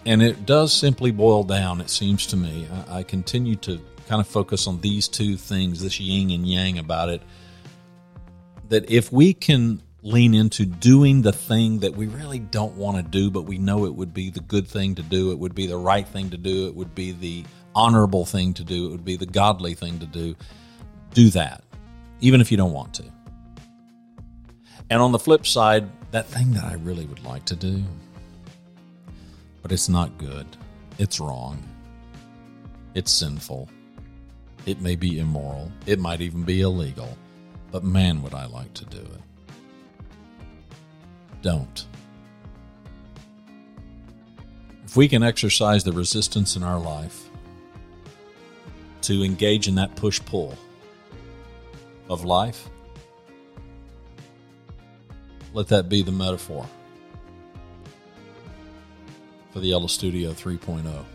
And 0.06 0.22
it 0.22 0.46
does 0.46 0.74
simply 0.74 1.12
boil 1.12 1.44
down, 1.44 1.80
it 1.80 1.90
seems 1.90 2.26
to 2.28 2.38
me. 2.38 2.68
I, 2.88 3.00
I 3.00 3.04
continue 3.04 3.56
to 3.58 3.80
kind 4.08 4.20
of 4.20 4.28
focus 4.28 4.68
on 4.68 4.82
these 4.82 5.08
two 5.08 5.38
things, 5.38 5.82
this 5.82 6.00
yin 6.00 6.32
and 6.32 6.48
yang 6.48 6.80
about 6.80 7.10
it. 7.10 7.22
That 8.70 8.90
if 8.90 9.12
we 9.12 9.34
can 9.34 9.82
lean 10.02 10.34
into 10.34 10.66
doing 10.66 11.22
the 11.22 11.32
thing 11.32 11.80
that 11.80 11.96
we 11.96 12.08
really 12.08 12.40
don't 12.40 12.76
want 12.76 12.98
to 12.98 13.04
do, 13.04 13.30
but 13.30 13.44
we 13.44 13.58
know 13.58 13.86
it 13.86 13.94
would 13.94 14.14
be 14.14 14.32
the 14.32 14.40
good 14.40 14.68
thing 14.68 14.96
to 14.96 15.04
do, 15.04 15.32
it 15.32 15.38
would 15.38 15.54
be 15.54 15.68
the 15.68 15.78
right 15.78 16.08
thing 16.08 16.30
to 16.32 16.38
do, 16.38 16.68
it 16.68 16.76
would 16.76 16.96
be 16.96 17.12
the 17.12 17.46
honorable 17.76 18.26
thing 18.26 18.54
to 18.56 18.64
do, 18.64 18.88
it 18.88 18.92
would 18.92 19.06
be 19.06 19.16
the 19.16 19.26
godly 19.26 19.76
thing 19.76 20.00
to 20.00 20.06
do, 20.08 20.36
do 21.14 21.30
that, 21.30 21.64
even 22.20 22.42
if 22.42 22.50
you 22.50 22.58
don't 22.58 22.74
want 22.74 22.94
to. 22.96 23.04
And 24.90 25.02
on 25.02 25.12
the 25.12 25.20
flip 25.20 25.46
side, 25.46 25.88
that 26.12 26.28
thing 26.28 26.52
that 26.54 26.64
I 26.64 26.74
really 26.74 27.06
would 27.06 27.24
like 27.24 27.46
to 27.46 27.56
do, 27.56 27.84
but 29.62 29.72
it's 29.72 29.90
not 29.90 30.18
good, 30.18 30.46
it's 30.98 31.20
wrong, 31.20 31.64
it's 32.94 33.12
sinful, 33.12 33.70
it 34.66 34.82
may 34.82 34.96
be 34.96 35.20
immoral, 35.20 35.72
it 35.86 36.00
might 36.00 36.22
even 36.22 36.44
be 36.44 36.62
illegal, 36.62 37.18
but 37.72 37.84
man, 37.84 38.22
would 38.22 38.34
I 38.34 38.46
like 38.46 38.74
to 38.76 38.86
do 38.86 39.00
it. 39.00 39.22
Don't. 41.42 41.86
If 44.86 44.96
we 44.96 45.08
can 45.08 45.24
exercise 45.24 45.84
the 45.84 45.92
resistance 45.92 46.56
in 46.56 46.64
our 46.64 46.80
life 46.80 47.30
to 49.04 49.24
engage 49.24 49.68
in 49.68 49.76
that 49.76 49.96
push 49.96 50.20
pull 50.26 50.58
of 52.10 52.26
life, 52.26 52.70
let 55.54 55.68
that 55.70 55.90
be 55.90 56.02
the 56.02 56.12
metaphor 56.12 56.68
for 59.52 59.60
the 59.60 59.68
Yellow 59.68 59.88
Studio 59.88 60.32
3.0 60.32 61.06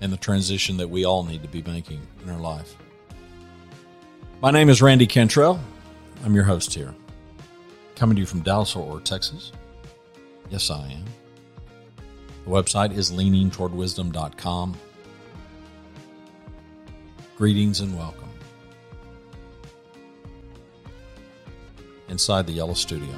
and 0.00 0.12
the 0.12 0.16
transition 0.16 0.76
that 0.78 0.88
we 0.88 1.04
all 1.04 1.24
need 1.24 1.42
to 1.42 1.48
be 1.48 1.62
making 1.62 2.00
in 2.22 2.30
our 2.30 2.40
life. 2.40 2.76
My 4.40 4.50
name 4.50 4.70
is 4.70 4.80
Randy 4.80 5.06
Cantrell. 5.06 5.60
I'm 6.24 6.34
your 6.34 6.44
host 6.44 6.72
here. 6.72 6.94
Coming 7.96 8.16
to 8.16 8.20
you 8.20 8.26
from 8.26 8.40
Dallas, 8.40 8.74
or 8.74 9.00
Texas. 9.00 9.52
Yes, 10.48 10.70
I 10.70 10.86
am. 10.90 11.04
The 12.44 12.50
website 12.50 12.96
is 12.96 13.12
leaningtowardwisdom.com. 13.12 14.76
Greetings 17.36 17.80
and 17.80 17.96
welcome. 17.96 18.28
Inside 22.08 22.46
the 22.46 22.52
Yellow 22.52 22.74
Studio. 22.74 23.14